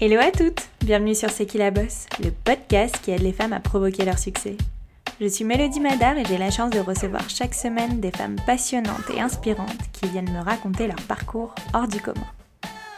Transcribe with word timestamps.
Hello 0.00 0.20
à 0.20 0.30
toutes 0.30 0.68
Bienvenue 0.78 1.16
sur 1.16 1.28
C'est 1.28 1.44
qui 1.44 1.58
la 1.58 1.72
bosse, 1.72 2.06
le 2.22 2.30
podcast 2.30 3.00
qui 3.02 3.10
aide 3.10 3.20
les 3.20 3.32
femmes 3.32 3.52
à 3.52 3.58
provoquer 3.58 4.04
leur 4.04 4.16
succès. 4.16 4.56
Je 5.20 5.26
suis 5.26 5.44
Mélodie 5.44 5.80
Madar 5.80 6.16
et 6.16 6.24
j'ai 6.24 6.38
la 6.38 6.52
chance 6.52 6.70
de 6.70 6.78
recevoir 6.78 7.28
chaque 7.28 7.52
semaine 7.52 7.98
des 7.98 8.12
femmes 8.12 8.36
passionnantes 8.46 9.10
et 9.12 9.20
inspirantes 9.20 9.90
qui 9.92 10.06
viennent 10.06 10.30
me 10.30 10.40
raconter 10.40 10.86
leur 10.86 11.02
parcours 11.08 11.52
hors 11.74 11.88
du 11.88 12.00
commun. 12.00 12.28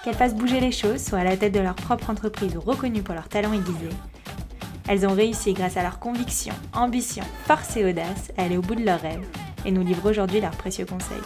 Qu'elles 0.04 0.15
fassent 0.15 0.35
bouger 0.35 0.60
les 0.60 0.72
choses, 0.72 1.03
soit 1.03 1.21
à 1.21 1.24
la 1.24 1.38
tête 1.38 1.54
de 1.54 1.60
leur 1.60 1.74
propre 1.74 2.10
entreprise 2.10 2.54
ou 2.54 2.60
reconnues 2.60 3.03
pour 3.03 3.14
leur 3.14 3.30
talent 3.30 3.54
aiguisé, 3.54 3.88
elles 4.87 5.06
ont 5.06 5.14
réussi 5.14 5.54
grâce 5.54 5.78
à 5.78 5.82
leur 5.82 6.01
conviction, 6.01 6.53
ambition, 6.74 7.24
force 7.46 7.78
et 7.78 7.85
audace 7.87 8.30
à 8.37 8.42
aller 8.42 8.58
au 8.58 8.62
bout 8.62 8.74
de 8.74 8.85
leurs 8.85 9.01
rêves 9.01 9.26
et 9.64 9.71
nous 9.71 9.82
livrent 9.82 10.10
aujourd'hui 10.10 10.42
leurs 10.42 10.51
précieux 10.51 10.85
conseils. 10.85 11.17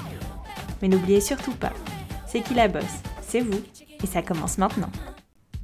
Mais 0.82 0.86
n'oubliez 0.86 1.20
surtout 1.20 1.56
pas, 1.56 1.72
c'est 2.28 2.42
qui 2.42 2.54
la 2.54 2.68
bosse, 2.68 2.84
c'est 3.26 3.40
vous, 3.40 3.60
et 4.00 4.06
ça 4.06 4.22
commence 4.22 4.56
maintenant. 4.56 4.90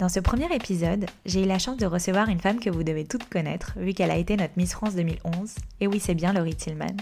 Dans 0.01 0.09
ce 0.09 0.19
premier 0.19 0.51
épisode, 0.55 1.05
j'ai 1.27 1.43
eu 1.43 1.47
la 1.47 1.59
chance 1.59 1.77
de 1.77 1.85
recevoir 1.85 2.31
une 2.31 2.41
femme 2.41 2.59
que 2.59 2.71
vous 2.71 2.85
devez 2.85 3.05
toutes 3.05 3.29
connaître, 3.29 3.75
vu 3.77 3.93
qu'elle 3.93 4.11
a 4.11 4.17
été 4.17 4.35
notre 4.35 4.55
Miss 4.57 4.73
France 4.73 4.95
2011, 4.95 5.55
et 5.83 5.87
oui 5.87 6.01
c'est 6.01 6.15
bien 6.15 6.33
Laurie 6.33 6.55
Tillman. 6.55 6.97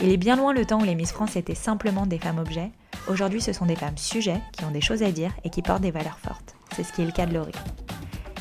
Il 0.00 0.08
est 0.08 0.16
bien 0.16 0.34
loin 0.34 0.54
le 0.54 0.64
temps 0.64 0.80
où 0.80 0.84
les 0.84 0.94
Miss 0.94 1.12
France 1.12 1.36
étaient 1.36 1.54
simplement 1.54 2.06
des 2.06 2.16
femmes 2.16 2.38
objets, 2.38 2.70
aujourd'hui 3.06 3.42
ce 3.42 3.52
sont 3.52 3.66
des 3.66 3.76
femmes 3.76 3.98
sujets 3.98 4.40
qui 4.52 4.64
ont 4.64 4.70
des 4.70 4.80
choses 4.80 5.02
à 5.02 5.12
dire 5.12 5.30
et 5.44 5.50
qui 5.50 5.60
portent 5.60 5.82
des 5.82 5.90
valeurs 5.90 6.18
fortes. 6.18 6.54
C'est 6.74 6.84
ce 6.84 6.92
qui 6.94 7.02
est 7.02 7.06
le 7.06 7.12
cas 7.12 7.26
de 7.26 7.34
Laurie. 7.34 7.52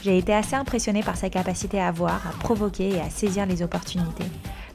J'ai 0.03 0.17
été 0.17 0.33
assez 0.33 0.55
impressionnée 0.55 1.03
par 1.03 1.17
sa 1.17 1.29
capacité 1.29 1.81
à 1.81 1.91
voir, 1.91 2.25
à 2.25 2.31
provoquer 2.39 2.91
et 2.91 3.01
à 3.01 3.09
saisir 3.09 3.45
les 3.45 3.61
opportunités. 3.61 4.23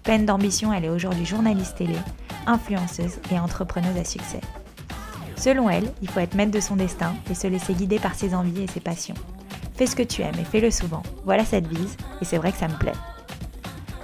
Pleine 0.02 0.26
d'ambition, 0.26 0.74
elle 0.74 0.84
est 0.84 0.90
aujourd'hui 0.90 1.24
journaliste 1.24 1.78
télé, 1.78 1.96
influenceuse 2.46 3.18
et 3.32 3.38
entrepreneuse 3.38 3.96
à 3.96 4.04
succès. 4.04 4.42
Selon 5.40 5.70
elle, 5.70 5.90
il 6.02 6.10
faut 6.10 6.20
être 6.20 6.34
maître 6.34 6.50
de 6.50 6.60
son 6.60 6.76
destin 6.76 7.14
et 7.30 7.34
se 7.34 7.46
laisser 7.46 7.72
guider 7.72 7.98
par 7.98 8.14
ses 8.14 8.34
envies 8.34 8.64
et 8.64 8.66
ses 8.66 8.80
passions. 8.80 9.14
Fais 9.74 9.86
ce 9.86 9.96
que 9.96 10.02
tu 10.02 10.20
aimes 10.20 10.38
et 10.38 10.44
fais-le 10.44 10.70
souvent. 10.70 11.02
Voilà 11.24 11.46
cette 11.46 11.66
devise, 11.66 11.96
et 12.20 12.26
c'est 12.26 12.36
vrai 12.36 12.52
que 12.52 12.58
ça 12.58 12.68
me 12.68 12.78
plaît. 12.78 12.92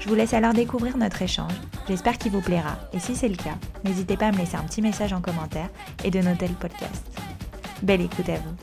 Je 0.00 0.08
vous 0.08 0.14
laisse 0.14 0.32
alors 0.32 0.54
découvrir 0.54 0.96
notre 0.96 1.20
échange. 1.20 1.52
J'espère 1.88 2.16
qu'il 2.16 2.32
vous 2.32 2.40
plaira, 2.40 2.78
et 2.94 3.00
si 3.00 3.14
c'est 3.14 3.28
le 3.28 3.36
cas, 3.36 3.58
n'hésitez 3.84 4.16
pas 4.16 4.28
à 4.28 4.32
me 4.32 4.38
laisser 4.38 4.56
un 4.56 4.62
petit 4.62 4.80
message 4.80 5.12
en 5.12 5.20
commentaire 5.20 5.68
et 6.04 6.10
de 6.10 6.20
noter 6.20 6.48
le 6.48 6.54
podcast. 6.54 7.04
Belle 7.82 8.00
écoute 8.00 8.30
à 8.30 8.36
vous. 8.36 8.54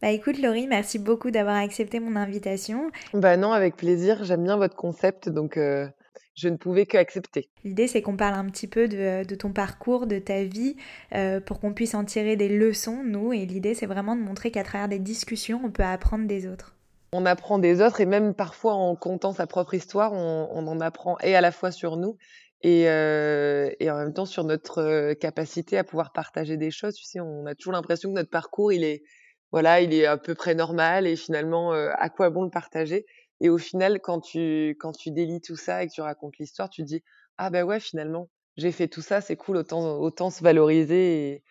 Bah 0.00 0.12
écoute 0.12 0.40
Laurie, 0.40 0.66
merci 0.66 0.98
beaucoup 0.98 1.30
d'avoir 1.30 1.56
accepté 1.56 2.00
mon 2.00 2.16
invitation. 2.16 2.90
Bah 3.12 3.36
non, 3.36 3.52
avec 3.52 3.76
plaisir. 3.76 4.24
J'aime 4.24 4.44
bien 4.44 4.56
votre 4.56 4.76
concept, 4.76 5.28
donc 5.28 5.58
euh, 5.58 5.86
je 6.34 6.48
ne 6.48 6.56
pouvais 6.56 6.86
qu'accepter. 6.86 7.48
L'idée, 7.64 7.86
c'est 7.86 8.02
qu'on 8.02 8.16
parle 8.16 8.34
un 8.34 8.46
petit 8.46 8.66
peu 8.66 8.88
de, 8.88 9.34
ton 9.34 9.52
parcours, 9.52 10.06
de 10.06 10.18
ta 10.18 10.42
vie, 10.42 10.76
euh, 11.14 11.40
pour 11.40 11.60
qu'on 11.60 11.72
puisse 11.72 11.94
en 11.94 12.04
tirer 12.04 12.36
des 12.36 12.48
leçons, 12.48 13.02
nous. 13.04 13.32
Et 13.32 13.46
l'idée, 13.46 13.74
c'est 13.74 13.86
vraiment 13.86 14.16
de 14.16 14.20
montrer 14.20 14.50
qu'à 14.50 14.64
travers 14.64 14.88
des 14.88 14.98
discussions, 14.98 15.60
on 15.64 15.70
peut 15.70 15.84
apprendre 15.84 16.26
des 16.26 16.46
autres. 16.48 16.74
On 17.12 17.26
apprend 17.26 17.58
des 17.58 17.80
autres, 17.80 18.00
et 18.00 18.06
même 18.06 18.34
parfois 18.34 18.74
en 18.74 18.96
comptant 18.96 19.32
sa 19.32 19.46
propre 19.46 19.74
histoire, 19.74 20.12
on, 20.12 20.66
en 20.66 20.80
apprend, 20.80 21.16
et 21.22 21.36
à 21.36 21.40
la 21.40 21.52
fois 21.52 21.70
sur 21.70 21.96
nous, 21.96 22.16
et, 22.62 22.88
euh, 22.88 23.70
et 23.78 23.88
en 23.90 23.96
même 23.96 24.12
temps 24.12 24.26
sur 24.26 24.42
notre 24.42 24.82
euh, 24.82 25.14
capacité 25.14 25.78
à 25.78 25.84
pouvoir 25.84 26.12
partager 26.12 26.56
des 26.56 26.72
choses. 26.72 26.94
Tu 26.94 27.04
sais, 27.04 27.20
on 27.20 27.46
a 27.46 27.54
toujours 27.54 27.72
l'impression 27.72 28.08
que 28.08 28.14
notre 28.14 28.30
parcours, 28.30 28.72
il 28.72 28.82
est, 28.82 29.04
voilà, 29.52 29.80
il 29.80 29.94
est 29.94 30.06
à 30.06 30.16
peu 30.16 30.34
près 30.34 30.56
normal, 30.56 31.06
et 31.06 31.14
finalement, 31.14 31.70
à 31.70 32.08
quoi 32.08 32.30
bon 32.30 32.42
le 32.42 32.50
partager 32.50 33.06
et 33.40 33.48
au 33.48 33.58
final, 33.58 34.00
quand 34.00 34.20
tu, 34.20 34.76
quand 34.78 34.92
tu 34.92 35.10
délis 35.10 35.40
tout 35.40 35.56
ça 35.56 35.82
et 35.82 35.88
que 35.88 35.92
tu 35.92 36.00
racontes 36.00 36.38
l'histoire, 36.38 36.70
tu 36.70 36.82
dis 36.82 37.02
Ah 37.38 37.50
ben 37.50 37.64
ouais, 37.64 37.80
finalement, 37.80 38.30
j'ai 38.56 38.72
fait 38.72 38.88
tout 38.88 39.02
ça, 39.02 39.20
c'est 39.20 39.36
cool, 39.36 39.56
autant, 39.56 39.98
autant 39.98 40.30
se 40.30 40.42
valoriser 40.42 41.42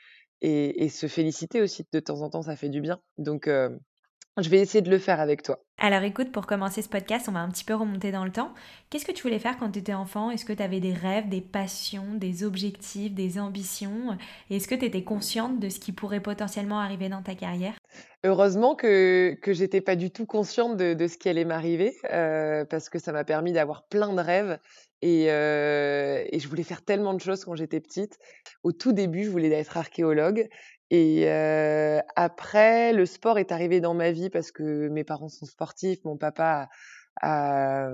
et, 0.42 0.84
et, 0.84 0.90
se 0.90 1.08
féliciter 1.08 1.62
aussi 1.62 1.86
de 1.92 2.00
temps 2.00 2.22
en 2.22 2.30
temps, 2.30 2.44
ça 2.44 2.56
fait 2.56 2.70
du 2.70 2.82
bien. 2.82 3.02
Donc, 3.18 3.48
je 3.48 4.50
vais 4.50 4.60
essayer 4.60 4.82
de 4.82 4.90
le 4.90 4.98
faire 4.98 5.20
avec 5.20 5.44
toi. 5.44 5.64
Alors 5.86 6.04
écoute, 6.04 6.32
pour 6.32 6.48
commencer 6.48 6.82
ce 6.82 6.88
podcast, 6.88 7.26
on 7.28 7.34
va 7.34 7.42
un 7.42 7.50
petit 7.50 7.66
peu 7.66 7.76
remonter 7.76 8.14
dans 8.14 8.24
le 8.24 8.32
temps. 8.32 8.54
Qu'est-ce 8.90 9.04
que 9.04 9.12
tu 9.12 9.22
voulais 9.22 9.38
faire 9.38 9.58
quand 9.58 9.70
tu 9.70 9.80
étais 9.80 9.94
enfant? 9.94 10.32
Est-ce 10.32 10.46
que 10.46 10.54
tu 10.54 10.64
avais 10.64 10.80
des 10.80 10.94
rêves, 10.94 11.28
des 11.28 11.42
passions, 11.42 12.14
des 12.14 12.46
objectifs, 12.46 13.14
des 13.14 13.38
ambitions? 13.38 14.18
Est-ce 14.50 14.70
que 14.70 14.76
tu 14.76 14.86
étais 14.86 15.04
consciente 15.04 15.60
de 15.60 15.68
ce 15.68 15.82
qui 15.82 15.92
pourrait 15.92 16.22
potentiellement 16.22 16.80
arriver 16.80 17.10
dans 17.10 17.22
ta 17.22 17.36
carrière? 17.36 17.74
Heureusement 18.24 18.76
que, 18.76 19.38
que 19.42 19.52
j'étais 19.52 19.82
pas 19.82 19.98
du 19.98 20.10
tout 20.10 20.26
consciente 20.26 20.78
de, 20.78 20.94
de 20.94 21.08
ce 21.08 21.18
qui 21.18 21.28
allait 21.28 21.44
m'arriver, 21.44 21.94
euh, 22.14 22.64
parce 22.64 22.88
que 22.88 22.98
ça 22.98 23.12
m'a 23.12 23.26
permis 23.26 23.52
d'avoir 23.52 23.84
plein 23.84 24.14
de 24.14 24.22
rêves 24.22 24.60
et, 25.02 25.26
euh, 25.28 26.24
et, 26.32 26.40
je 26.40 26.48
voulais 26.48 26.64
faire 26.64 26.82
tellement 26.82 27.14
de 27.14 27.20
choses 27.20 27.44
quand 27.44 27.56
j'étais 27.56 27.82
petite. 27.82 28.20
Au 28.64 28.72
tout 28.72 28.94
début, 28.94 29.26
je 29.26 29.30
voulais 29.30 29.52
être 29.52 29.76
archéologue 29.76 30.48
et 30.90 31.24
euh, 31.28 32.00
après, 32.16 32.94
le 32.94 33.06
sport 33.06 33.40
est 33.40 33.52
arrivé 33.52 33.82
dans 33.82 33.94
ma 33.94 34.12
vie 34.12 34.30
parce 34.30 34.52
que 34.52 34.90
mes 34.90 35.04
parents 35.04 35.30
sont 35.30 35.46
sportifs. 35.46 36.00
Mon 36.04 36.18
papa 36.18 36.70
a, 37.22 37.90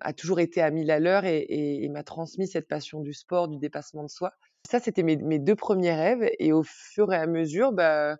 a, 0.00 0.12
toujours 0.12 0.40
été 0.40 0.60
à 0.60 0.70
mille 0.70 0.90
à 0.90 0.98
l'heure 0.98 1.24
et, 1.24 1.46
et, 1.48 1.88
m'a 1.88 2.02
transmis 2.02 2.46
cette 2.46 2.68
passion 2.68 3.00
du 3.00 3.14
sport, 3.14 3.48
du 3.48 3.58
dépassement 3.58 4.02
de 4.02 4.10
soi. 4.10 4.32
Ça, 4.68 4.80
c'était 4.80 5.02
mes, 5.02 5.16
mes, 5.16 5.38
deux 5.38 5.56
premiers 5.56 5.94
rêves. 5.94 6.28
Et 6.38 6.52
au 6.52 6.62
fur 6.62 7.12
et 7.12 7.16
à 7.16 7.26
mesure, 7.26 7.72
bah, 7.72 8.18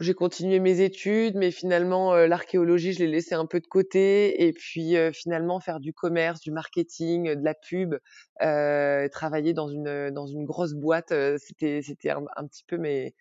j'ai 0.00 0.14
continué 0.14 0.58
mes 0.58 0.80
études, 0.80 1.36
mais 1.36 1.50
finalement, 1.50 2.14
l'archéologie, 2.16 2.92
je 2.92 3.00
l'ai 3.00 3.10
laissé 3.10 3.34
un 3.34 3.46
peu 3.46 3.60
de 3.60 3.66
côté. 3.66 4.44
Et 4.44 4.52
puis, 4.52 4.96
euh, 4.96 5.12
finalement, 5.12 5.60
faire 5.60 5.78
du 5.78 5.92
commerce, 5.92 6.40
du 6.40 6.50
marketing, 6.50 7.34
de 7.34 7.44
la 7.44 7.54
pub, 7.54 7.94
euh, 8.42 9.08
travailler 9.08 9.52
dans 9.54 9.68
une, 9.68 10.10
dans 10.10 10.26
une 10.26 10.44
grosse 10.44 10.74
boîte, 10.74 11.12
c'était, 11.38 11.80
c'était 11.82 12.10
un, 12.10 12.46
petit 12.48 12.64
peu 12.64 12.76
mes, 12.78 13.14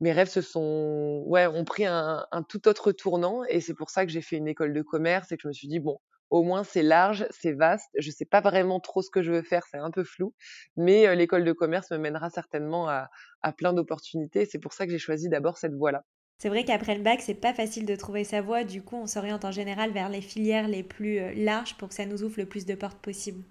mes 0.00 0.12
rêves 0.12 0.28
se 0.28 0.40
sont, 0.42 1.22
ouais, 1.26 1.46
ont 1.46 1.64
pris 1.64 1.86
un, 1.86 2.26
un 2.30 2.42
tout 2.42 2.68
autre 2.68 2.92
tournant. 2.92 3.44
Et 3.48 3.60
c'est 3.60 3.74
pour 3.74 3.90
ça 3.90 4.04
que 4.06 4.12
j'ai 4.12 4.22
fait 4.22 4.36
une 4.36 4.48
école 4.48 4.72
de 4.72 4.82
commerce 4.82 5.32
et 5.32 5.36
que 5.36 5.42
je 5.42 5.48
me 5.48 5.52
suis 5.52 5.68
dit, 5.68 5.80
bon, 5.80 5.98
au 6.30 6.42
moins 6.42 6.64
c'est 6.64 6.82
large, 6.82 7.26
c'est 7.30 7.52
vaste. 7.52 7.88
Je 7.98 8.10
sais 8.10 8.24
pas 8.24 8.40
vraiment 8.40 8.80
trop 8.80 9.02
ce 9.02 9.10
que 9.10 9.22
je 9.22 9.32
veux 9.32 9.42
faire, 9.42 9.62
c'est 9.70 9.78
un 9.78 9.90
peu 9.90 10.04
flou, 10.04 10.34
mais 10.76 11.14
l'école 11.14 11.44
de 11.44 11.52
commerce 11.52 11.90
me 11.92 11.98
mènera 11.98 12.30
certainement 12.30 12.88
à, 12.88 13.08
à 13.42 13.52
plein 13.52 13.72
d'opportunités. 13.72 14.44
C'est 14.44 14.58
pour 14.58 14.72
ça 14.72 14.86
que 14.86 14.92
j'ai 14.92 14.98
choisi 14.98 15.28
d'abord 15.28 15.56
cette 15.56 15.74
voie-là. 15.74 16.04
C'est 16.38 16.48
vrai 16.48 16.64
qu'après 16.64 16.96
le 16.96 17.02
bac, 17.02 17.20
c'est 17.20 17.34
pas 17.34 17.54
facile 17.54 17.86
de 17.86 17.96
trouver 17.96 18.24
sa 18.24 18.42
voie. 18.42 18.64
Du 18.64 18.82
coup, 18.82 18.96
on 18.96 19.06
s'oriente 19.06 19.44
en 19.44 19.50
général 19.52 19.92
vers 19.92 20.08
les 20.08 20.20
filières 20.20 20.68
les 20.68 20.82
plus 20.82 21.34
larges 21.34 21.76
pour 21.76 21.88
que 21.88 21.94
ça 21.94 22.06
nous 22.06 22.22
ouvre 22.24 22.38
le 22.38 22.46
plus 22.46 22.66
de 22.66 22.74
portes 22.74 22.98
possible. 23.00 23.42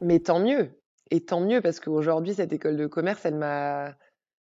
Mais 0.00 0.20
tant 0.20 0.40
mieux. 0.40 0.80
Et 1.10 1.24
tant 1.24 1.40
mieux 1.40 1.60
parce 1.60 1.80
qu'aujourd'hui, 1.80 2.34
cette 2.34 2.52
école 2.52 2.76
de 2.76 2.86
commerce, 2.86 3.24
elle 3.24 3.36
m'a 3.36 3.94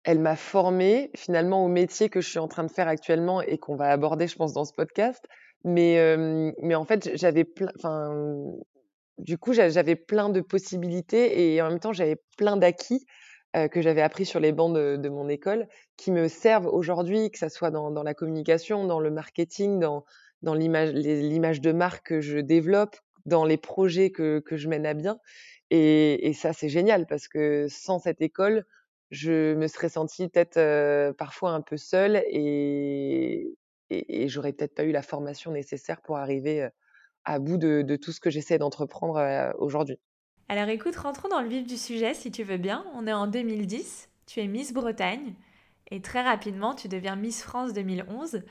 elle 0.05 0.19
m'a 0.19 0.37
formée 0.37 1.11
finalement 1.15 1.65
au 1.65 1.69
métier 1.69 2.09
que 2.09 2.21
je 2.21 2.29
suis 2.29 2.39
en 2.39 2.49
train 2.49 2.65
de 2.65 2.71
faire 2.71 2.89
actuellement 2.89 3.41
et 3.41 3.59
qu'on 3.59 3.77
va 3.77 3.91
aborder, 3.91 4.27
je 4.27 4.37
pense, 4.37 4.53
dans 4.53 4.65
ce 4.65 4.73
podcast. 4.73 5.25
Mais, 5.65 5.99
euh, 5.99 6.51
mais 6.61 6.75
en 6.75 6.85
fait, 6.85 7.11
j'avais 7.15 7.45
plein, 7.45 7.71
enfin, 7.77 8.13
du 9.19 9.39
coup, 9.39 9.53
j'avais 9.53 9.95
plein 9.95 10.29
de 10.29 10.41
possibilités 10.41 11.55
et 11.55 11.63
en 11.63 11.69
même 11.69 11.79
temps, 11.79 11.93
j'avais 11.93 12.17
plein 12.37 12.57
d'acquis 12.57 13.07
euh, 13.55 13.69
que 13.69 13.81
j'avais 13.81 14.03
appris 14.03 14.27
sur 14.27 14.41
les 14.41 14.51
bancs 14.51 14.75
de, 14.75 15.09
mon 15.09 15.29
école 15.29 15.69
qui 15.97 16.11
me 16.11 16.27
servent 16.27 16.67
aujourd'hui, 16.67 17.31
que 17.31 17.39
ça 17.39 17.49
soit 17.49 17.71
dans, 17.71 18.03
la 18.03 18.15
communication, 18.15 18.87
dans 18.87 18.99
le 18.99 19.11
marketing, 19.11 19.79
dans, 19.79 20.05
l'image 20.55 21.61
de 21.61 21.73
marque 21.73 22.07
que 22.09 22.21
je 22.21 22.39
développe, 22.39 22.97
dans 23.25 23.45
les 23.45 23.59
projets 23.59 24.11
que, 24.11 24.43
je 24.51 24.69
mène 24.69 24.87
à 24.87 24.95
bien. 24.95 25.19
Et 25.71 26.33
ça, 26.35 26.53
c'est 26.53 26.69
génial 26.69 27.07
parce 27.07 27.29
que 27.29 27.67
sans 27.69 27.99
cette 28.01 28.21
école, 28.21 28.65
je 29.13 29.55
me 29.55 29.69
serais 29.69 29.91
sentie 29.91 30.27
peut-être 30.29 30.57
euh, 30.57 31.13
parfois 31.13 31.51
un 31.51 31.61
peu 31.61 31.77
seule 31.77 32.25
et, 32.29 33.55
j'aurais 34.27 34.55
peut-être 34.55 34.75
pas 34.75 34.85
eu 34.85 34.91
la 34.91 35.03
formation 35.03 35.53
nécessaire 35.53 36.01
pour 36.01 36.17
arriver 36.17 36.67
à 37.27 37.39
bout 37.39 37.59
de, 37.59 37.83
de 37.83 37.97
tout 37.97 38.11
ce 38.11 38.21
que 38.21 38.31
j'essaie 38.31 38.57
d'entreprendre 38.57 39.19
euh, 39.19 39.53
aujourd'hui. 39.59 39.99
Alors 40.49 40.69
écoute, 40.69 40.97
rentrons 40.97 41.29
dans 41.29 41.43
le 41.43 41.49
vif 41.49 41.67
du 41.67 41.77
sujet 41.77 42.15
si 42.15 42.31
tu 42.31 42.43
veux 42.43 42.57
bien. 42.57 42.87
On 42.95 43.07
est 43.07 43.13
en 43.13 43.27
2010, 43.27 44.09
tu 44.27 44.41
es 44.41 44.47
Miss 44.47 44.73
Bretagne 44.73 45.35
et 45.91 46.01
très 46.01 46.23
rapidement 46.23 46.75
tu 46.75 46.89
deviens 46.89 47.17
Miss 47.17 47.43
France 47.43 47.75
2011. 47.75 48.43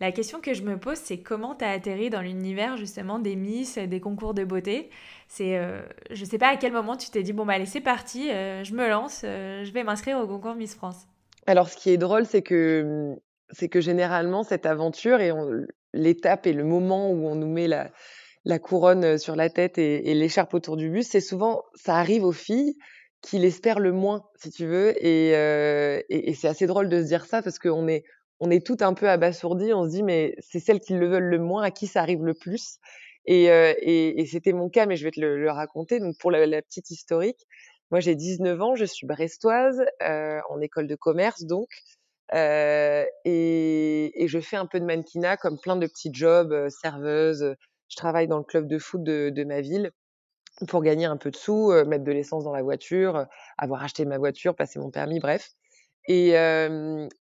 La 0.00 0.12
question 0.12 0.40
que 0.40 0.54
je 0.54 0.62
me 0.62 0.78
pose, 0.78 0.96
c'est 0.96 1.18
comment 1.18 1.54
tu 1.54 1.62
as 1.62 1.72
atterri 1.72 2.08
dans 2.08 2.22
l'univers 2.22 2.78
justement 2.78 3.18
des 3.18 3.36
Miss, 3.36 3.76
des 3.76 4.00
concours 4.00 4.32
de 4.32 4.44
beauté? 4.44 4.88
C'est, 5.28 5.58
euh, 5.58 5.82
je 6.10 6.24
sais 6.24 6.38
pas 6.38 6.48
à 6.48 6.56
quel 6.56 6.72
moment 6.72 6.96
tu 6.96 7.10
t'es 7.10 7.22
dit 7.22 7.34
bon 7.34 7.44
bah 7.44 7.52
allez 7.52 7.66
c'est 7.66 7.82
parti, 7.82 8.30
euh, 8.30 8.64
je 8.64 8.72
me 8.72 8.88
lance, 8.88 9.22
euh, 9.24 9.62
je 9.62 9.70
vais 9.72 9.84
m'inscrire 9.84 10.18
au 10.18 10.26
concours 10.26 10.54
Miss 10.54 10.74
France. 10.74 11.06
Alors 11.46 11.68
ce 11.68 11.76
qui 11.76 11.90
est 11.90 11.98
drôle, 11.98 12.24
c'est 12.24 12.40
que 12.40 13.14
c'est 13.50 13.68
que 13.68 13.82
généralement 13.82 14.42
cette 14.42 14.64
aventure 14.64 15.20
et 15.20 15.32
l'étape 15.92 16.46
et 16.46 16.54
le 16.54 16.64
moment 16.64 17.10
où 17.10 17.26
on 17.26 17.34
nous 17.34 17.48
met 17.48 17.68
la, 17.68 18.58
couronne 18.58 19.18
sur 19.18 19.36
la 19.36 19.50
tête 19.50 19.76
et, 19.76 20.10
et 20.10 20.14
l'écharpe 20.14 20.54
autour 20.54 20.78
du 20.78 20.88
bus, 20.88 21.08
c'est 21.08 21.20
souvent 21.20 21.64
ça 21.74 21.96
arrive 21.96 22.24
aux 22.24 22.32
filles 22.32 22.74
qui 23.20 23.38
l'espèrent 23.38 23.80
le 23.80 23.92
moins, 23.92 24.24
si 24.36 24.50
tu 24.50 24.64
veux, 24.64 24.94
et, 25.04 25.32
et, 26.08 26.30
et 26.30 26.34
c'est 26.34 26.48
assez 26.48 26.66
drôle 26.66 26.88
de 26.88 27.02
se 27.02 27.06
dire 27.06 27.26
ça 27.26 27.42
parce 27.42 27.58
qu'on 27.58 27.86
est 27.86 28.04
on 28.40 28.50
est 28.50 28.66
tout 28.66 28.78
un 28.80 28.94
peu 28.94 29.08
abasourdi. 29.08 29.72
On 29.72 29.84
se 29.84 29.90
dit, 29.90 30.02
mais 30.02 30.34
c'est 30.40 30.60
celles 30.60 30.80
qui 30.80 30.94
le 30.94 31.08
veulent 31.08 31.28
le 31.28 31.38
moins, 31.38 31.62
à 31.62 31.70
qui 31.70 31.86
ça 31.86 32.00
arrive 32.00 32.24
le 32.24 32.34
plus. 32.34 32.78
Et, 33.26 33.50
euh, 33.50 33.74
c'était 34.26 34.52
mon 34.52 34.70
cas, 34.70 34.86
mais 34.86 34.96
je 34.96 35.04
vais 35.04 35.10
te 35.10 35.20
le, 35.20 35.50
raconter. 35.50 36.00
Donc, 36.00 36.16
pour 36.18 36.30
la, 36.30 36.62
petite 36.62 36.90
historique, 36.90 37.46
moi, 37.90 38.00
j'ai 38.00 38.14
19 38.14 38.60
ans, 38.62 38.74
je 38.74 38.84
suis 38.84 39.06
brestoise, 39.06 39.82
euh, 40.02 40.40
en 40.48 40.60
école 40.60 40.86
de 40.86 40.96
commerce, 40.96 41.44
donc. 41.44 41.68
et, 42.32 43.04
et, 43.24 44.28
je 44.28 44.40
fais 44.40 44.56
un 44.56 44.66
peu 44.66 44.80
de 44.80 44.86
mannequinat 44.86 45.36
comme 45.36 45.58
plein 45.60 45.76
de 45.76 45.86
petits 45.86 46.10
jobs, 46.12 46.68
serveuse. 46.68 47.54
Je 47.88 47.96
travaille 47.96 48.28
dans 48.28 48.38
le 48.38 48.44
club 48.44 48.68
de 48.68 48.78
foot 48.78 49.02
de, 49.02 49.30
de 49.30 49.44
ma 49.44 49.60
ville 49.60 49.90
pour 50.68 50.82
gagner 50.82 51.06
un 51.06 51.16
peu 51.16 51.30
de 51.30 51.36
sous, 51.36 51.72
mettre 51.86 52.04
de 52.04 52.12
l'essence 52.12 52.44
dans 52.44 52.52
la 52.52 52.62
voiture, 52.62 53.26
avoir 53.58 53.82
acheté 53.82 54.04
ma 54.04 54.18
voiture, 54.18 54.54
passer 54.54 54.78
mon 54.78 54.90
permis, 54.90 55.18
bref. 55.20 55.50
Et, 56.08 56.34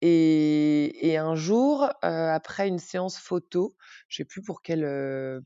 et, 0.02 1.08
et, 1.08 1.16
un 1.16 1.34
jour, 1.34 1.88
après 2.02 2.68
une 2.68 2.78
séance 2.78 3.18
photo, 3.18 3.74
je 4.08 4.18
sais 4.18 4.24
plus 4.24 4.42
pour 4.42 4.62
quel 4.62 4.80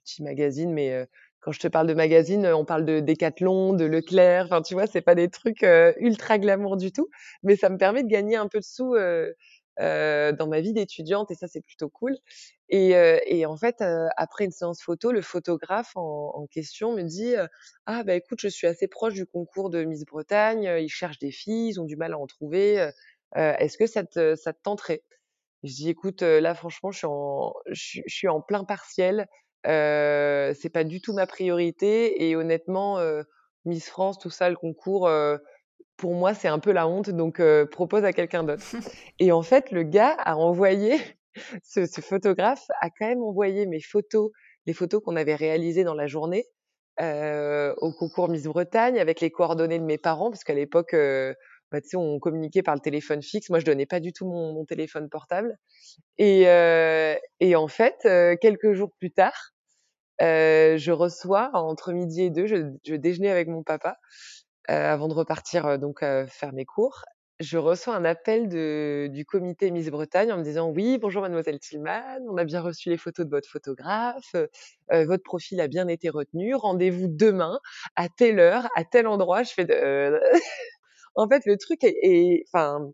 petit 0.05 0.23
magazine, 0.23 0.73
mais 0.73 1.08
quand 1.41 1.52
je 1.52 1.61
te 1.61 1.69
parle 1.69 1.87
de 1.87 1.94
magazine, 1.94 2.47
on 2.47 2.64
parle 2.64 2.85
de 2.85 3.00
Decathlon, 3.00 3.73
de 3.73 3.85
Leclerc. 3.87 4.47
Enfin, 4.47 4.61
tu 4.62 4.75
vois, 4.75 4.87
c'est 4.87 5.00
pas 5.00 5.14
des 5.14 5.29
trucs 5.31 5.64
ultra 5.99 6.38
glamour 6.38 6.76
du 6.76 6.93
tout, 6.93 7.08
mais 7.43 7.56
ça 7.56 7.69
me 7.70 7.79
permet 7.79 8.02
de 8.02 8.08
gagner 8.08 8.37
un 8.37 8.49
peu 8.49 8.58
de 8.58 8.64
sous 8.64 8.94
euh, 9.81 10.32
dans 10.32 10.47
ma 10.47 10.61
vie 10.61 10.75
d'étudiante 10.75 11.31
et 11.31 11.35
ça 11.35 11.47
c'est 11.49 11.62
plutôt 11.62 11.88
cool. 11.88 12.14
Et, 12.69 12.97
euh, 12.97 13.19
et 13.26 13.47
en 13.47 13.56
fait, 13.56 13.81
euh, 13.81 14.08
après 14.17 14.44
une 14.44 14.50
séance 14.50 14.82
photo, 14.82 15.11
le 15.11 15.23
photographe 15.23 15.93
en, 15.97 16.32
en 16.35 16.47
question 16.47 16.94
me 16.94 17.02
dit 17.02 17.35
ah 17.87 18.05
bah 18.05 18.14
écoute, 18.14 18.41
je 18.43 18.49
suis 18.49 18.67
assez 18.67 18.88
proche 18.88 19.14
du 19.14 19.26
concours 19.26 19.70
de 19.70 19.85
Miss 19.85 20.05
Bretagne, 20.05 20.70
ils 20.81 20.88
cherchent 20.91 21.19
des 21.19 21.31
filles, 21.31 21.70
ils 21.70 21.81
ont 21.81 21.85
du 21.85 21.97
mal 21.97 22.12
à 22.12 22.19
en 22.19 22.26
trouver. 22.26 22.91
Est-ce 23.35 23.79
que 23.79 23.87
ça 23.87 24.05
te, 24.05 24.35
ça 24.35 24.53
te 24.53 24.61
tenterait? 24.62 25.03
Je 25.62 25.73
dis 25.75 25.91
écoute, 25.91 26.23
là 26.23 26.55
franchement, 26.55 26.91
je 26.91 26.99
suis 26.99 27.06
en, 27.06 27.53
je, 27.69 28.00
je 28.06 28.15
suis 28.15 28.29
en 28.29 28.41
plein 28.41 28.65
partiel. 28.65 29.27
Euh, 29.67 30.55
c'est 30.59 30.71
pas 30.71 30.85
du 30.85 31.00
tout 31.00 31.12
ma 31.12 31.27
priorité 31.27 32.29
et 32.29 32.35
honnêtement, 32.35 32.99
Miss 33.65 33.88
France, 33.88 34.19
tout 34.19 34.31
ça, 34.31 34.50
le 34.50 34.56
concours 34.56 35.09
pour 36.00 36.15
moi, 36.15 36.32
c'est 36.32 36.49
un 36.49 36.59
peu 36.59 36.73
la 36.73 36.88
honte, 36.88 37.11
donc 37.11 37.41
euh, 37.41 37.67
propose 37.67 38.05
à 38.05 38.12
quelqu'un 38.12 38.43
d'autre. 38.43 38.65
et 39.19 39.33
en 39.33 39.43
fait, 39.43 39.71
le 39.71 39.83
gars 39.83 40.17
a 40.19 40.35
envoyé, 40.35 40.97
ce, 41.62 41.85
ce, 41.85 42.00
photographe 42.00 42.65
a 42.81 42.88
quand 42.88 43.06
même 43.06 43.23
envoyé 43.23 43.67
mes 43.67 43.81
photos, 43.81 44.31
les 44.67 44.73
photos 44.73 45.03
qu'on 45.05 45.17
avait 45.17 45.35
réalisées 45.35 45.85
dans 45.85 45.94
la 45.94 46.06
journée, 46.06 46.47
euh, 47.00 47.75
au 47.76 47.93
concours 47.93 48.31
Miss 48.31 48.44
Bretagne 48.44 48.99
avec 48.99 49.21
les 49.21 49.31
coordonnées 49.31 49.79
de 49.79 49.85
mes 49.85 49.99
parents, 49.99 50.31
parce 50.31 50.43
qu'à 50.43 50.55
l'époque, 50.55 50.94
euh, 50.94 51.35
bah, 51.71 51.79
on 51.95 52.19
communiquait 52.19 52.63
par 52.63 52.75
le 52.75 52.81
téléphone 52.81 53.23
fixe. 53.23 53.51
Moi, 53.51 53.61
je 53.61 53.65
donnais 53.65 53.87
pas 53.87 54.01
du 54.01 54.13
tout 54.13 54.27
mon, 54.27 54.65
téléphone 54.65 55.09
portable. 55.09 55.57
Et, 56.19 56.49
euh, 56.49 57.15
et 57.41 57.57
en 57.57 57.69
fait, 57.69 57.97
euh, 58.05 58.37
quelques 58.41 58.73
jours 58.73 58.91
plus 58.99 59.11
tard, 59.11 59.53
euh, 60.23 60.77
je 60.77 60.93
reçois 60.93 61.51
entre 61.55 61.93
midi 61.93 62.23
et 62.23 62.31
deux, 62.31 62.47
je, 62.47 62.71
je 62.85 62.95
déjeunais 62.95 63.31
avec 63.31 63.49
mon 63.49 63.63
papa 63.63 63.97
euh, 64.71 64.93
avant 64.93 65.09
de 65.09 65.15
repartir 65.15 65.67
euh, 65.67 65.79
donc 65.79 66.03
euh, 66.03 66.27
faire 66.27 66.53
mes 66.53 66.67
cours, 66.67 67.03
je 67.41 67.57
reçois 67.57 67.97
un 67.97 68.05
appel 68.05 68.49
de, 68.49 69.09
du 69.11 69.25
comité 69.25 69.71
Miss 69.71 69.89
Bretagne 69.89 70.31
en 70.31 70.37
me 70.37 70.45
disant 70.45 70.69
oui 70.69 70.99
bonjour 70.99 71.23
mademoiselle 71.23 71.59
Tillman, 71.59 72.21
on 72.29 72.37
a 72.37 72.45
bien 72.45 72.61
reçu 72.61 72.91
les 72.91 72.99
photos 72.99 73.25
de 73.25 73.31
votre 73.31 73.49
photographe, 73.49 74.37
votre 74.91 75.23
profil 75.23 75.61
a 75.63 75.69
bien 75.69 75.89
été 75.89 76.11
retenu, 76.11 76.55
rendez-vous 76.55 77.09
demain 77.09 77.59
à 77.97 78.09
telle 78.11 78.39
heure, 78.39 78.69
à 78.77 78.85
tel 78.85 79.07
endroit. 79.07 79.43
Je 79.43 79.53
fais 79.53 79.65
de... 79.65 80.21
en 81.21 81.29
fait 81.29 81.45
le 81.47 81.57
truc 81.57 81.85
est, 81.85 82.45
enfin 82.53 82.91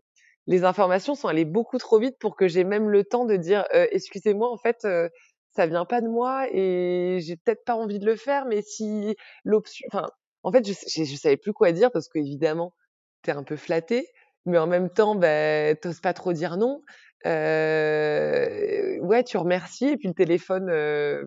les 0.47 0.63
informations 0.63 1.15
sont 1.15 1.27
allées 1.27 1.45
beaucoup 1.45 1.77
trop 1.77 1.99
vite 1.99 2.17
pour 2.19 2.35
que 2.35 2.47
j'ai 2.47 2.63
même 2.63 2.89
le 2.89 3.03
temps 3.03 3.25
de 3.25 3.35
dire 3.35 3.65
euh, 3.73 3.87
excusez-moi 3.91 4.49
en 4.51 4.57
fait 4.57 4.85
euh, 4.85 5.09
ça 5.55 5.67
vient 5.67 5.85
pas 5.85 6.01
de 6.01 6.07
moi 6.07 6.47
et 6.51 7.19
j'ai 7.21 7.35
peut-être 7.37 7.63
pas 7.65 7.75
envie 7.75 7.99
de 7.99 8.05
le 8.05 8.15
faire 8.15 8.45
mais 8.45 8.61
si 8.61 9.15
l'option 9.43 9.85
enfin 9.91 10.07
en 10.47 10.51
fait, 10.51 10.65
je, 10.65 10.73
je, 11.03 11.15
savais 11.17 11.35
plus 11.35 11.51
quoi 11.51 11.73
dire 11.73 11.91
parce 11.91 12.07
qu'évidemment, 12.07 12.73
t'es 13.21 13.31
un 13.31 13.43
peu 13.43 13.57
flatté, 13.57 14.07
mais 14.45 14.57
en 14.57 14.67
même 14.67 14.89
temps, 14.89 15.13
bah, 15.15 15.75
t'oses 15.75 15.99
pas 15.99 16.13
trop 16.13 16.31
dire 16.31 16.55
non. 16.55 16.83
Euh, 17.25 18.97
ouais, 18.99 19.23
tu 19.25 19.37
remercies 19.37 19.89
et 19.89 19.97
puis 19.97 20.07
le 20.07 20.13
téléphone 20.13 20.69
euh, 20.69 21.25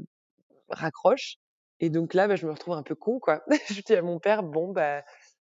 raccroche. 0.71 1.37
Et 1.81 1.91
donc 1.91 2.15
là, 2.15 2.29
bah, 2.29 2.37
je 2.37 2.47
me 2.47 2.53
retrouve 2.53 2.75
un 2.75 2.83
peu 2.83 2.95
con, 2.95 3.19
quoi. 3.21 3.43
je 3.71 3.83
dis 3.83 3.95
à 3.95 4.01
mon 4.01 4.19
père, 4.21 4.43
bon, 4.43 4.73
bah, 4.73 5.03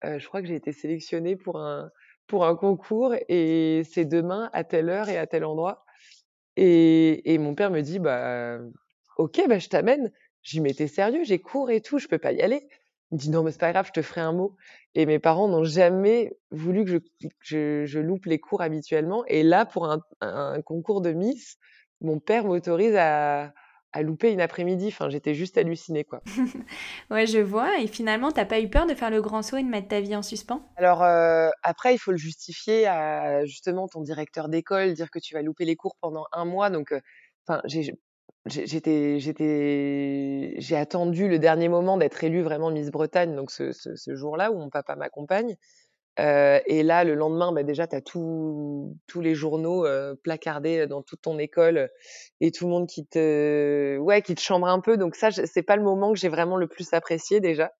je 0.02 0.26
crois 0.26 0.42
que 0.42 0.48
j'ai 0.48 0.56
été 0.56 0.72
sélectionnée 0.72 1.36
pour 1.36 1.58
un 1.58 1.90
pour 2.26 2.44
un 2.44 2.56
concours 2.56 3.14
et 3.28 3.82
c'est 3.88 4.04
demain 4.04 4.50
à 4.52 4.64
telle 4.64 4.88
heure 4.88 5.08
et 5.08 5.18
à 5.18 5.26
tel 5.26 5.44
endroit. 5.44 5.84
Et, 6.56 7.32
et 7.32 7.38
mon 7.38 7.54
père 7.54 7.70
me 7.70 7.82
dit, 7.82 7.98
bah, 7.98 8.58
ok, 9.18 9.42
bah, 9.48 9.58
je 9.58 9.68
t'amène. 9.68 10.12
J'y 10.42 10.60
m'étais 10.60 10.86
sérieux, 10.86 11.24
j'ai 11.24 11.38
cours 11.40 11.70
et 11.70 11.80
tout, 11.80 11.98
je 11.98 12.08
peux 12.08 12.18
pas 12.18 12.32
y 12.32 12.40
aller. 12.40 12.68
Il 13.10 13.16
me 13.16 13.20
dit 13.20 13.30
non 13.30 13.42
mais 13.44 13.52
c'est 13.52 13.60
pas 13.60 13.72
grave, 13.72 13.86
je 13.86 13.92
te 13.92 14.02
ferai 14.02 14.20
un 14.20 14.32
mot. 14.32 14.56
Et 14.94 15.06
mes 15.06 15.18
parents 15.18 15.48
n'ont 15.48 15.64
jamais 15.64 16.36
voulu 16.50 16.84
que 16.84 16.90
je, 16.90 16.98
je, 17.40 17.84
je, 17.86 17.98
loupe 18.00 18.26
les 18.26 18.38
cours 18.38 18.62
habituellement. 18.62 19.24
Et 19.26 19.42
là, 19.42 19.66
pour 19.66 19.90
un, 19.90 20.00
un 20.20 20.60
concours 20.62 21.00
de 21.00 21.12
Miss, 21.12 21.58
mon 22.00 22.18
père 22.18 22.44
m'autorise 22.44 22.96
à, 22.96 23.52
à 23.96 24.02
louper 24.02 24.30
une 24.30 24.40
après-midi. 24.40 24.88
Enfin, 24.88 25.08
j'étais 25.08 25.34
juste 25.34 25.56
hallucinée, 25.56 26.04
quoi. 26.04 26.20
ouais, 27.10 27.26
je 27.26 27.38
vois. 27.38 27.78
Et 27.80 27.86
finalement, 27.86 28.30
t'as 28.30 28.44
pas 28.44 28.60
eu 28.60 28.68
peur 28.68 28.86
de 28.86 28.94
faire 28.94 29.10
le 29.10 29.22
grand 29.22 29.42
saut 29.42 29.56
et 29.56 29.62
de 29.62 29.68
mettre 29.68 29.88
ta 29.88 30.00
vie 30.00 30.14
en 30.14 30.22
suspens? 30.22 30.62
Alors 30.76 31.02
euh, 31.02 31.48
après, 31.62 31.94
il 31.94 31.98
faut 31.98 32.10
le 32.10 32.18
justifier 32.18 32.86
à 32.86 33.44
justement 33.46 33.88
ton 33.88 34.02
directeur 34.02 34.48
d'école, 34.48 34.92
dire 34.92 35.10
que 35.10 35.18
tu 35.18 35.34
vas 35.34 35.42
louper 35.42 35.64
les 35.64 35.76
cours 35.76 35.96
pendant 36.00 36.26
un 36.32 36.44
mois. 36.44 36.68
Donc, 36.68 36.92
enfin, 37.46 37.58
euh, 37.58 37.68
j'ai 37.68 37.94
j'étais 38.46 39.18
j'étais 39.18 40.54
j'ai 40.58 40.76
attendu 40.76 41.28
le 41.28 41.38
dernier 41.38 41.68
moment 41.68 41.96
d'être 41.96 42.22
élue 42.22 42.42
vraiment 42.42 42.70
Miss 42.70 42.90
Bretagne 42.90 43.34
donc 43.34 43.50
ce, 43.50 43.72
ce, 43.72 43.96
ce 43.96 44.14
jour-là 44.14 44.52
où 44.52 44.58
mon 44.58 44.70
papa 44.70 44.94
m'accompagne 44.94 45.56
euh, 46.18 46.60
et 46.66 46.82
là 46.82 47.04
le 47.04 47.14
lendemain 47.14 47.52
bah 47.52 47.62
déjà 47.62 47.86
tu 47.86 47.94
as 47.94 48.00
tous 48.00 48.96
les 49.20 49.34
journaux 49.34 49.84
euh, 49.84 50.14
placardés 50.22 50.86
dans 50.86 51.02
toute 51.02 51.20
ton 51.22 51.38
école 51.38 51.90
et 52.40 52.50
tout 52.50 52.64
le 52.64 52.70
monde 52.70 52.86
qui 52.86 53.06
te 53.06 53.98
ouais 53.98 54.22
qui 54.22 54.34
te 54.34 54.40
chambre 54.40 54.66
un 54.66 54.80
peu. 54.80 54.96
Donc 54.96 55.14
ça 55.14 55.30
c'est 55.30 55.62
pas 55.62 55.76
le 55.76 55.82
moment 55.82 56.12
que 56.12 56.18
j'ai 56.18 56.28
vraiment 56.28 56.56
le 56.56 56.68
plus 56.68 56.92
apprécié 56.94 57.40
déjà 57.40 57.72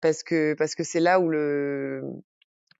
parce 0.00 0.22
que 0.22 0.54
parce 0.54 0.74
que 0.74 0.82
c'est 0.82 1.00
là 1.00 1.20
où 1.20 1.28
le 1.28 2.02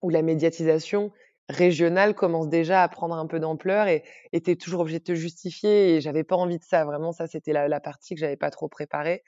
où 0.02 0.10
la 0.10 0.22
médiatisation 0.22 1.12
régionale 1.48 2.14
commence 2.14 2.48
déjà 2.48 2.82
à 2.82 2.88
prendre 2.88 3.14
un 3.14 3.26
peu 3.26 3.38
d'ampleur 3.38 3.86
et 3.86 4.02
était 4.32 4.56
toujours 4.56 4.80
obligé 4.80 4.98
de 4.98 5.04
te 5.04 5.14
justifier 5.14 5.94
et 5.94 6.00
j'avais 6.00 6.24
pas 6.24 6.36
envie 6.36 6.58
de 6.58 6.64
ça. 6.64 6.84
Vraiment 6.84 7.12
ça 7.12 7.26
c'était 7.28 7.52
la, 7.52 7.68
la, 7.68 7.80
partie 7.80 8.14
que 8.14 8.20
j'avais 8.20 8.36
pas 8.36 8.50
trop 8.50 8.68
préparée 8.68 9.22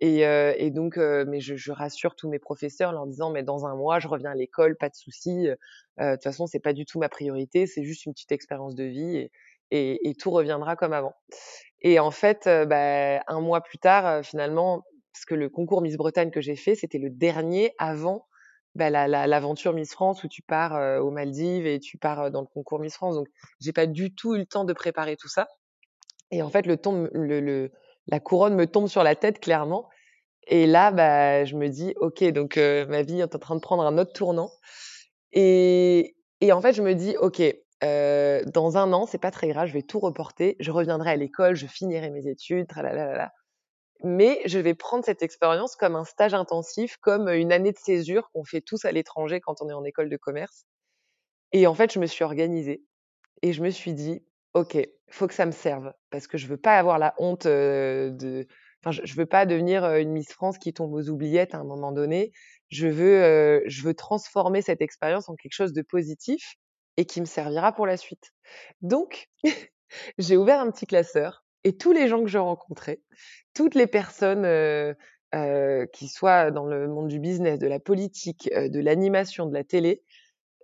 et, 0.00 0.26
euh, 0.26 0.54
et 0.56 0.70
donc 0.70 0.98
euh, 0.98 1.24
mais 1.28 1.40
je, 1.40 1.54
je, 1.54 1.72
rassure 1.72 2.16
tous 2.16 2.28
mes 2.28 2.38
professeurs 2.38 2.98
en 2.98 3.06
disant 3.06 3.30
mais 3.30 3.42
dans 3.42 3.66
un 3.66 3.76
mois 3.76 4.00
je 4.00 4.08
reviens 4.08 4.30
à 4.30 4.34
l'école 4.34 4.76
pas 4.76 4.88
de 4.88 4.94
souci 4.94 5.48
euh, 5.48 5.54
de 5.98 6.14
toute 6.14 6.24
façon 6.24 6.46
c'est 6.46 6.60
pas 6.60 6.72
du 6.72 6.84
tout 6.84 6.98
ma 6.98 7.08
priorité 7.08 7.66
c'est 7.66 7.84
juste 7.84 8.06
une 8.06 8.12
petite 8.12 8.32
expérience 8.32 8.74
de 8.74 8.84
vie 8.84 9.28
et, 9.70 10.08
et, 10.08 10.14
tout 10.14 10.30
reviendra 10.30 10.76
comme 10.76 10.92
avant 10.92 11.14
et 11.80 11.98
en 11.98 12.10
fait 12.10 12.44
bah, 12.44 13.22
un 13.26 13.40
mois 13.40 13.60
plus 13.60 13.78
tard 13.78 14.24
finalement 14.24 14.82
parce 15.12 15.24
que 15.24 15.34
le 15.34 15.48
concours 15.48 15.82
Miss 15.82 15.96
Bretagne 15.96 16.30
que 16.30 16.40
j'ai 16.40 16.56
fait 16.56 16.74
c'était 16.74 16.98
le 16.98 17.10
dernier 17.10 17.72
avant 17.78 18.26
bah, 18.74 18.90
l'aventure 18.90 19.72
la, 19.72 19.76
la, 19.76 19.80
Miss 19.80 19.92
France 19.92 20.24
où 20.24 20.28
tu 20.28 20.42
pars 20.42 21.02
aux 21.02 21.10
Maldives 21.10 21.66
et 21.66 21.78
tu 21.78 21.96
pars 21.96 22.30
dans 22.30 22.40
le 22.40 22.46
concours 22.46 22.80
Miss 22.80 22.94
France. 22.94 23.16
Donc, 23.16 23.28
j'ai 23.60 23.74
pas 23.74 23.86
du 23.86 24.14
tout 24.14 24.34
eu 24.34 24.38
le 24.38 24.46
temps 24.46 24.64
de 24.64 24.72
préparer 24.72 25.16
tout 25.16 25.28
ça. 25.28 25.46
Et 26.30 26.42
en 26.42 26.48
fait, 26.48 26.66
le, 26.66 26.78
tombe, 26.78 27.10
le, 27.12 27.40
le, 27.40 27.70
la 28.08 28.20
couronne 28.20 28.54
me 28.54 28.66
tombe 28.66 28.88
sur 28.88 29.02
la 29.02 29.14
tête 29.14 29.40
clairement. 29.40 29.88
Et 30.48 30.66
là, 30.66 30.90
bah, 30.90 31.44
je 31.44 31.56
me 31.56 31.68
dis, 31.68 31.94
ok, 31.96 32.24
donc 32.32 32.56
euh, 32.56 32.86
ma 32.86 33.02
vie 33.02 33.20
est 33.20 33.34
en 33.34 33.38
train 33.38 33.54
de 33.54 33.60
prendre 33.60 33.84
un 33.84 33.96
autre 33.98 34.12
tournant. 34.12 34.50
Et, 35.32 36.16
et 36.40 36.52
en 36.52 36.60
fait, 36.60 36.72
je 36.72 36.82
me 36.82 36.94
dis, 36.94 37.16
ok, 37.18 37.42
euh, 37.84 38.42
dans 38.46 38.76
un 38.76 38.92
an, 38.92 39.06
c'est 39.06 39.18
pas 39.18 39.30
très 39.30 39.48
grave, 39.48 39.68
je 39.68 39.72
vais 39.72 39.82
tout 39.82 40.00
reporter. 40.00 40.56
Je 40.58 40.70
reviendrai 40.70 41.10
à 41.10 41.16
l'école, 41.16 41.54
je 41.54 41.66
finirai 41.66 42.10
mes 42.10 42.26
études, 42.26 42.66
tralalala 42.66 43.32
mais 44.02 44.40
je 44.46 44.58
vais 44.58 44.74
prendre 44.74 45.04
cette 45.04 45.22
expérience 45.22 45.76
comme 45.76 45.94
un 45.94 46.04
stage 46.04 46.34
intensif, 46.34 46.96
comme 46.96 47.28
une 47.28 47.52
année 47.52 47.72
de 47.72 47.78
césure 47.78 48.30
qu'on 48.32 48.44
fait 48.44 48.60
tous 48.60 48.84
à 48.84 48.92
l'étranger 48.92 49.40
quand 49.40 49.62
on 49.62 49.68
est 49.68 49.74
en 49.74 49.84
école 49.84 50.10
de 50.10 50.16
commerce. 50.16 50.66
Et 51.52 51.66
en 51.66 51.74
fait, 51.74 51.92
je 51.92 51.98
me 51.98 52.06
suis 52.06 52.24
organisée 52.24 52.82
et 53.42 53.52
je 53.52 53.62
me 53.62 53.70
suis 53.70 53.92
dit, 53.92 54.24
ok, 54.54 54.78
faut 55.10 55.26
que 55.26 55.34
ça 55.34 55.46
me 55.46 55.52
serve 55.52 55.92
parce 56.10 56.26
que 56.26 56.38
je 56.38 56.46
veux 56.46 56.56
pas 56.56 56.78
avoir 56.78 56.98
la 56.98 57.14
honte 57.18 57.46
de, 57.46 58.46
enfin, 58.84 58.98
je, 59.04 59.14
veux 59.14 59.26
pas 59.26 59.46
devenir 59.46 59.84
une 59.96 60.10
Miss 60.10 60.32
France 60.32 60.58
qui 60.58 60.72
tombe 60.72 60.92
aux 60.92 61.08
oubliettes 61.08 61.54
à 61.54 61.58
un 61.58 61.64
moment 61.64 61.92
donné. 61.92 62.32
Je 62.68 62.86
veux, 62.88 63.62
je 63.66 63.82
veux 63.82 63.94
transformer 63.94 64.62
cette 64.62 64.80
expérience 64.80 65.28
en 65.28 65.36
quelque 65.36 65.54
chose 65.54 65.72
de 65.72 65.82
positif 65.82 66.56
et 66.96 67.04
qui 67.04 67.20
me 67.20 67.26
servira 67.26 67.72
pour 67.72 67.86
la 67.86 67.96
suite. 67.96 68.32
Donc, 68.80 69.28
j'ai 70.18 70.36
ouvert 70.36 70.60
un 70.60 70.70
petit 70.70 70.86
classeur 70.86 71.44
et 71.64 71.76
tous 71.76 71.92
les 71.92 72.08
gens 72.08 72.22
que 72.22 72.28
je 72.28 72.38
rencontrais, 72.38 73.00
toutes 73.54 73.74
les 73.74 73.86
personnes 73.86 74.44
euh, 74.44 74.94
euh, 75.34 75.86
qui 75.86 76.08
soient 76.08 76.50
dans 76.50 76.66
le 76.66 76.88
monde 76.88 77.08
du 77.08 77.20
business, 77.20 77.58
de 77.58 77.66
la 77.66 77.80
politique, 77.80 78.50
de 78.52 78.80
l'animation, 78.80 79.46
de 79.46 79.54
la 79.54 79.64
télé, 79.64 80.02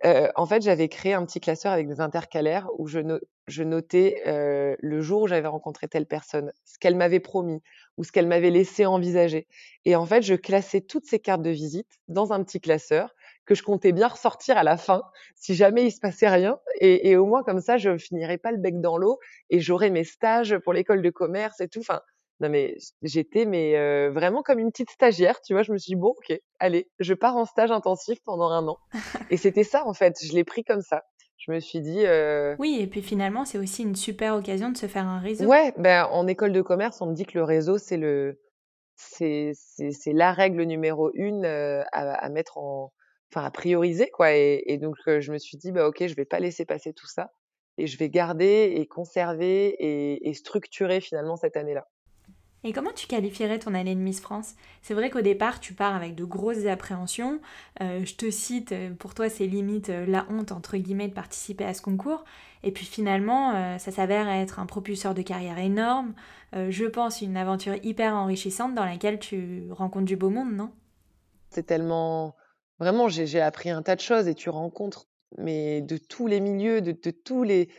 euh, 0.05 0.29
en 0.35 0.45
fait, 0.45 0.61
j'avais 0.61 0.87
créé 0.87 1.13
un 1.13 1.25
petit 1.25 1.39
classeur 1.39 1.71
avec 1.71 1.87
des 1.87 1.99
intercalaires 1.99 2.69
où 2.77 2.87
je, 2.87 2.99
no 2.99 3.19
je 3.47 3.63
notais 3.63 4.21
euh, 4.27 4.75
le 4.79 5.01
jour 5.01 5.23
où 5.23 5.27
j'avais 5.27 5.47
rencontré 5.47 5.87
telle 5.87 6.05
personne, 6.05 6.53
ce 6.65 6.77
qu'elle 6.79 6.95
m'avait 6.95 7.19
promis 7.19 7.61
ou 7.97 8.03
ce 8.03 8.11
qu'elle 8.11 8.27
m'avait 8.27 8.49
laissé 8.51 8.85
envisager. 8.85 9.47
Et 9.85 9.95
en 9.95 10.05
fait, 10.05 10.21
je 10.21 10.35
classais 10.35 10.81
toutes 10.81 11.05
ces 11.05 11.19
cartes 11.19 11.41
de 11.41 11.49
visite 11.49 11.99
dans 12.07 12.31
un 12.31 12.43
petit 12.43 12.61
classeur 12.61 13.13
que 13.45 13.55
je 13.55 13.63
comptais 13.63 13.91
bien 13.91 14.07
ressortir 14.07 14.57
à 14.57 14.63
la 14.63 14.77
fin, 14.77 15.01
si 15.35 15.55
jamais 15.55 15.83
il 15.85 15.91
se 15.91 15.99
passait 15.99 16.29
rien. 16.29 16.59
Et, 16.79 17.17
au 17.17 17.25
moins, 17.25 17.43
comme 17.43 17.61
ça, 17.61 17.77
je 17.77 17.97
finirais 17.97 18.37
pas 18.37 18.51
le 18.51 18.57
bec 18.57 18.79
dans 18.79 18.97
l'eau 18.97 19.19
et 19.49 19.59
j'aurais 19.59 19.89
mes 19.89 20.03
stages 20.03 20.57
pour 20.59 20.73
l'école 20.73 21.01
de 21.01 21.09
commerce 21.09 21.59
et 21.59 21.67
tout. 21.67 21.81
Non 22.39 22.49
mais 22.49 22.77
j'étais 23.01 23.45
mais 23.45 23.77
euh, 23.77 24.11
vraiment 24.11 24.41
comme 24.41 24.59
une 24.59 24.71
petite 24.71 24.91
stagiaire, 24.91 25.41
tu 25.41 25.53
vois. 25.53 25.63
Je 25.63 25.71
me 25.71 25.77
suis 25.77 25.91
dit 25.91 25.95
bon, 25.95 26.09
ok, 26.09 26.39
allez, 26.59 26.89
je 26.99 27.13
pars 27.13 27.35
en 27.35 27.45
stage 27.45 27.71
intensif 27.71 28.19
pendant 28.25 28.49
un 28.49 28.67
an. 28.67 28.77
et 29.29 29.37
c'était 29.37 29.63
ça 29.63 29.85
en 29.85 29.93
fait. 29.93 30.17
Je 30.23 30.33
l'ai 30.33 30.43
pris 30.43 30.63
comme 30.63 30.81
ça. 30.81 31.03
Je 31.37 31.51
me 31.51 31.59
suis 31.59 31.79
dit. 31.79 32.05
Euh... 32.05 32.55
Oui, 32.59 32.79
et 32.81 32.87
puis 32.87 33.01
finalement, 33.01 33.45
c'est 33.45 33.57
aussi 33.57 33.83
une 33.83 33.95
super 33.95 34.35
occasion 34.35 34.69
de 34.71 34.77
se 34.77 34.87
faire 34.87 35.07
un 35.07 35.19
réseau. 35.19 35.45
Ouais, 35.45 35.73
ben 35.77 36.05
en 36.11 36.27
école 36.27 36.51
de 36.51 36.61
commerce, 36.61 37.01
on 37.01 37.07
me 37.07 37.13
dit 37.13 37.25
que 37.25 37.37
le 37.37 37.43
réseau 37.43 37.77
c'est 37.77 37.97
le 37.97 38.39
c'est 38.95 39.53
c'est 39.53 40.13
la 40.13 40.33
règle 40.33 40.63
numéro 40.63 41.11
une 41.13 41.45
euh, 41.45 41.83
à, 41.93 42.13
à, 42.13 42.29
mettre 42.29 42.57
en 42.57 42.91
enfin 43.31 43.45
à 43.45 43.51
prioriser 43.51 44.09
quoi. 44.09 44.33
Et, 44.33 44.63
et 44.65 44.77
donc 44.77 44.95
euh, 45.07 45.21
je 45.21 45.31
me 45.31 45.37
suis 45.37 45.57
dit 45.57 45.71
bah 45.71 45.87
ok, 45.87 46.05
je 46.05 46.15
vais 46.15 46.25
pas 46.25 46.39
laisser 46.39 46.65
passer 46.65 46.93
tout 46.93 47.07
ça 47.07 47.31
et 47.77 47.87
je 47.87 47.97
vais 47.97 48.09
garder 48.09 48.73
et 48.75 48.85
conserver 48.87 49.67
et, 49.79 50.29
et 50.29 50.33
structurer 50.33 50.99
finalement 50.99 51.37
cette 51.37 51.55
année-là. 51.55 51.87
Et 52.65 52.73
comment 52.73 52.91
tu 52.93 53.07
qualifierais 53.07 53.59
ton 53.59 53.73
année 53.73 53.95
de 53.95 54.01
Miss 54.01 54.19
France? 54.19 54.55
C'est 54.81 54.93
vrai 54.93 55.09
qu'au 55.09 55.21
départ, 55.21 55.61
tu 55.61 55.73
pars 55.73 55.95
avec 55.95 56.13
de 56.15 56.25
grosses 56.25 56.65
appréhensions. 56.65 57.39
Euh, 57.81 58.03
je 58.03 58.15
te 58.15 58.29
cite, 58.29 58.73
euh, 58.73 58.89
pour 58.93 59.13
toi, 59.13 59.29
c'est 59.29 59.47
limite 59.47 59.89
euh, 59.89 60.05
la 60.05 60.25
honte, 60.29 60.51
entre 60.51 60.75
guillemets, 60.75 61.07
de 61.07 61.13
participer 61.13 61.63
à 61.63 61.73
ce 61.73 61.81
concours. 61.81 62.25
Et 62.63 62.71
puis 62.71 62.85
finalement, 62.85 63.77
ça 63.79 63.89
s'avère 63.89 64.27
être 64.27 64.59
un 64.59 64.65
propulseur 64.65 65.13
de 65.13 65.21
carrière 65.21 65.57
énorme. 65.59 66.13
Je 66.51 66.83
pense 66.87 67.21
une 67.21 67.37
aventure 67.37 67.75
hyper 67.83 68.13
enrichissante 68.13 68.75
dans 68.75 68.83
laquelle 68.83 69.17
tu 69.17 69.69
rencontres 69.71 70.07
du 70.07 70.17
beau 70.17 70.29
monde, 70.29 70.51
non? 70.51 70.69
C'est 71.51 71.65
tellement... 71.65 72.35
Vraiment, 72.77 73.07
j'ai 73.07 73.39
appris 73.39 73.69
un 73.69 73.81
tas 73.81 73.95
de 73.95 74.01
choses 74.01 74.27
et 74.27 74.35
tu 74.35 74.49
rencontres 74.49 75.07
mais 75.37 75.81
de 75.81 75.95
tous 75.95 76.27
les 76.27 76.41
milieux, 76.41 76.81
de, 76.81 76.91
tous 77.11 77.43
les... 77.43 77.69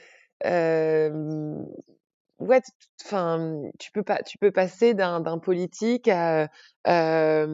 ouais, 2.41 2.61
enfin, 3.05 3.63
tu 3.79 3.93
peux 3.93 4.03
pas, 4.03 4.23
tu 4.23 4.39
peux 4.39 4.51
passer 4.51 4.95
d'un 4.95 5.39
politique 5.39 6.09
à 6.09 6.49
euh, 6.89 7.47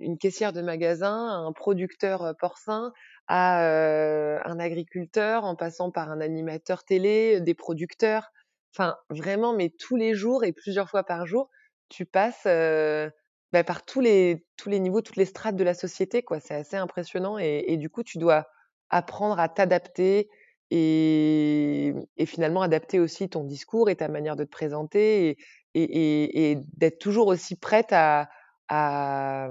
une 0.00 0.16
caissière 0.18 0.52
de 0.52 0.62
magasin, 0.62 1.28
à 1.28 1.34
un 1.36 1.52
producteur 1.52 2.34
porcin, 2.40 2.92
à 3.26 3.64
euh, 3.66 4.38
un 4.44 4.58
agriculteur, 4.58 5.44
en 5.44 5.56
passant 5.56 5.90
par 5.90 6.10
un 6.10 6.20
animateur 6.20 6.84
télé, 6.84 7.40
des 7.40 7.54
producteurs. 7.54 8.30
Enfin, 8.74 8.96
vraiment, 9.10 9.54
mais 9.54 9.70
tous 9.70 9.96
les 9.96 10.14
jours 10.14 10.44
et 10.44 10.52
plusieurs 10.52 10.88
fois 10.90 11.04
par 11.04 11.26
jour, 11.26 11.50
tu 11.88 12.04
passes 12.06 12.44
euh, 12.46 13.10
bah, 13.52 13.64
par 13.64 13.84
tous 13.84 14.00
les 14.00 14.46
tous 14.56 14.68
les 14.68 14.78
niveaux, 14.80 15.00
toutes 15.02 15.16
les 15.16 15.24
strates 15.24 15.56
de 15.56 15.64
la 15.64 15.74
société, 15.74 16.22
quoi. 16.22 16.40
C'est 16.40 16.54
assez 16.54 16.76
impressionnant 16.76 17.38
et, 17.38 17.64
et 17.68 17.76
du 17.76 17.90
coup, 17.90 18.02
tu 18.02 18.18
dois 18.18 18.46
apprendre 18.90 19.38
à 19.40 19.48
t'adapter 19.48 20.28
et, 20.70 21.94
et, 22.16 22.26
finalement 22.26 22.62
adapter 22.62 23.00
aussi 23.00 23.28
ton 23.28 23.44
discours 23.44 23.88
et 23.88 23.96
ta 23.96 24.08
manière 24.08 24.36
de 24.36 24.44
te 24.44 24.50
présenter 24.50 25.30
et, 25.30 25.38
et, 25.74 26.50
et 26.50 26.58
d'être 26.76 26.98
toujours 26.98 27.28
aussi 27.28 27.56
prête 27.56 27.92
à, 27.92 28.28
à, 28.68 29.48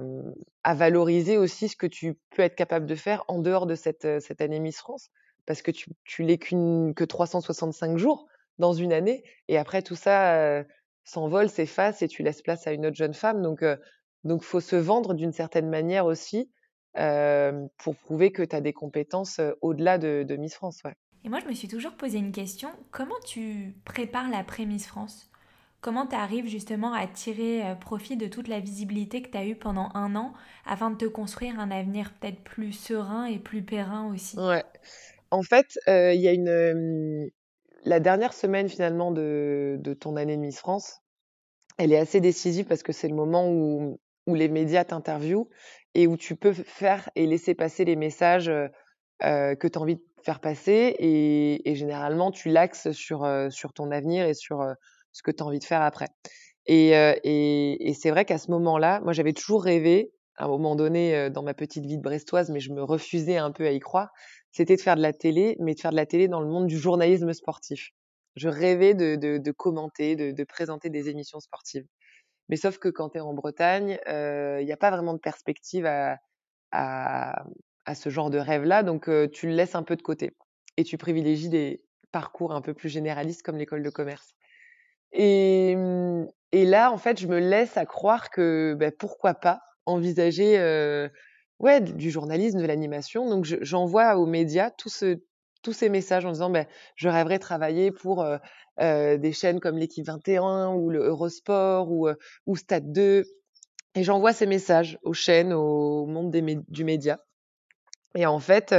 à, 0.63 0.73
valoriser 0.75 1.37
aussi 1.37 1.69
ce 1.69 1.75
que 1.75 1.87
tu 1.87 2.17
peux 2.35 2.43
être 2.43 2.55
capable 2.55 2.85
de 2.85 2.95
faire 2.95 3.23
en 3.27 3.39
dehors 3.39 3.65
de 3.65 3.75
cette, 3.75 4.21
cette 4.21 4.41
année 4.41 4.59
Miss 4.59 4.77
France 4.77 5.09
parce 5.45 5.61
que 5.61 5.71
tu, 5.71 5.89
tu 6.03 6.23
l'es 6.23 6.37
qu'une 6.37 6.93
que 6.93 7.03
365 7.03 7.97
jours 7.97 8.27
dans 8.59 8.73
une 8.73 8.93
année 8.93 9.23
et 9.47 9.57
après 9.57 9.81
tout 9.81 9.95
ça 9.95 10.35
euh, 10.35 10.63
s'envole, 11.03 11.49
s'efface 11.49 12.01
et 12.01 12.07
tu 12.07 12.21
laisses 12.21 12.41
place 12.41 12.67
à 12.67 12.73
une 12.73 12.85
autre 12.85 12.97
jeune 12.97 13.13
femme 13.13 13.41
donc 13.41 13.63
euh, 13.63 13.77
donc 14.23 14.43
faut 14.43 14.59
se 14.59 14.75
vendre 14.75 15.13
d'une 15.13 15.31
certaine 15.31 15.69
manière 15.69 16.05
aussi 16.05 16.51
euh, 16.97 17.65
pour 17.77 17.95
prouver 17.95 18.31
que 18.31 18.43
tu 18.43 18.55
as 18.55 18.61
des 18.61 18.73
compétences 18.73 19.39
au-delà 19.61 19.97
de, 19.99 20.23
de 20.27 20.35
Miss 20.35 20.55
France. 20.55 20.81
Ouais. 20.83 20.95
Moi, 21.29 21.39
je 21.39 21.47
me 21.47 21.53
suis 21.53 21.67
toujours 21.67 21.93
posé 21.93 22.17
une 22.17 22.31
question. 22.31 22.69
Comment 22.91 23.19
tu 23.25 23.73
prépares 23.85 24.29
l'après-Miss 24.29 24.87
France? 24.87 25.29
Comment 25.81 26.07
tu 26.07 26.15
arrives 26.15 26.47
justement 26.47 26.93
à 26.93 27.05
tirer 27.05 27.63
profit 27.79 28.17
de 28.17 28.27
toute 28.27 28.47
la 28.47 28.59
visibilité 28.59 29.21
que 29.21 29.29
tu 29.29 29.37
as 29.37 29.45
eue 29.45 29.55
pendant 29.55 29.89
un 29.93 30.15
an 30.15 30.33
afin 30.65 30.89
de 30.89 30.97
te 30.97 31.05
construire 31.05 31.59
un 31.59 31.69
avenir 31.69 32.13
peut-être 32.13 32.41
plus 32.43 32.71
serein 32.71 33.25
et 33.25 33.39
plus 33.39 33.61
périn 33.61 34.11
aussi? 34.11 34.37
Ouais. 34.39 34.63
En 35.31 35.43
fait, 35.43 35.77
il 35.87 35.91
euh, 35.91 36.13
y 36.13 36.27
a 36.27 36.33
une. 36.33 36.49
Euh, 36.49 37.27
la 37.83 37.99
dernière 37.99 38.33
semaine 38.33 38.69
finalement 38.69 39.11
de, 39.11 39.79
ton 39.99 40.15
année 40.15 40.35
de 40.35 40.41
Miss 40.41 40.59
France, 40.59 41.01
elle 41.77 41.93
est 41.93 41.97
assez 41.97 42.19
décisive 42.19 42.65
parce 42.65 42.83
que 42.83 42.91
c'est 42.91 43.07
le 43.07 43.15
moment 43.15 43.49
où, 43.49 43.99
où 44.25 44.35
les 44.35 44.49
médias 44.49 44.83
t'interviewent 44.83 45.47
et 45.93 46.07
où 46.07 46.17
tu 46.17 46.35
peux 46.35 46.53
faire 46.53 47.09
et 47.15 47.25
laisser 47.27 47.55
passer 47.55 47.85
les 47.85 47.95
messages 47.95 48.49
euh, 48.49 49.55
que 49.55 49.67
tu 49.67 49.77
as 49.77 49.81
envie 49.81 49.95
de 49.95 50.03
faire 50.27 50.41
passer 50.41 50.93
et, 50.99 51.75
généralement 51.75 52.31
tu 52.31 52.49
l'axes 52.49 52.91
sur, 52.91 53.23
euh, 53.23 53.49
sur 53.49 53.71
ton 53.71 53.91
avenir 53.91 54.25
et 54.25 54.33
sur 54.33 54.59
euh, 54.59 54.73
ce 55.13 55.23
que 55.23 55.31
tu 55.31 55.41
as 55.41 55.45
envie 55.45 55.59
de 55.59 55.63
faire 55.63 55.81
après. 55.81 56.09
Et, 56.65 56.89
et, 56.89 57.89
et 57.89 57.93
c'est 57.93 58.09
vrai 58.09 58.25
qu'à 58.25 58.37
ce 58.37 58.51
moment-là, 58.51 58.99
moi 58.99 59.13
j'avais 59.13 59.31
toujours 59.31 59.63
rêvé, 59.63 60.11
à 60.35 60.43
un 60.43 60.47
moment 60.49 60.75
donné 60.75 61.29
dans 61.29 61.41
ma 61.41 61.53
petite 61.53 61.85
vie 61.85 61.95
de 61.97 62.01
brestoise, 62.01 62.49
mais 62.49 62.59
je 62.59 62.73
me 62.73 62.83
refusais 62.83 63.37
un 63.37 63.51
peu 63.51 63.65
à 63.65 63.71
y 63.71 63.79
croire, 63.79 64.09
c'était 64.51 64.75
de 64.75 64.81
faire 64.81 64.97
de 64.97 65.01
la 65.01 65.13
télé, 65.13 65.55
mais 65.61 65.75
de 65.75 65.79
faire 65.79 65.91
de 65.91 65.95
la 65.95 66.05
télé 66.05 66.27
dans 66.27 66.41
le 66.41 66.47
monde 66.47 66.67
du 66.67 66.77
journalisme 66.77 67.31
sportif. 67.31 67.91
Je 68.35 68.49
rêvais 68.49 68.93
de, 68.95 69.15
de, 69.15 69.51
commenter, 69.51 70.17
de, 70.17 70.43
présenter 70.43 70.89
des 70.89 71.07
émissions 71.07 71.39
sportives. 71.39 71.85
Mais 72.49 72.57
sauf 72.57 72.79
que 72.79 72.89
quand 72.89 73.11
tu 73.11 73.17
es 73.17 73.21
en 73.21 73.33
Bretagne, 73.33 73.97
il 74.05 74.11
euh, 74.11 74.63
n'y 74.63 74.73
a 74.73 74.77
pas 74.77 74.91
vraiment 74.91 75.13
de 75.13 75.19
perspective 75.19 75.85
à, 75.85 76.17
à 77.87 77.95
ce 77.95 78.09
genre 78.09 78.29
de 78.29 78.37
rêve-là, 78.37 78.83
donc 78.83 79.09
tu 79.31 79.47
le 79.47 79.53
laisses 79.53 79.73
un 79.73 79.83
peu 79.83 79.95
de 79.95 80.01
côté. 80.03 80.35
Et 80.75 80.83
tu 80.83 80.97
privilégies 80.97 81.49
des 81.49 81.81
parcours 82.11 82.53
un 82.53 82.61
peu 82.61 82.73
plus 82.73 82.89
généralistes 82.89 83.41
comme 83.41 83.57
l'école 83.57 83.81
de 83.81 83.89
commerce. 83.89 84.35
Et, 85.13 85.75
et, 86.51 86.65
là, 86.65 86.91
en 86.91 86.97
fait, 86.97 87.19
je 87.19 87.27
me 87.27 87.39
laisse 87.39 87.77
à 87.77 87.85
croire 87.85 88.29
que 88.29 88.75
ben, 88.77 88.91
pourquoi 88.91 89.33
pas 89.33 89.61
envisager 89.85 90.59
euh, 90.59 91.07
ouais, 91.59 91.81
du 91.81 92.11
journalisme, 92.11 92.59
de 92.59 92.65
l'animation. 92.65 93.29
Donc, 93.29 93.45
j'envoie 93.45 94.17
aux 94.17 94.25
médias 94.25 94.69
tous 94.69 94.89
ces 94.89 95.89
messages 95.89 96.25
en 96.25 96.31
disant 96.31 96.49
ben, 96.49 96.67
je 96.95 97.07
rêverais 97.07 97.39
travailler 97.39 97.91
pour 97.91 98.23
euh, 98.23 99.17
des 99.17 99.31
chaînes 99.31 99.59
comme 99.59 99.77
l'équipe 99.77 100.05
21 100.05 100.73
ou 100.73 100.89
le 100.89 101.05
Eurosport 101.05 101.89
ou, 101.89 102.09
ou 102.45 102.55
Stade 102.55 102.91
2. 102.91 103.23
Et 103.95 104.03
j'envoie 104.03 104.33
ces 104.33 104.45
messages 104.45 104.99
aux 105.03 105.13
chaînes, 105.13 105.53
au 105.53 106.05
monde 106.05 106.35
du 106.67 106.83
média. 106.83 107.19
Et 108.15 108.25
en 108.25 108.39
fait, 108.39 108.73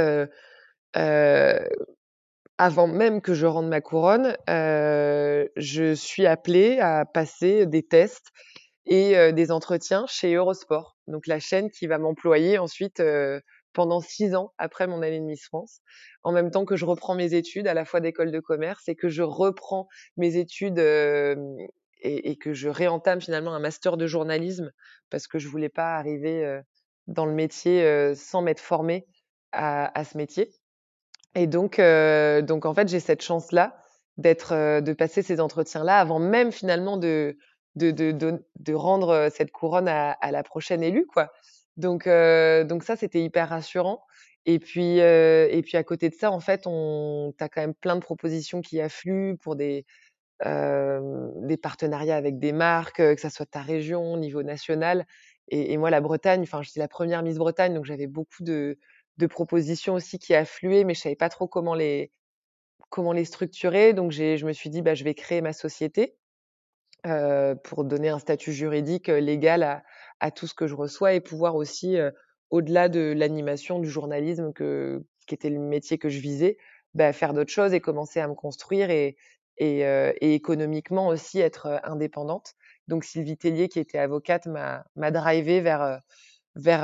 avant 2.57 2.87
même 2.87 3.21
que 3.21 3.33
je 3.33 3.45
rende 3.45 3.69
ma 3.69 3.81
couronne, 3.81 4.35
je 4.47 5.93
suis 5.95 6.25
appelée 6.25 6.79
à 6.79 7.05
passer 7.05 7.65
des 7.65 7.83
tests 7.83 8.31
et 8.85 9.31
des 9.33 9.51
entretiens 9.51 10.05
chez 10.07 10.33
Eurosport, 10.33 10.97
donc 11.07 11.27
la 11.27 11.39
chaîne 11.39 11.69
qui 11.69 11.87
va 11.87 11.97
m'employer 11.97 12.57
ensuite 12.57 13.01
pendant 13.73 14.01
six 14.01 14.35
ans 14.35 14.51
après 14.57 14.87
mon 14.87 15.01
année 15.01 15.19
de 15.19 15.25
Miss 15.25 15.45
France, 15.45 15.79
en 16.23 16.31
même 16.31 16.51
temps 16.51 16.65
que 16.65 16.75
je 16.75 16.85
reprends 16.85 17.15
mes 17.15 17.33
études 17.33 17.67
à 17.67 17.73
la 17.73 17.85
fois 17.85 18.01
d'école 18.01 18.31
de 18.31 18.39
commerce 18.39 18.89
et 18.89 18.95
que 18.95 19.09
je 19.09 19.23
reprends 19.23 19.87
mes 20.17 20.35
études 20.37 20.79
et, 20.79 22.35
que 22.37 22.53
je 22.53 22.67
réentame 22.67 23.21
finalement 23.21 23.53
un 23.53 23.59
master 23.59 23.95
de 23.95 24.07
journalisme 24.07 24.71
parce 25.09 25.27
que 25.27 25.39
je 25.39 25.47
voulais 25.47 25.69
pas 25.69 25.95
arriver 25.95 26.59
dans 27.07 27.25
le 27.25 27.33
métier 27.33 28.13
sans 28.15 28.41
m'être 28.41 28.59
formée 28.59 29.05
à, 29.51 30.03
ce 30.03 30.17
métier. 30.17 30.51
Et 31.35 31.47
donc, 31.47 31.79
euh, 31.79 32.41
donc 32.41 32.65
en 32.65 32.73
fait, 32.73 32.87
j'ai 32.87 32.99
cette 32.99 33.21
chance-là 33.21 33.77
d'être, 34.17 34.53
euh, 34.53 34.81
de 34.81 34.93
passer 34.93 35.21
ces 35.21 35.39
entretiens-là 35.39 35.99
avant 35.99 36.19
même 36.19 36.51
finalement 36.51 36.97
de, 36.97 37.37
de, 37.75 37.91
de, 37.91 38.11
de, 38.59 38.73
rendre 38.73 39.29
cette 39.31 39.51
couronne 39.51 39.87
à, 39.87 40.31
la 40.31 40.43
prochaine 40.43 40.83
élue, 40.83 41.05
quoi. 41.05 41.31
Donc, 41.77 42.07
euh, 42.07 42.63
donc 42.65 42.83
ça, 42.83 42.95
c'était 42.95 43.21
hyper 43.23 43.49
rassurant. 43.49 44.03
Et 44.45 44.59
puis, 44.59 44.99
euh, 45.01 45.47
et 45.49 45.61
puis 45.61 45.77
à 45.77 45.83
côté 45.83 46.09
de 46.09 46.15
ça, 46.15 46.31
en 46.31 46.39
fait, 46.39 46.63
on, 46.65 47.33
t'as 47.37 47.49
quand 47.49 47.61
même 47.61 47.73
plein 47.73 47.95
de 47.95 48.01
propositions 48.01 48.61
qui 48.61 48.81
affluent 48.81 49.37
pour 49.37 49.55
des, 49.55 49.85
euh, 50.45 51.29
des 51.43 51.57
partenariats 51.57 52.15
avec 52.17 52.39
des 52.39 52.51
marques, 52.51 52.97
que 52.97 53.19
ça 53.19 53.29
soit 53.29 53.45
ta 53.45 53.61
région, 53.61 54.13
au 54.13 54.17
niveau 54.17 54.43
national. 54.43 55.05
Et, 55.49 55.73
et 55.73 55.77
moi, 55.77 55.89
la 55.89 56.01
Bretagne, 56.01 56.41
enfin, 56.43 56.61
je 56.61 56.69
suis 56.69 56.79
la 56.79 56.87
première 56.87 57.23
Miss 57.23 57.37
Bretagne, 57.37 57.73
donc 57.73 57.85
j'avais 57.85 58.07
beaucoup 58.07 58.43
de, 58.43 58.77
de 59.19 59.27
propositions 59.27 59.93
aussi 59.93 60.17
qui 60.17 60.33
affluaient, 60.33 60.85
mais 60.85 60.93
je 60.93 61.01
savais 61.01 61.15
pas 61.15 61.29
trop 61.29 61.47
comment 61.47 61.75
les 61.75 62.11
comment 62.89 63.11
les 63.11 63.25
structurer. 63.25 63.93
Donc 63.93 64.11
je 64.11 64.45
me 64.45 64.53
suis 64.53 64.69
dit, 64.69 64.81
bah, 64.81 64.95
je 64.95 65.03
vais 65.03 65.13
créer 65.13 65.41
ma 65.41 65.53
société 65.53 66.15
euh, 67.05 67.53
pour 67.53 67.83
donner 67.83 68.09
un 68.09 68.17
statut 68.17 68.53
juridique 68.53 69.07
légal 69.09 69.61
à, 69.61 69.83
à, 70.19 70.31
tout 70.31 70.47
ce 70.47 70.55
que 70.55 70.65
je 70.67 70.73
reçois 70.73 71.13
et 71.13 71.19
pouvoir 71.19 71.55
aussi, 71.55 71.97
euh, 71.97 72.09
au-delà 72.49 72.89
de 72.89 73.13
l'animation, 73.15 73.79
du 73.79 73.89
journalisme, 73.89 74.53
que, 74.53 75.03
qui 75.27 75.35
était 75.35 75.51
le 75.51 75.59
métier 75.59 75.99
que 75.99 76.09
je 76.09 76.19
visais, 76.19 76.57
bah, 76.95 77.13
faire 77.13 77.33
d'autres 77.33 77.51
choses 77.51 77.73
et 77.73 77.81
commencer 77.81 78.19
à 78.19 78.27
me 78.27 78.33
construire 78.33 78.89
et, 78.89 79.17
et, 79.57 79.85
euh, 79.85 80.13
et 80.21 80.33
économiquement 80.33 81.07
aussi 81.09 81.39
être 81.39 81.79
indépendante. 81.83 82.55
Donc 82.87 83.03
Sylvie 83.03 83.37
Tellier, 83.37 83.67
qui 83.67 83.79
était 83.79 83.99
avocate, 83.99 84.47
m'a, 84.47 84.85
m'a 84.95 85.11
drivé 85.11 85.61
vers 85.61 86.01
vers, 86.55 86.81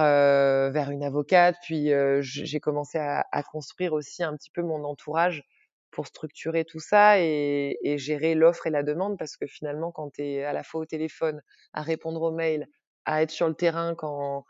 vers 0.72 0.92
une 0.92 1.04
avocate. 1.04 1.56
Puis 1.64 1.92
j'ai 2.22 2.60
commencé 2.60 2.98
à, 2.98 3.44
construire 3.52 3.94
aussi 3.94 4.24
un 4.24 4.36
petit 4.36 4.52
peu 4.52 4.62
mon 4.62 4.84
entourage 4.84 5.44
pour 5.92 6.08
structurer 6.08 6.66
tout 6.66 6.80
ça 6.80 7.20
et, 7.20 7.78
gérer 7.98 8.36
l'offre 8.36 8.68
et 8.68 8.70
la 8.70 8.84
demande 8.84 9.18
parce 9.18 9.38
que 9.38 9.48
finalement, 9.48 9.92
quand 9.92 10.12
tu 10.12 10.24
es 10.24 10.44
à 10.44 10.54
la 10.54 10.64
fois 10.64 10.82
au 10.82 10.86
téléphone, 10.86 11.42
à 11.74 11.82
répondre 11.82 12.22
aux 12.22 12.32
mails, 12.32 12.68
à 13.06 13.22
être 13.22 13.32
sur 13.32 13.48
le 13.48 13.54
terrain 13.54 13.96
quand, 13.96 14.46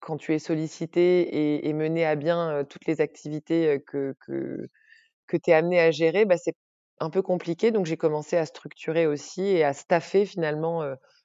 quand 0.00 0.16
tu 0.16 0.34
es 0.34 0.38
sollicité 0.38 1.66
et, 1.66 1.72
mener 1.72 2.06
à 2.06 2.16
bien 2.16 2.64
toutes 2.64 2.86
les 2.86 3.00
activités 3.00 3.82
que, 3.86 4.14
que, 4.26 4.68
que 5.26 5.36
tu 5.36 5.50
es 5.50 5.54
amené 5.54 5.80
à 5.80 5.90
gérer, 5.90 6.24
bah, 6.24 6.38
c'est 6.38 6.56
un 7.00 7.10
peu 7.10 7.22
compliqué. 7.22 7.70
Donc, 7.72 7.86
j'ai 7.86 7.98
commencé 7.98 8.36
à 8.36 8.46
structurer 8.46 9.06
aussi 9.06 9.42
et 9.42 9.64
à 9.64 9.74
staffer 9.74 10.24
finalement 10.24 10.82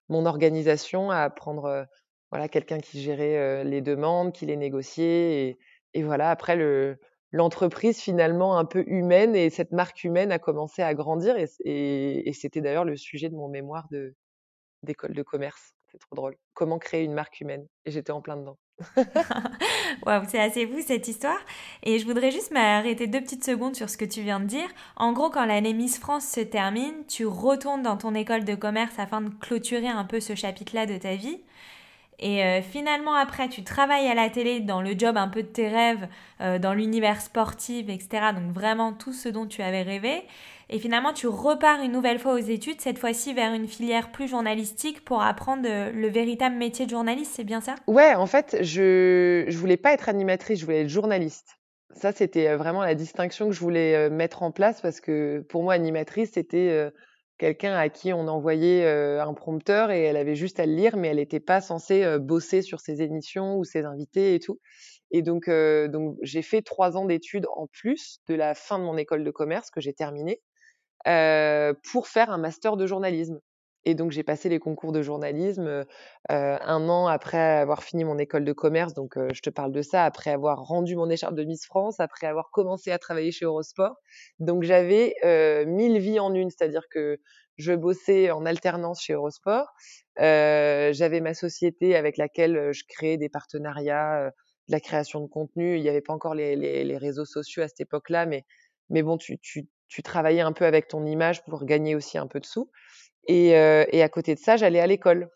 mon 0.10 0.26
organisation, 0.26 1.12
à 1.12 1.30
prendre 1.30 1.88
voilà, 2.32 2.48
quelqu'un 2.48 2.80
qui 2.80 3.02
gérait 3.02 3.64
les 3.64 3.82
demandes, 3.82 4.34
qui 4.34 4.46
les 4.46 4.58
négociait. 4.58 5.58
Et, 5.94 6.04
voilà, 6.04 6.32
après, 6.32 6.56
le, 6.56 6.98
l'entreprise 7.32 8.00
finalement 8.00 8.58
un 8.58 8.66
peu 8.66 8.84
humaine 8.88 9.36
et 9.36 9.50
cette 9.50 9.72
marque 9.72 10.04
humaine 10.04 10.32
a 10.32 10.40
commencé 10.40 10.82
à 10.82 10.94
grandir 10.94 11.36
et, 11.38 12.32
c'était 12.34 12.62
d'ailleurs 12.62 12.86
le 12.86 12.98
sujet 12.98 13.30
de 13.30 13.36
mon 13.36 13.48
mémoire 13.48 13.88
d'école 14.84 15.14
de 15.14 15.24
commerce. 15.24 15.74
C'est 15.92 16.00
trop 16.00 16.16
drôle. 16.16 16.38
Comment 16.54 16.80
créer 16.80 17.04
une 17.04 17.14
marque 17.14 17.42
humaine? 17.42 17.68
Et 17.86 17.92
j'étais 17.92 18.12
en 18.12 18.22
plein 18.22 18.38
dedans. 18.38 18.58
Waouh, 20.06 20.24
c'est 20.30 20.40
assez 20.40 20.66
fou 20.66 20.80
cette 20.80 21.08
histoire. 21.10 21.40
Et 21.84 22.00
je 22.00 22.06
voudrais 22.06 22.32
juste 22.32 22.52
m'arrêter 22.52 23.08
deux 23.08 23.20
petites 23.20 23.44
secondes 23.44 23.76
sur 23.76 23.90
ce 23.90 23.98
que 23.98 24.06
tu 24.06 24.22
viens 24.22 24.40
de 24.40 24.46
dire. 24.46 24.70
En 24.96 25.12
gros, 25.12 25.30
quand 25.30 25.46
l'année 25.46 25.74
Miss 25.74 26.00
France 26.00 26.26
se 26.26 26.40
termine, 26.40 27.06
tu 27.08 27.26
retournes 27.26 27.82
dans 27.82 27.98
ton 27.98 28.16
école 28.16 28.46
de 28.46 28.56
commerce 28.56 28.98
afin 29.00 29.20
de 29.20 29.30
clôturer 29.30 29.90
un 29.90 30.06
peu 30.06 30.22
ce 30.22 30.34
chapitre-là 30.34 30.86
de 30.86 30.98
ta 30.98 31.16
vie. 31.16 31.42
Et 32.22 32.44
euh, 32.44 32.62
finalement, 32.62 33.16
après, 33.16 33.50
tu 33.50 33.64
travailles 33.64 34.08
à 34.08 34.14
la 34.14 34.30
télé 34.30 34.60
dans 34.60 34.82
le 34.82 34.94
job 34.98 35.18
un 35.18 35.28
peu 35.28 35.42
de 35.42 35.48
tes 35.48 35.68
rêves, 35.68 36.08
euh, 36.40 36.60
dans 36.60 36.74
l'univers 36.74 37.20
sportif, 37.20 37.90
etc. 37.90 38.32
Donc 38.34 38.54
vraiment 38.54 38.94
tout 38.94 39.12
ce 39.12 39.28
dont 39.28 39.48
tu 39.48 39.64
avais 39.64 39.82
rêvé. 39.82 40.24
Et 40.70 40.78
finalement, 40.78 41.14
tu 41.14 41.28
repars 41.28 41.82
une 41.82 41.92
nouvelle 41.92 42.20
fois 42.20 42.34
aux 42.34 42.38
études, 42.38 42.80
cette 42.80 43.00
fois-ci 43.00 43.34
vers 43.34 43.54
une 43.54 43.68
filière 43.68 44.12
plus 44.12 44.28
journalistique 44.28 45.04
pour 45.04 45.22
apprendre 45.24 45.64
euh, 45.68 45.92
le 45.92 46.08
véritable 46.10 46.56
métier 46.56 46.86
de 46.86 46.92
journaliste, 46.92 47.34
c'est 47.36 47.44
bien 47.44 47.60
ça? 47.60 47.76
Ouais, 47.88 48.14
en 48.14 48.28
fait, 48.28 48.58
je 48.62 49.46
je 49.48 49.58
voulais 49.58 49.78
pas 49.78 49.92
être 49.92 50.08
animatrice, 50.08 50.60
je 50.60 50.66
voulais 50.66 50.82
être 50.82 50.90
journaliste. 50.90 51.58
Ça, 51.96 52.12
c'était 52.12 52.56
vraiment 52.56 52.84
la 52.84 52.96
distinction 52.96 53.48
que 53.48 53.54
je 53.54 53.60
voulais 53.60 54.10
mettre 54.10 54.44
en 54.44 54.52
place 54.52 54.80
parce 54.80 55.02
que 55.02 55.44
pour 55.50 55.64
moi, 55.64 55.74
animatrice, 55.74 56.32
c'était 56.34 56.90
quelqu'un 57.42 57.74
à 57.74 57.90
qui 57.90 58.14
on 58.14 58.28
envoyait 58.28 58.88
un 58.88 59.34
prompteur 59.34 59.90
et 59.90 60.04
elle 60.04 60.16
avait 60.16 60.36
juste 60.36 60.60
à 60.60 60.68
le 60.68 60.74
lire, 60.74 60.96
mais 60.96 61.08
elle 61.08 61.16
n'était 61.16 61.40
pas 61.40 61.60
censée 61.60 62.20
bosser 62.20 62.62
sur 62.62 62.80
ses 62.80 63.02
émissions 63.02 63.58
ou 63.58 63.64
ses 63.64 63.84
invités 63.84 64.36
et 64.36 64.40
tout. 64.40 64.60
Et 65.10 65.24
donc, 65.24 65.50
donc 65.50 66.18
j'ai 66.22 66.44
fait 66.44 66.62
trois 66.62 66.98
ans 66.98 67.06
d'études 67.06 67.48
en 67.56 67.66
plus 67.66 68.20
de 68.28 68.36
la 68.36 68.54
fin 68.54 68.78
de 68.78 68.84
mon 68.84 68.96
école 68.96 69.24
de 69.24 69.32
commerce 69.32 69.72
que 69.72 69.82
j'ai 69.82 69.92
terminée 69.92 70.40
pour 71.04 72.08
faire 72.08 72.30
un 72.30 72.38
master 72.38 72.78
de 72.78 72.86
journalisme. 72.86 73.40
Et 73.86 73.96
donc, 73.96 74.12
j'ai 74.12 74.24
passé 74.24 74.48
les 74.50 74.60
concours 74.60 74.92
de 74.92 75.02
journalisme 75.02 75.68
euh, 75.68 75.86
un 76.30 76.90
an 76.90 77.08
après 77.08 77.38
avoir 77.38 77.84
fini 77.84 78.04
mon 78.04 78.18
école 78.20 78.46
de 78.46 78.54
commerce. 78.54 78.94
Donc, 78.94 79.18
euh, 79.18 79.30
je 79.34 79.42
te 79.42 79.50
parle 79.50 79.72
de 79.72 79.82
ça 79.82 80.06
après 80.06 80.32
avoir 80.32 80.64
rendu 80.64 80.96
mon 80.96 81.10
écharpe 81.10 81.36
de 81.36 81.44
Miss 81.44 81.66
France, 81.66 82.00
après 82.00 82.28
avoir 82.28 82.52
commencé 82.52 82.92
à 82.92 83.00
travailler 83.00 83.32
chez 83.32 83.46
Eurosport. 83.46 83.96
Donc, 84.40 84.64
j'avais 84.64 85.16
euh, 85.26 85.66
mille 85.66 85.98
vies 86.00 86.20
en 86.20 86.34
une, 86.34 86.52
c'est-à-dire 86.52 86.88
que 86.92 87.20
je 87.58 87.74
bossais 87.74 88.32
en 88.32 88.46
alternance 88.46 89.02
chez 89.02 89.14
Eurosport. 89.14 89.68
j'avais 90.18 91.22
ma 91.22 91.34
société 91.34 91.96
avec 91.96 92.18
laquelle 92.18 92.72
je 92.74 92.84
créais 92.88 93.18
des 93.18 93.30
partenariats, 93.30 94.32
de 94.68 94.72
la 94.72 94.80
création 94.80 95.22
de 95.22 95.28
contenu. 95.28 95.78
Il 95.78 95.82
n'y 95.82 95.90
avait 95.90 96.02
pas 96.02 96.14
encore 96.14 96.36
les, 96.36 96.56
les, 96.56 96.84
les, 96.84 96.98
réseaux 96.98 97.26
sociaux 97.26 97.64
à 97.64 97.68
cette 97.68 97.82
époque-là, 97.82 98.26
mais, 98.26 98.46
mais 98.90 99.04
bon, 99.04 99.18
tu, 99.18 99.38
tu, 99.40 99.68
tu 99.88 100.02
travaillais 100.02 100.42
un 100.42 100.54
peu 100.54 100.66
avec 100.66 100.88
ton 100.88 101.06
image 101.06 101.44
pour 101.44 101.66
gagner 101.66 101.96
aussi 101.96 102.18
un 102.18 102.28
peu 102.28 102.40
de 102.40 102.46
sous. 102.46 102.72
Et, 103.28 103.58
euh, 103.58 103.86
et 103.92 104.02
à 104.02 104.10
côté 104.10 104.36
de 104.36 104.40
ça, 104.40 104.58
j'allais 104.58 104.80
à 104.80 104.88
l'école. 104.88 105.30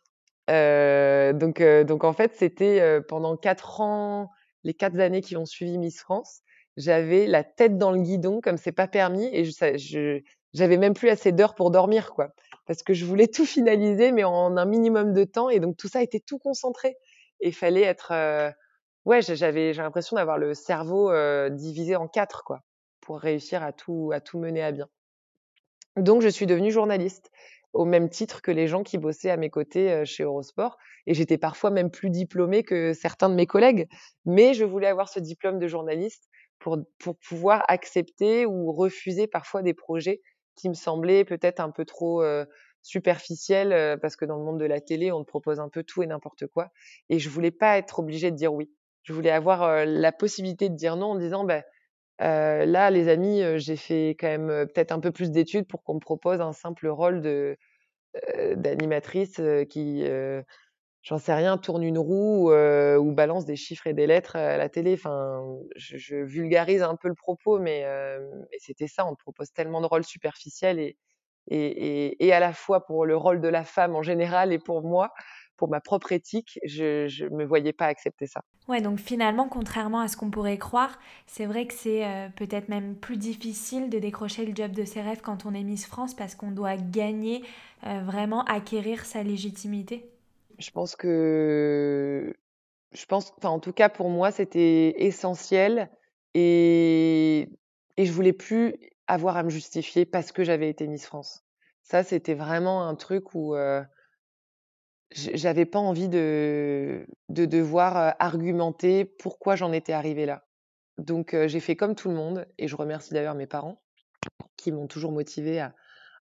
Euh, 0.49 1.33
donc, 1.33 1.61
euh, 1.61 1.83
donc 1.83 2.03
en 2.03 2.13
fait, 2.13 2.33
c'était 2.35 2.79
euh, 2.79 3.01
pendant 3.01 3.35
quatre 3.35 3.81
ans, 3.81 4.29
les 4.63 4.73
quatre 4.73 4.99
années 4.99 5.21
qui 5.21 5.37
ont 5.37 5.45
suivi 5.45 5.77
Miss 5.77 5.99
France, 5.99 6.41
j'avais 6.77 7.25
la 7.25 7.43
tête 7.43 7.77
dans 7.77 7.91
le 7.91 8.01
guidon 8.01 8.41
comme 8.41 8.57
c'est 8.57 8.71
pas 8.71 8.87
permis 8.87 9.29
et 9.33 9.45
je, 9.45 10.21
j'avais 10.53 10.77
même 10.77 10.93
plus 10.93 11.09
assez 11.09 11.31
d'heures 11.31 11.55
pour 11.55 11.71
dormir 11.71 12.11
quoi, 12.11 12.33
parce 12.67 12.83
que 12.83 12.93
je 12.93 13.05
voulais 13.05 13.27
tout 13.27 13.45
finaliser 13.45 14.11
mais 14.11 14.23
en 14.23 14.57
un 14.57 14.65
minimum 14.65 15.13
de 15.13 15.23
temps 15.23 15.49
et 15.49 15.59
donc 15.59 15.77
tout 15.77 15.87
ça 15.87 16.03
était 16.03 16.19
tout 16.19 16.37
concentré 16.37 16.97
et 17.39 17.53
fallait 17.53 17.83
être 17.83 18.11
euh, 18.11 18.51
ouais 19.05 19.21
j'avais 19.21 19.73
j'ai 19.73 19.81
l'impression 19.81 20.17
d'avoir 20.17 20.37
le 20.37 20.53
cerveau 20.53 21.11
divisé 21.49 21.95
en 21.95 22.07
quatre 22.09 22.43
quoi 22.43 22.59
pour 22.99 23.19
réussir 23.19 23.63
à 23.63 23.71
tout 23.71 24.11
à 24.13 24.19
tout 24.19 24.37
mener 24.37 24.61
à 24.61 24.73
bien. 24.73 24.89
Donc 25.95 26.21
je 26.21 26.27
suis 26.27 26.45
devenue 26.45 26.71
journaliste 26.71 27.31
au 27.75 27.85
même 27.85 28.09
titre 28.09 28.41
que 28.41 28.51
les 28.51 28.67
gens 28.67 28.83
qui 28.83 28.97
bossaient 28.97 29.29
à 29.29 29.37
mes 29.37 29.49
côtés 29.49 30.03
chez 30.05 30.23
Eurosport. 30.23 30.77
Et 31.05 31.13
j'étais 31.13 31.37
parfois 31.37 31.69
même 31.69 31.91
plus 31.91 32.09
diplômée 32.09 32.63
que 32.63 32.93
certains 32.93 33.29
de 33.29 33.35
mes 33.35 33.45
collègues. 33.45 33.87
Mais 34.25 34.53
je 34.53 34.63
voulais 34.63 34.87
avoir 34.87 35.09
ce 35.09 35.19
diplôme 35.19 35.59
de 35.59 35.67
journaliste 35.67 36.29
pour, 36.57 36.77
pour 36.99 37.17
pouvoir 37.17 37.63
accepter 37.67 38.45
ou 38.45 38.71
refuser 38.71 39.27
parfois 39.27 39.61
des 39.61 39.73
projets 39.73 40.21
qui 40.55 40.69
me 40.69 40.73
semblaient 40.73 41.25
peut-être 41.25 41.59
un 41.59 41.69
peu 41.69 41.85
trop 41.85 42.23
euh, 42.23 42.45
superficiels, 42.81 43.99
parce 43.99 44.15
que 44.15 44.25
dans 44.25 44.37
le 44.37 44.43
monde 44.43 44.59
de 44.59 44.65
la 44.65 44.79
télé, 44.79 45.11
on 45.11 45.23
te 45.23 45.27
propose 45.27 45.59
un 45.59 45.69
peu 45.69 45.83
tout 45.83 46.01
et 46.01 46.07
n'importe 46.07 46.47
quoi. 46.47 46.69
Et 47.09 47.19
je 47.19 47.29
voulais 47.29 47.51
pas 47.51 47.77
être 47.77 47.99
obligée 47.99 48.31
de 48.31 48.35
dire 48.35 48.53
oui. 48.53 48.71
Je 49.03 49.13
voulais 49.13 49.31
avoir 49.31 49.85
la 49.85 50.11
possibilité 50.11 50.69
de 50.69 50.75
dire 50.75 50.95
non 50.95 51.07
en 51.07 51.15
disant, 51.15 51.43
bah, 51.43 51.63
euh, 52.21 52.65
là, 52.65 52.89
les 52.91 53.07
amis, 53.09 53.41
j'ai 53.57 53.75
fait 53.75 54.15
quand 54.19 54.27
même 54.27 54.47
peut-être 54.67 54.91
un 54.91 54.99
peu 54.99 55.11
plus 55.11 55.31
d'études 55.31 55.67
pour 55.67 55.83
qu'on 55.83 55.95
me 55.95 55.99
propose 55.99 56.41
un 56.41 56.53
simple 56.53 56.87
rôle 56.87 57.21
de 57.21 57.57
d'animatrice 58.55 59.41
qui, 59.69 60.03
j'en 61.03 61.17
sais 61.19 61.33
rien, 61.33 61.57
tourne 61.57 61.83
une 61.83 61.97
roue 61.99 62.51
ou 62.53 63.11
balance 63.13 63.45
des 63.45 63.55
chiffres 63.55 63.87
et 63.87 63.93
des 63.93 64.07
lettres 64.07 64.35
à 64.35 64.57
la 64.57 64.69
télé. 64.69 64.93
Enfin, 64.95 65.43
je, 65.75 65.97
je 65.97 66.15
vulgarise 66.17 66.81
un 66.83 66.95
peu 66.95 67.07
le 67.07 67.15
propos, 67.15 67.59
mais, 67.59 67.85
mais 68.51 68.57
c'était 68.59 68.87
ça. 68.87 69.05
On 69.05 69.15
te 69.15 69.21
propose 69.21 69.51
tellement 69.53 69.81
de 69.81 69.87
rôles 69.87 70.03
superficiels 70.05 70.79
et, 70.79 70.97
et, 71.49 72.07
et, 72.07 72.25
et, 72.27 72.33
à 72.33 72.39
la 72.39 72.53
fois 72.53 72.85
pour 72.85 73.05
le 73.05 73.15
rôle 73.17 73.41
de 73.41 73.47
la 73.49 73.63
femme 73.63 73.95
en 73.95 74.01
général 74.03 74.51
et 74.53 74.59
pour 74.59 74.83
moi, 74.83 75.13
pour 75.57 75.69
ma 75.69 75.79
propre 75.79 76.11
éthique, 76.11 76.59
je 76.65 77.25
ne 77.25 77.35
me 77.35 77.45
voyais 77.45 77.73
pas 77.73 77.85
accepter 77.85 78.27
ça. 78.27 78.41
Ouais, 78.67 78.81
donc 78.81 78.99
finalement, 78.99 79.47
contrairement 79.47 79.99
à 79.99 80.07
ce 80.07 80.17
qu'on 80.17 80.31
pourrait 80.31 80.57
croire, 80.57 80.97
c'est 81.27 81.45
vrai 81.45 81.67
que 81.67 81.73
c'est 81.73 82.05
euh, 82.05 82.29
peut-être 82.35 82.67
même 82.67 82.95
plus 82.95 83.17
difficile 83.17 83.89
de 83.89 83.99
décrocher 83.99 84.45
le 84.45 84.55
job 84.55 84.71
de 84.71 84.85
ses 84.85 85.01
rêves 85.01 85.21
quand 85.21 85.45
on 85.45 85.53
est 85.53 85.63
Miss 85.63 85.85
France 85.85 86.15
parce 86.15 86.35
qu'on 86.35 86.51
doit 86.51 86.75
gagner, 86.75 87.43
euh, 87.85 88.01
vraiment 88.03 88.43
acquérir 88.45 89.05
sa 89.05 89.23
légitimité. 89.23 90.09
Je 90.57 90.71
pense 90.71 90.95
que, 90.95 92.33
je 92.93 93.05
pense, 93.05 93.33
enfin 93.37 93.49
en 93.49 93.59
tout 93.59 93.73
cas 93.73 93.89
pour 93.89 94.09
moi, 94.09 94.31
c'était 94.31 94.95
essentiel 94.97 95.89
et 96.33 97.49
et 97.97 98.05
je 98.05 98.11
voulais 98.11 98.33
plus 98.33 98.75
avoir 99.07 99.37
à 99.37 99.43
me 99.43 99.49
justifier 99.49 100.05
parce 100.05 100.31
que 100.31 100.43
j'avais 100.43 100.69
été 100.69 100.87
Miss 100.87 101.05
France. 101.05 101.43
Ça, 101.83 102.03
c'était 102.03 102.33
vraiment 102.33 102.87
un 102.87 102.95
truc 102.95 103.35
où 103.35 103.55
euh, 103.55 103.83
j'avais 105.11 105.65
pas 105.65 105.79
envie 105.79 106.09
de, 106.09 107.05
de 107.29 107.45
devoir 107.45 108.15
argumenter 108.19 109.05
pourquoi 109.05 109.55
j'en 109.55 109.71
étais 109.71 109.93
arrivée 109.93 110.25
là. 110.25 110.45
Donc 110.97 111.35
j'ai 111.47 111.59
fait 111.59 111.75
comme 111.75 111.95
tout 111.95 112.09
le 112.09 112.15
monde 112.15 112.45
et 112.57 112.67
je 112.67 112.75
remercie 112.75 113.13
d'ailleurs 113.13 113.35
mes 113.35 113.47
parents 113.47 113.81
qui 114.57 114.71
m'ont 114.71 114.87
toujours 114.87 115.11
motivée 115.11 115.59
à, 115.59 115.75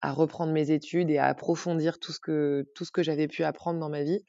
à, 0.02 0.12
reprendre 0.12 0.54
mes 0.54 0.72
études 0.72 1.10
et 1.10 1.18
à 1.18 1.26
approfondir 1.26 2.00
tout 2.00 2.12
ce 2.12 2.20
que 2.20 2.68
tout 2.76 2.86
ce 2.86 2.92
que 2.92 3.04
j'avais 3.04 3.28
pu 3.28 3.44
apprendre 3.44 3.80
dans 3.80 3.90
ma 3.90 4.04
vie. 4.04 4.24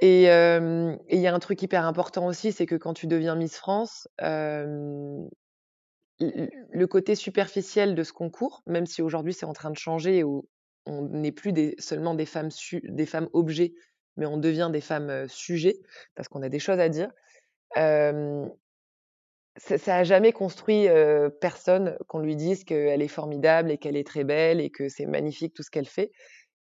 Et 0.00 0.24
il 0.24 1.20
y 1.20 1.26
a 1.26 1.34
un 1.34 1.38
truc 1.38 1.62
hyper 1.62 1.86
important 1.86 2.26
aussi, 2.26 2.52
c'est 2.52 2.66
que 2.66 2.74
quand 2.74 2.94
tu 2.94 3.06
deviens 3.06 3.36
Miss 3.36 3.56
France, 3.56 4.08
euh, 4.22 5.24
le 6.20 6.86
côté 6.86 7.14
superficiel 7.14 7.94
de 7.94 8.02
ce 8.02 8.12
concours, 8.12 8.62
même 8.66 8.86
si 8.86 9.02
aujourd'hui 9.02 9.32
c'est 9.32 9.46
en 9.46 9.52
train 9.52 9.70
de 9.70 9.78
changer 9.78 10.24
où 10.24 10.48
on 10.86 11.02
n'est 11.02 11.32
plus 11.32 11.52
seulement 11.78 12.14
des 12.14 12.26
femmes, 12.26 12.50
des 12.82 13.06
femmes 13.06 13.28
objets, 13.32 13.74
mais 14.16 14.26
on 14.26 14.36
devient 14.36 14.70
des 14.72 14.80
femmes 14.80 15.28
sujets, 15.28 15.76
parce 16.14 16.28
qu'on 16.28 16.42
a 16.42 16.48
des 16.48 16.58
choses 16.58 16.80
à 16.80 16.88
dire. 16.88 17.10
Ça, 19.56 19.78
ça 19.78 19.96
a 19.96 20.04
jamais 20.04 20.32
construit 20.32 20.88
personne 21.40 21.96
qu'on 22.08 22.18
lui 22.18 22.34
dise 22.36 22.64
qu'elle 22.64 23.02
est 23.02 23.08
formidable 23.08 23.70
et 23.70 23.78
qu'elle 23.78 23.96
est 23.96 24.06
très 24.06 24.24
belle 24.24 24.60
et 24.60 24.70
que 24.70 24.88
c'est 24.88 25.06
magnifique 25.06 25.54
tout 25.54 25.62
ce 25.62 25.70
qu'elle 25.70 25.86
fait. 25.86 26.10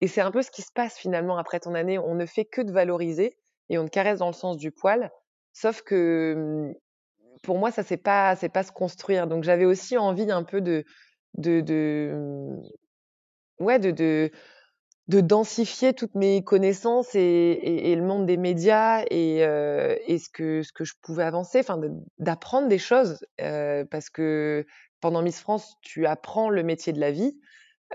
Et 0.01 0.07
c'est 0.07 0.21
un 0.21 0.31
peu 0.31 0.41
ce 0.41 0.51
qui 0.51 0.61
se 0.61 0.71
passe 0.73 0.97
finalement 0.97 1.37
après 1.37 1.59
ton 1.59 1.75
année. 1.75 1.97
On 1.97 2.13
ne 2.13 2.25
fait 2.25 2.45
que 2.45 2.61
de 2.61 2.71
valoriser 2.71 3.37
et 3.69 3.77
on 3.77 3.85
te 3.85 3.89
caresse 3.89 4.19
dans 4.19 4.27
le 4.27 4.33
sens 4.33 4.57
du 4.57 4.71
poil. 4.71 5.11
Sauf 5.53 5.81
que 5.81 6.73
pour 7.41 7.57
moi, 7.57 7.71
ça 7.71 7.83
c'est 7.83 7.97
pas 7.97 8.35
pas 8.35 8.63
se 8.63 8.71
construire. 8.71 9.27
Donc 9.27 9.43
j'avais 9.43 9.65
aussi 9.65 9.97
envie 9.97 10.29
un 10.29 10.43
peu 10.43 10.61
de 10.61 10.83
de, 11.35 11.61
de 11.61 12.59
ouais 13.59 13.79
de, 13.79 13.91
de 13.91 14.31
de 15.09 15.19
densifier 15.19 15.93
toutes 15.93 16.15
mes 16.15 16.43
connaissances 16.43 17.13
et, 17.13 17.93
le 17.95 18.01
monde 18.01 18.25
des 18.25 18.37
médias 18.37 19.03
et, 19.11 19.39
et, 19.39 20.17
ce 20.17 20.29
que 20.29 20.63
ce 20.63 20.71
que 20.71 20.85
je 20.85 20.93
pouvais 21.01 21.23
avancer, 21.23 21.59
enfin 21.59 21.79
d'apprendre 22.19 22.69
des 22.69 22.77
choses 22.77 23.25
parce 23.37 24.09
que 24.09 24.65
pendant 25.01 25.21
Miss 25.21 25.41
France, 25.41 25.75
tu 25.81 26.05
apprends 26.05 26.49
le 26.49 26.63
métier 26.63 26.93
de 26.93 27.01
la 27.01 27.11
vie, 27.11 27.37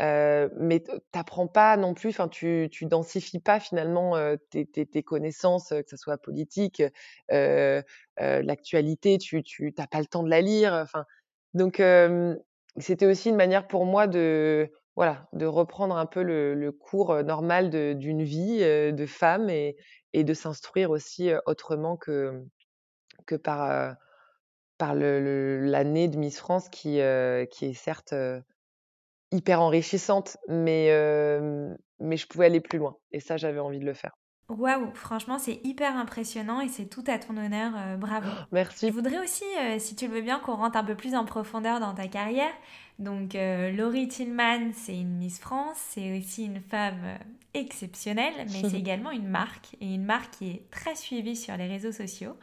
euh, 0.02 0.50
mais 0.58 0.84
t'apprends 1.10 1.46
pas 1.46 1.78
non 1.78 1.94
plus, 1.94 2.10
enfin 2.10 2.28
tu, 2.28 2.68
tu 2.70 2.84
densifies 2.84 3.40
pas 3.40 3.58
finalement 3.58 4.14
tes, 4.50 4.66
tes, 4.66 4.84
tes, 4.84 5.02
connaissances, 5.02 5.70
que 5.70 5.88
ce 5.88 5.96
soit 5.96 6.18
politique, 6.18 6.82
euh, 7.32 7.82
l'actualité, 8.18 9.16
tu 9.16 9.42
tu 9.42 9.72
t'as 9.72 9.86
pas 9.86 10.00
le 10.00 10.06
temps 10.06 10.22
de 10.22 10.28
la 10.28 10.42
lire. 10.42 10.74
Enfin 10.74 11.06
donc 11.54 11.82
c'était 12.76 13.06
aussi 13.06 13.30
une 13.30 13.36
manière 13.36 13.66
pour 13.66 13.86
moi 13.86 14.06
de 14.06 14.70
voilà 14.98 15.28
de 15.32 15.46
reprendre 15.46 15.96
un 15.96 16.06
peu 16.06 16.22
le, 16.22 16.54
le 16.54 16.72
cours 16.72 17.22
normal 17.24 17.70
d'une 17.96 18.22
vie 18.24 18.58
de 18.60 19.06
femme 19.06 19.48
et, 19.50 19.76
et 20.12 20.24
de 20.24 20.34
s'instruire 20.34 20.90
aussi 20.90 21.30
autrement 21.46 21.96
que 21.96 22.44
que 23.26 23.36
par 23.36 23.96
par 24.78 24.94
l'année 24.94 26.08
de 26.08 26.18
Miss 26.18 26.38
France 26.38 26.68
qui 26.68 27.00
qui 27.50 27.66
est 27.66 27.74
certes 27.74 28.14
hyper 29.30 29.60
enrichissante, 29.60 30.36
mais, 30.48 30.90
mais 32.00 32.16
je 32.16 32.26
pouvais 32.26 32.46
aller 32.46 32.60
plus 32.60 32.78
loin. 32.78 32.96
Et 33.12 33.20
ça, 33.20 33.36
j'avais 33.36 33.58
envie 33.60 33.78
de 33.80 33.86
le 33.86 33.94
faire. 33.94 34.12
Waouh, 34.48 34.94
franchement, 34.94 35.38
c'est 35.38 35.60
hyper 35.64 35.94
impressionnant 35.96 36.60
et 36.62 36.68
c'est 36.68 36.86
tout 36.88 37.04
à 37.06 37.18
ton 37.18 37.36
honneur. 37.36 37.98
bravo. 37.98 38.30
Merci. 38.50 38.86
Je 38.86 38.92
voudrais 38.92 39.18
aussi, 39.18 39.44
si 39.78 39.94
tu 39.94 40.08
le 40.08 40.14
veux 40.14 40.22
bien, 40.22 40.38
qu'on 40.40 40.54
rentre 40.56 40.78
un 40.78 40.84
peu 40.84 40.96
plus 40.96 41.14
en 41.14 41.26
profondeur 41.26 41.80
dans 41.80 41.92
ta 41.92 42.08
carrière. 42.08 42.52
Donc, 42.98 43.34
Laurie 43.34 44.08
Tillman, 44.08 44.72
c'est 44.74 44.98
une 44.98 45.18
Miss 45.18 45.38
France, 45.38 45.76
c'est 45.90 46.18
aussi 46.18 46.46
une 46.46 46.60
femme 46.60 47.18
exceptionnelle, 47.54 48.34
mais 48.52 48.68
c'est 48.68 48.76
également 48.78 49.10
une 49.10 49.28
marque 49.28 49.76
et 49.80 49.94
une 49.94 50.04
marque 50.04 50.38
qui 50.38 50.50
est 50.50 50.70
très 50.70 50.94
suivie 50.96 51.36
sur 51.36 51.56
les 51.56 51.68
réseaux 51.68 51.92
sociaux. 51.92 52.36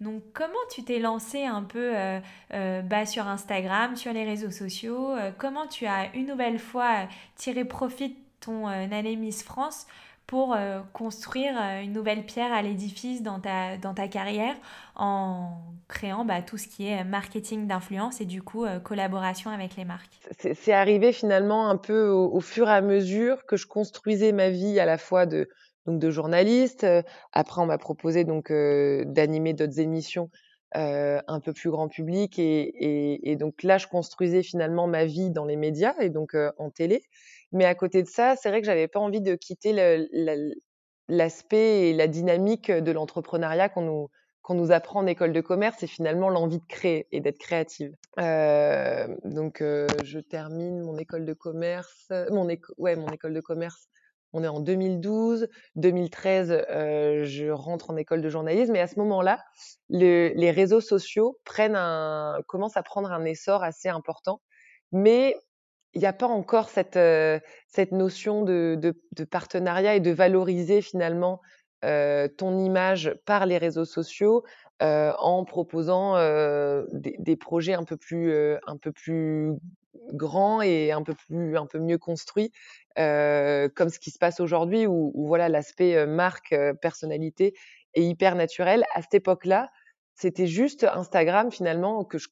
Donc 0.00 0.22
comment 0.32 0.52
tu 0.70 0.82
t'es 0.82 0.98
lancé 0.98 1.44
un 1.44 1.62
peu 1.62 1.92
euh, 1.94 2.20
euh, 2.54 2.82
bah, 2.82 3.04
sur 3.04 3.28
Instagram, 3.28 3.96
sur 3.96 4.12
les 4.12 4.24
réseaux 4.24 4.50
sociaux 4.50 5.14
euh, 5.14 5.30
Comment 5.36 5.66
tu 5.66 5.86
as 5.86 6.14
une 6.14 6.26
nouvelle 6.26 6.58
fois 6.58 7.06
tiré 7.36 7.64
profit 7.66 8.10
de 8.10 8.14
ton 8.40 8.66
année 8.66 9.16
Miss 9.16 9.42
France 9.42 9.86
pour 10.30 10.56
construire 10.92 11.56
une 11.82 11.92
nouvelle 11.92 12.24
pierre 12.24 12.52
à 12.52 12.62
l'édifice 12.62 13.20
dans 13.20 13.40
ta, 13.40 13.76
dans 13.78 13.94
ta 13.94 14.06
carrière 14.06 14.54
en 14.94 15.58
créant 15.88 16.24
bah, 16.24 16.40
tout 16.40 16.56
ce 16.56 16.68
qui 16.68 16.86
est 16.86 17.02
marketing 17.02 17.66
d'influence 17.66 18.20
et 18.20 18.26
du 18.26 18.40
coup 18.40 18.64
collaboration 18.84 19.50
avec 19.50 19.74
les 19.74 19.84
marques 19.84 20.20
C'est 20.38 20.72
arrivé 20.72 21.12
finalement 21.12 21.68
un 21.68 21.76
peu 21.76 22.06
au, 22.06 22.38
fur 22.38 22.68
et 22.68 22.72
à 22.72 22.80
mesure 22.80 23.44
que 23.44 23.56
je 23.56 23.66
construisais 23.66 24.30
ma 24.30 24.50
vie 24.50 24.78
à 24.78 24.84
la 24.84 24.98
fois 24.98 25.26
de, 25.26 25.48
donc 25.84 25.98
de 25.98 26.10
journaliste. 26.10 26.86
Après, 27.32 27.60
on 27.60 27.66
m'a 27.66 27.78
proposé 27.78 28.22
donc 28.22 28.52
d'animer 28.52 29.52
d'autres 29.52 29.80
émissions 29.80 30.30
un 30.74 31.40
peu 31.40 31.52
plus 31.52 31.70
grand 31.70 31.88
public 31.88 32.38
et, 32.38 33.30
et, 33.30 33.36
donc 33.36 33.62
là, 33.62 33.78
je 33.78 33.86
construisais 33.86 34.42
finalement 34.42 34.86
ma 34.86 35.04
vie 35.04 35.30
dans 35.30 35.44
les 35.44 35.56
médias 35.56 35.94
et 36.00 36.10
donc 36.10 36.36
en 36.58 36.70
télé. 36.70 37.02
Mais 37.52 37.64
à 37.64 37.74
côté 37.74 38.02
de 38.02 38.08
ça, 38.08 38.36
c'est 38.36 38.48
vrai 38.48 38.60
que 38.60 38.66
j'avais 38.66 38.88
pas 38.88 39.00
envie 39.00 39.20
de 39.20 39.34
quitter 39.34 39.72
l'aspect 41.08 41.88
et 41.88 41.92
la 41.92 42.06
dynamique 42.06 42.70
de 42.70 42.92
l'entrepreneuriat 42.92 43.68
qu'on 43.68 43.82
nous 43.82 44.08
qu'on 44.42 44.54
nous 44.54 44.72
apprend 44.72 45.00
en 45.00 45.06
école 45.06 45.32
de 45.32 45.40
commerce, 45.40 45.82
et 45.82 45.86
finalement 45.86 46.30
l'envie 46.30 46.58
de 46.58 46.66
créer 46.66 47.06
et 47.12 47.20
d'être 47.20 47.38
créative. 47.38 47.94
Euh, 48.18 49.06
donc, 49.24 49.62
je 49.62 50.18
termine 50.18 50.80
mon 50.80 50.96
école 50.96 51.26
de 51.26 51.34
commerce, 51.34 52.10
mon, 52.30 52.48
ouais, 52.78 52.96
mon 52.96 53.08
école 53.08 53.34
de 53.34 53.40
commerce 53.40 53.88
on 54.32 54.44
est 54.44 54.48
en 54.48 54.60
2012, 54.60 55.48
2013, 55.76 56.64
euh, 56.70 57.24
je 57.24 57.50
rentre 57.50 57.90
en 57.90 57.96
école 57.96 58.22
de 58.22 58.28
journalisme 58.28 58.76
et 58.76 58.80
à 58.80 58.86
ce 58.86 58.98
moment-là, 58.98 59.42
les 59.88 60.50
réseaux 60.50 60.80
sociaux 60.80 61.38
prennent 61.44 61.76
un, 61.76 62.38
commencent 62.46 62.76
à 62.76 62.82
prendre 62.82 63.10
un 63.12 63.24
essor 63.24 63.62
assez 63.62 63.88
important, 63.88 64.40
mais 64.92 65.36
il 65.94 66.00
n'y 66.00 66.06
a 66.06 66.12
pas 66.12 66.28
encore 66.28 66.68
cette, 66.68 66.96
euh, 66.96 67.40
cette 67.66 67.90
notion 67.90 68.44
de, 68.44 68.78
de, 68.80 69.24
partenariat 69.24 69.96
et 69.96 70.00
de 70.00 70.12
valoriser 70.12 70.82
finalement 70.82 71.40
euh, 71.84 72.28
ton 72.28 72.58
image 72.58 73.16
par 73.26 73.46
les 73.46 73.58
réseaux 73.58 73.84
sociaux 73.84 74.44
en 74.82 75.44
proposant 75.44 76.14
des, 76.92 77.16
des, 77.18 77.36
projets 77.36 77.74
un 77.74 77.84
peu 77.84 77.98
plus, 77.98 78.32
un 78.66 78.78
peu 78.78 78.92
plus 78.92 79.52
grands 80.12 80.62
et 80.62 80.92
un 80.92 81.02
peu 81.02 81.14
plus, 81.14 81.56
un 81.56 81.66
peu 81.66 81.78
mieux 81.78 81.98
construits 81.98 82.50
comme 83.74 83.88
ce 83.88 83.98
qui 83.98 84.10
se 84.10 84.18
passe 84.18 84.40
aujourd'hui 84.40 84.86
où, 84.86 85.12
voilà 85.26 85.48
l'aspect 85.48 86.06
marque, 86.06 86.54
personnalité 86.80 87.54
est 87.94 88.02
hyper 88.02 88.34
naturel. 88.34 88.84
À 88.94 89.02
cette 89.02 89.14
époque-là, 89.14 89.70
c'était 90.14 90.46
juste 90.46 90.84
Instagram 90.84 91.50
finalement 91.50 92.04
que 92.04 92.18
je, 92.18 92.28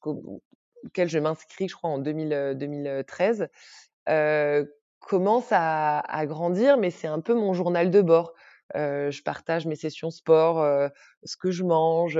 auquel 0.85 1.09
je 1.09 1.19
m'inscris, 1.19 1.67
je 1.67 1.75
crois 1.75 1.89
en 1.89 1.99
2000, 1.99 2.55
2013, 2.57 3.49
commence 4.99 5.47
à, 5.51 6.25
grandir, 6.25 6.77
mais 6.77 6.91
c'est 6.91 7.07
un 7.07 7.19
peu 7.19 7.33
mon 7.33 7.53
journal 7.53 7.89
de 7.89 8.01
bord. 8.01 8.33
je 8.75 9.21
partage 9.23 9.65
mes 9.65 9.75
sessions 9.75 10.11
sport, 10.11 10.63
ce 11.23 11.37
que 11.37 11.51
je 11.51 11.63
mange, 11.63 12.19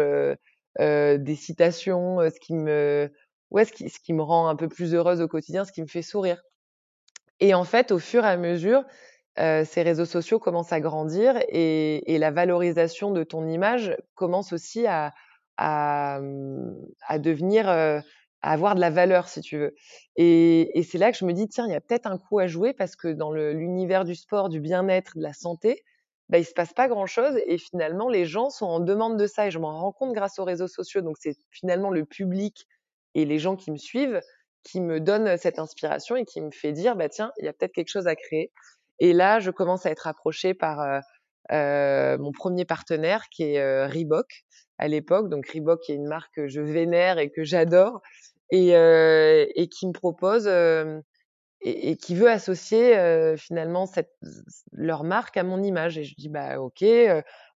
des 0.79 1.35
citations, 1.35 2.19
ce 2.19 2.39
qui 2.39 2.53
me 2.55 3.11
ouais, 3.51 3.65
ce 3.65 3.99
qui 3.99 4.13
me 4.13 4.21
rend 4.21 4.47
un 4.47 4.55
peu 4.55 4.67
plus 4.67 4.93
heureuse 4.93 5.21
au 5.21 5.27
quotidien, 5.27 5.65
ce 5.65 5.71
qui 5.71 5.81
me 5.81 5.87
fait 5.87 6.01
sourire. 6.01 6.41
Et 7.39 7.53
en 7.53 7.63
fait, 7.63 7.91
au 7.91 7.99
fur 7.99 8.25
et 8.25 8.27
à 8.27 8.37
mesure, 8.37 8.83
euh, 9.39 9.63
ces 9.65 9.81
réseaux 9.83 10.05
sociaux 10.05 10.39
commencent 10.39 10.73
à 10.73 10.81
grandir 10.81 11.37
et, 11.49 12.13
et, 12.13 12.17
la 12.17 12.31
valorisation 12.31 13.11
de 13.11 13.23
ton 13.23 13.47
image 13.47 13.95
commence 14.15 14.51
aussi 14.53 14.85
à, 14.87 15.13
à, 15.57 16.19
à 17.07 17.19
devenir, 17.19 17.69
euh, 17.69 17.99
à 18.41 18.51
avoir 18.51 18.75
de 18.75 18.81
la 18.81 18.89
valeur, 18.89 19.29
si 19.29 19.41
tu 19.41 19.57
veux. 19.57 19.75
Et, 20.17 20.77
et 20.77 20.83
c'est 20.83 20.97
là 20.97 21.11
que 21.11 21.17
je 21.17 21.25
me 21.25 21.33
dis, 21.33 21.47
tiens, 21.47 21.67
il 21.67 21.71
y 21.71 21.75
a 21.75 21.81
peut-être 21.81 22.07
un 22.07 22.17
coup 22.17 22.39
à 22.39 22.47
jouer 22.47 22.73
parce 22.73 22.95
que 22.95 23.07
dans 23.07 23.31
l'univers 23.31 24.03
du 24.03 24.15
sport, 24.15 24.49
du 24.49 24.59
bien-être, 24.59 25.17
de 25.17 25.21
la 25.23 25.33
santé, 25.33 25.83
bah, 26.27 26.37
il 26.37 26.45
se 26.45 26.53
passe 26.53 26.73
pas 26.73 26.87
grand-chose 26.87 27.39
et 27.47 27.57
finalement, 27.57 28.09
les 28.09 28.25
gens 28.25 28.49
sont 28.49 28.65
en 28.67 28.79
demande 28.79 29.17
de 29.17 29.25
ça 29.27 29.47
et 29.47 29.51
je 29.51 29.59
m'en 29.59 29.79
rends 29.79 29.91
compte 29.91 30.13
grâce 30.13 30.37
aux 30.39 30.43
réseaux 30.43 30.67
sociaux. 30.67 31.01
Donc, 31.01 31.15
c'est 31.19 31.35
finalement 31.51 31.89
le 31.91 32.05
public 32.05 32.67
et 33.15 33.25
les 33.25 33.39
gens 33.39 33.55
qui 33.55 33.71
me 33.71 33.77
suivent 33.77 34.21
qui 34.63 34.81
me 34.81 34.99
donne 34.99 35.37
cette 35.37 35.59
inspiration 35.59 36.15
et 36.15 36.25
qui 36.25 36.41
me 36.41 36.51
fait 36.51 36.71
dire 36.71 36.95
bah 36.95 37.09
tiens 37.09 37.31
il 37.37 37.45
y 37.45 37.47
a 37.47 37.53
peut-être 37.53 37.73
quelque 37.73 37.89
chose 37.89 38.07
à 38.07 38.15
créer. 38.15 38.51
Et 38.99 39.13
là 39.13 39.39
je 39.39 39.51
commence 39.51 39.85
à 39.85 39.91
être 39.91 40.07
approchée 40.07 40.53
par 40.53 40.81
euh, 40.81 40.99
euh, 41.51 42.17
mon 42.17 42.31
premier 42.31 42.65
partenaire 42.65 43.29
qui 43.29 43.43
est 43.43 43.59
euh, 43.59 43.87
Reebok 43.87 44.43
à 44.77 44.87
l'époque. 44.87 45.29
Donc 45.29 45.47
Reebok 45.49 45.89
est 45.89 45.95
une 45.95 46.07
marque 46.07 46.33
que 46.35 46.47
je 46.47 46.61
vénère 46.61 47.19
et 47.19 47.29
que 47.29 47.43
j'adore 47.43 48.01
et, 48.51 48.69
et 48.69 49.67
qui 49.69 49.87
me 49.87 49.91
propose 49.91 50.47
et, 50.47 51.91
et, 51.91 51.97
qui 51.97 52.15
veut 52.15 52.29
associer 52.29 52.95
finalement 53.37 53.85
cette, 53.85 54.11
leur 54.71 55.03
marque 55.03 55.37
à 55.37 55.43
mon 55.43 55.61
image. 55.61 55.97
Et 55.99 56.03
je 56.03 56.15
dis 56.15 56.29
bah 56.29 56.59
ok 56.59 56.83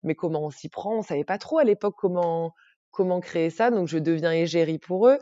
mais 0.04 0.14
comment 0.14 0.44
on 0.44 0.50
s'y 0.50 0.68
prend? 0.68 0.98
On 0.98 1.02
savait 1.02 1.24
pas 1.24 1.38
trop 1.38 1.58
à 1.58 1.64
l'époque 1.64 1.94
comment 1.96 2.52
comment 2.90 3.20
créer 3.20 3.50
ça. 3.50 3.70
Donc 3.70 3.88
je 3.88 3.98
deviens 3.98 4.32
égérie 4.32 4.78
pour 4.78 5.08
eux 5.08 5.18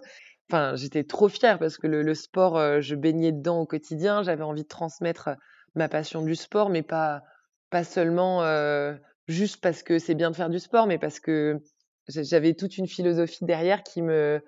enfin, 0.50 0.74
j'étais 0.76 1.04
trop 1.04 1.28
fière 1.28 1.58
parce 1.58 1.78
que 1.78 1.86
le, 1.86 2.14
sport, 2.14 2.58
euh, 2.58 2.80
je 2.80 2.94
baignais 2.94 3.32
dedans 3.32 3.60
au 3.60 3.66
quotidien. 3.66 4.22
J'avais 4.22 4.42
envie 4.42 4.64
de 4.64 4.68
transmettre 4.68 5.28
euh, 5.28 5.34
ma 5.74 5.88
passion 5.88 6.22
du 6.22 6.34
sport, 6.34 6.70
mais 6.70 6.82
pas, 6.82 7.22
pas 7.70 7.84
seulement 7.84 8.42
euh, 8.42 8.94
juste 9.28 9.60
parce 9.60 9.82
que 9.82 9.98
c'est 9.98 10.14
bien 10.14 10.30
de 10.30 10.36
faire 10.36 10.50
du 10.50 10.58
sport, 10.58 10.86
mais 10.86 10.98
parce 10.98 11.20
que 11.20 11.60
j'avais 12.08 12.54
toute 12.54 12.76
une 12.76 12.88
philosophie 12.88 13.44
derrière 13.44 13.84
qui 13.84 14.02
me, 14.02 14.42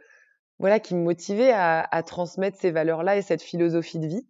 voilà, 0.58 0.80
qui 0.80 0.94
me 0.94 1.02
motivait 1.02 1.52
à, 1.52 2.02
transmettre 2.04 2.58
ces 2.58 2.72
valeurs-là 2.72 3.16
et 3.16 3.22
cette 3.22 3.42
philosophie 3.42 4.00
de 4.00 4.08
vie. 4.08 4.26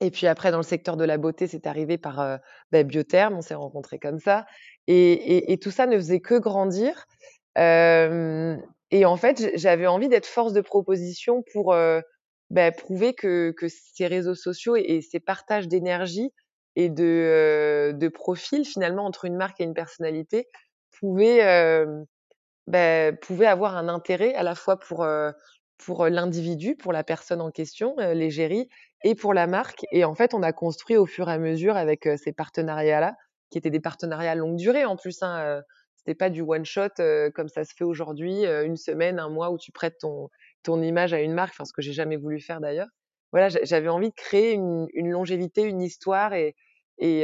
Et 0.00 0.10
puis 0.10 0.26
après, 0.26 0.50
dans 0.50 0.58
le 0.58 0.64
secteur 0.64 0.96
de 0.96 1.04
la 1.04 1.18
beauté, 1.18 1.46
c'est 1.46 1.66
arrivé 1.66 1.98
par 1.98 2.20
euh, 2.20 2.36
bah, 2.72 2.82
Biotherm, 2.82 3.36
on 3.36 3.40
s'est 3.40 3.54
rencontrés 3.54 3.98
comme 3.98 4.18
ça. 4.18 4.46
Et, 4.86 5.52
et, 5.52 5.58
tout 5.58 5.70
ça 5.70 5.86
ne 5.86 5.96
faisait 5.96 6.20
que 6.20 6.38
grandir. 6.38 7.06
Et 8.90 9.04
en 9.04 9.16
fait, 9.16 9.50
j'avais 9.54 9.86
envie 9.86 10.08
d'être 10.08 10.26
force 10.26 10.52
de 10.52 10.60
proposition 10.60 11.42
pour 11.52 11.72
euh, 11.72 12.00
bah, 12.50 12.72
prouver 12.72 13.14
que, 13.14 13.50
que, 13.50 13.66
ces 13.68 14.06
réseaux 14.06 14.34
sociaux 14.34 14.76
et, 14.76 15.02
ces 15.02 15.20
partages 15.20 15.68
d'énergie 15.68 16.30
et 16.76 16.88
de, 16.88 17.04
euh, 17.04 17.92
de 17.92 18.08
profil 18.08 18.64
finalement 18.64 19.04
entre 19.04 19.26
une 19.26 19.36
marque 19.36 19.60
et 19.60 19.64
une 19.64 19.74
personnalité 19.74 20.48
pouvaient, 20.98 21.44
euh, 21.44 22.04
bah, 22.66 23.12
pouvaient 23.12 23.46
avoir 23.46 23.76
un 23.76 23.88
intérêt 23.88 24.34
à 24.34 24.42
la 24.42 24.54
fois 24.54 24.78
pour, 24.78 25.02
euh, 25.02 25.30
pour 25.76 26.06
l'individu, 26.06 26.74
pour 26.74 26.92
la 26.92 27.04
personne 27.04 27.42
en 27.42 27.50
question, 27.50 27.94
l'égérie, 27.98 28.68
et 29.04 29.14
pour 29.14 29.34
la 29.34 29.46
marque. 29.46 29.84
Et 29.92 30.04
en 30.04 30.14
fait, 30.14 30.32
on 30.32 30.42
a 30.42 30.52
construit 30.52 30.96
au 30.96 31.06
fur 31.06 31.28
et 31.28 31.32
à 31.32 31.38
mesure 31.38 31.76
avec 31.76 32.08
ces 32.16 32.32
partenariats-là, 32.32 33.14
qui 33.50 33.58
étaient 33.58 33.70
des 33.70 33.80
partenariats 33.80 34.34
longue 34.34 34.56
durée 34.56 34.84
en 34.84 34.96
plus. 34.96 35.22
Hein, 35.22 35.62
c'était 36.08 36.16
pas 36.16 36.30
du 36.30 36.40
one 36.40 36.64
shot 36.64 36.88
euh, 37.00 37.30
comme 37.30 37.48
ça 37.48 37.64
se 37.64 37.74
fait 37.74 37.84
aujourd'hui, 37.84 38.46
euh, 38.46 38.64
une 38.64 38.76
semaine, 38.76 39.18
un 39.18 39.28
mois 39.28 39.50
où 39.50 39.58
tu 39.58 39.72
prêtes 39.72 39.98
ton 39.98 40.30
ton 40.62 40.82
image 40.82 41.12
à 41.12 41.20
une 41.20 41.34
marque, 41.34 41.52
enfin 41.52 41.64
ce 41.64 41.72
que 41.72 41.82
j'ai 41.82 41.92
jamais 41.92 42.16
voulu 42.16 42.40
faire 42.40 42.60
d'ailleurs. 42.60 42.88
Voilà, 43.32 43.48
j'avais 43.48 43.88
envie 43.88 44.08
de 44.08 44.14
créer 44.14 44.52
une, 44.52 44.88
une, 44.94 45.10
longévité, 45.10 45.62
une 45.62 45.82
histoire 45.82 46.32
et 46.32 46.56
Et, 46.98 47.22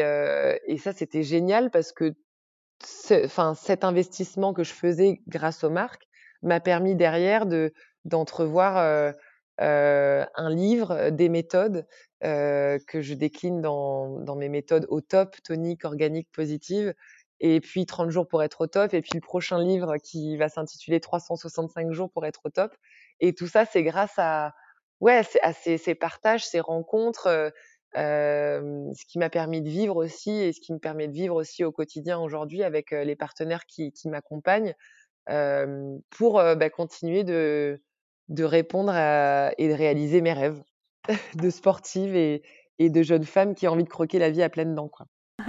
et 0.66 0.78
ça, 0.78 0.92
c'était 0.92 1.22
génial 1.22 1.70
parce 1.70 1.92
que 1.92 2.14
enfin, 3.10 3.54
cet 3.54 3.84
investissement 3.84 4.52
que 4.52 4.64
je 4.64 4.72
faisais 4.72 5.20
grâce 5.28 5.64
aux 5.64 5.70
marques 5.70 6.06
m'a 6.42 6.60
permis 6.60 6.94
derrière 6.94 7.46
de 7.46 7.72
d'entrevoir 8.04 8.76
euh, 8.76 9.12
euh, 9.60 10.26
un 10.34 10.50
livre, 10.50 11.10
des 11.10 11.28
méthodes 11.28 11.86
euh, 12.24 12.78
que 12.86 13.00
je 13.00 13.14
décline 13.14 13.62
dans, 13.62 14.20
dans 14.20 14.36
mes 14.36 14.48
méthodes 14.48 14.86
au 14.88 15.00
top, 15.00 15.36
tonique, 15.42 15.84
organique, 15.84 16.28
positive, 16.32 16.94
et 17.46 17.60
puis 17.60 17.84
30 17.84 18.08
jours 18.08 18.26
pour 18.26 18.42
être 18.42 18.62
au 18.62 18.66
top, 18.66 18.94
et 18.94 19.02
puis 19.02 19.10
le 19.12 19.20
prochain 19.20 19.62
livre 19.62 19.98
qui 19.98 20.38
va 20.38 20.48
s'intituler 20.48 20.98
365 20.98 21.92
jours 21.92 22.10
pour 22.10 22.24
être 22.24 22.40
au 22.44 22.48
top. 22.48 22.74
Et 23.20 23.34
tout 23.34 23.46
ça, 23.46 23.66
c'est 23.66 23.82
grâce 23.82 24.14
à, 24.16 24.54
ouais, 25.00 25.20
à 25.42 25.52
ces, 25.52 25.94
partages, 25.94 26.46
ces 26.46 26.60
rencontres, 26.60 27.52
ce 27.94 29.04
qui 29.06 29.18
m'a 29.18 29.28
permis 29.28 29.60
de 29.60 29.68
vivre 29.68 29.96
aussi 29.96 30.30
et 30.30 30.54
ce 30.54 30.60
qui 30.62 30.72
me 30.72 30.78
permet 30.78 31.06
de 31.06 31.12
vivre 31.12 31.36
aussi 31.36 31.64
au 31.64 31.70
quotidien 31.70 32.18
aujourd'hui 32.18 32.62
avec 32.62 32.92
les 32.92 33.14
partenaires 33.14 33.66
qui, 33.66 33.92
m'accompagnent 34.06 34.74
pour 35.26 36.34
bah, 36.36 36.70
continuer 36.70 37.24
de, 37.24 37.78
répondre 38.40 38.92
et 38.96 39.68
de 39.68 39.74
réaliser 39.74 40.22
mes 40.22 40.32
rêves 40.32 40.62
de 41.34 41.50
sportive 41.50 42.16
et, 42.16 42.42
et, 42.78 42.88
de 42.88 43.02
jeune 43.02 43.24
femme 43.24 43.54
qui 43.54 43.66
a 43.66 43.72
envie 43.72 43.84
de 43.84 43.90
croquer 43.90 44.18
la 44.18 44.30
vie 44.30 44.42
à 44.42 44.48
pleines 44.48 44.74
dents. 44.74 44.88
Quoi. 44.88 45.04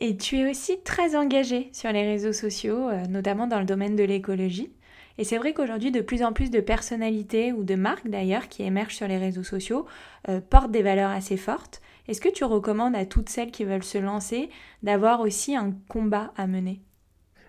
Et 0.00 0.16
tu 0.16 0.38
es 0.38 0.50
aussi 0.50 0.80
très 0.82 1.14
engagée 1.14 1.68
sur 1.72 1.92
les 1.92 2.06
réseaux 2.06 2.32
sociaux, 2.32 2.90
notamment 3.08 3.46
dans 3.46 3.58
le 3.58 3.66
domaine 3.66 3.96
de 3.96 4.04
l'écologie. 4.04 4.72
Et 5.20 5.24
c'est 5.24 5.36
vrai 5.36 5.52
qu'aujourd'hui, 5.52 5.90
de 5.90 6.00
plus 6.00 6.22
en 6.22 6.32
plus 6.32 6.50
de 6.50 6.60
personnalités 6.60 7.52
ou 7.52 7.62
de 7.62 7.74
marques 7.74 8.08
d'ailleurs 8.08 8.48
qui 8.48 8.62
émergent 8.62 8.96
sur 8.96 9.06
les 9.06 9.18
réseaux 9.18 9.42
sociaux 9.42 9.84
euh, 10.30 10.40
portent 10.40 10.70
des 10.70 10.82
valeurs 10.82 11.10
assez 11.10 11.36
fortes. 11.36 11.82
Est-ce 12.08 12.22
que 12.22 12.30
tu 12.30 12.42
recommandes 12.44 12.96
à 12.96 13.04
toutes 13.04 13.28
celles 13.28 13.50
qui 13.50 13.64
veulent 13.64 13.84
se 13.84 13.98
lancer 13.98 14.48
d'avoir 14.82 15.20
aussi 15.20 15.54
un 15.54 15.74
combat 15.90 16.32
à 16.38 16.46
mener? 16.46 16.80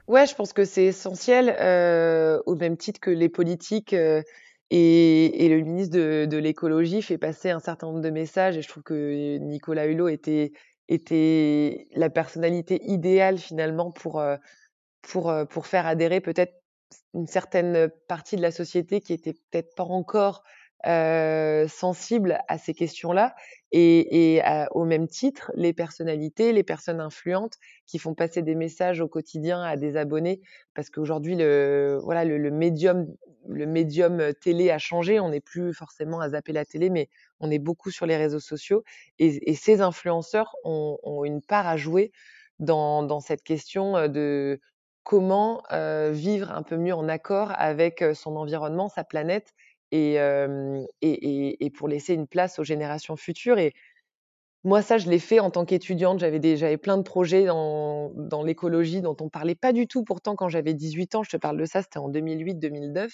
Ouais, 0.09 0.27
je 0.27 0.35
pense 0.35 0.51
que 0.51 0.65
c'est 0.65 0.83
essentiel, 0.83 1.55
euh, 1.61 2.41
au 2.45 2.55
même 2.55 2.75
titre 2.75 2.99
que 2.99 3.09
les 3.09 3.29
politiques 3.29 3.93
euh, 3.93 4.21
et, 4.69 5.47
le 5.47 5.61
ministre 5.61 5.95
de, 5.95 6.37
l'écologie 6.37 7.01
fait 7.01 7.17
passer 7.17 7.51
un 7.51 7.59
certain 7.59 7.87
nombre 7.87 8.01
de 8.01 8.09
messages. 8.09 8.57
Et 8.57 8.61
je 8.61 8.67
trouve 8.67 8.83
que 8.83 9.37
Nicolas 9.37 9.85
Hulot 9.85 10.09
était, 10.09 10.51
était 10.93 11.87
la 11.95 12.09
personnalité 12.09 12.81
idéale 12.85 13.37
finalement 13.37 13.91
pour, 13.91 14.23
pour, 15.01 15.33
pour 15.49 15.67
faire 15.67 15.87
adhérer 15.87 16.21
peut-être 16.21 16.53
une 17.13 17.27
certaine 17.27 17.89
partie 18.07 18.35
de 18.35 18.41
la 18.41 18.51
société 18.51 19.01
qui 19.01 19.13
était 19.13 19.33
peut-être 19.33 19.75
pas 19.75 19.83
encore 19.83 20.43
euh, 20.87 21.67
sensible 21.67 22.39
à 22.47 22.57
ces 22.57 22.73
questions-là 22.73 23.35
et, 23.71 24.35
et 24.35 24.43
au 24.71 24.85
même 24.85 25.07
titre 25.07 25.51
les 25.55 25.73
personnalités, 25.73 26.51
les 26.51 26.63
personnes 26.63 26.99
influentes 26.99 27.57
qui 27.85 27.99
font 27.99 28.13
passer 28.13 28.41
des 28.41 28.55
messages 28.55 29.01
au 29.01 29.07
quotidien 29.07 29.61
à 29.61 29.77
des 29.77 29.97
abonnés. 29.97 30.41
Parce 30.73 30.89
qu'aujourd'hui 30.89 31.35
le 31.35 31.99
voilà 32.03 32.25
le, 32.25 32.51
médium 32.51 33.07
le 33.47 33.65
médium 33.65 34.33
télé 34.41 34.71
a 34.71 34.77
changé, 34.77 35.19
on 35.19 35.29
n'est 35.29 35.41
plus 35.41 35.73
forcément 35.73 36.19
à 36.19 36.29
zapper 36.29 36.53
la 36.53 36.65
télé 36.65 36.89
mais 36.89 37.09
on 37.39 37.49
est 37.49 37.59
beaucoup 37.59 37.91
sur 37.91 38.05
les 38.05 38.17
réseaux 38.17 38.39
sociaux. 38.39 38.83
Et, 39.19 39.49
et 39.49 39.55
ces 39.55 39.81
influenceurs 39.81 40.55
ont, 40.63 40.97
ont, 41.03 41.23
une 41.23 41.41
part 41.41 41.67
à 41.67 41.77
jouer 41.77 42.11
dans, 42.59 43.03
dans 43.03 43.19
cette 43.19 43.43
question 43.43 44.07
de 44.07 44.59
comment 45.03 45.63
vivre 46.11 46.51
un 46.51 46.61
peu 46.61 46.77
mieux 46.77 46.93
en 46.93 47.07
accord 47.07 47.51
avec 47.55 48.03
son 48.13 48.35
environnement, 48.35 48.89
sa 48.89 49.03
planète, 49.03 49.53
et, 49.91 51.71
pour 51.75 51.87
laisser 51.87 52.13
une 52.13 52.27
place 52.27 52.59
aux 52.59 52.63
générations 52.63 53.15
futures. 53.15 53.57
Et 53.59 53.73
moi, 54.63 54.81
ça, 54.81 54.97
je 54.97 55.09
l'ai 55.09 55.19
fait 55.19 55.39
en 55.39 55.49
tant 55.49 55.65
qu'étudiante. 55.65 56.19
J'avais, 56.19 56.77
plein 56.77 56.97
de 56.97 57.03
projets 57.03 57.45
dans, 57.45 58.43
l'écologie 58.45 59.01
dont 59.01 59.17
on 59.19 59.29
parlait 59.29 59.55
pas 59.55 59.73
du 59.73 59.87
tout 59.87 60.03
pourtant 60.03 60.35
quand 60.35 60.49
j'avais 60.49 60.73
18 60.73 61.15
ans. 61.15 61.23
Je 61.23 61.31
te 61.31 61.37
parle 61.37 61.57
de 61.57 61.65
ça, 61.65 61.81
c'était 61.81 61.99
en 61.99 62.09
2008-2009. 62.09 63.09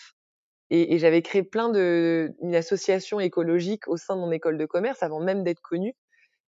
Et, 0.70 0.98
j'avais 0.98 1.22
créé 1.22 1.44
plein 1.44 1.70
de, 1.70 2.36
une 2.42 2.56
association 2.56 3.20
écologique 3.20 3.88
au 3.88 3.96
sein 3.96 4.16
de 4.16 4.22
mon 4.22 4.32
école 4.32 4.58
de 4.58 4.66
commerce 4.66 5.02
avant 5.04 5.22
même 5.22 5.44
d'être 5.44 5.62
connue. 5.62 5.96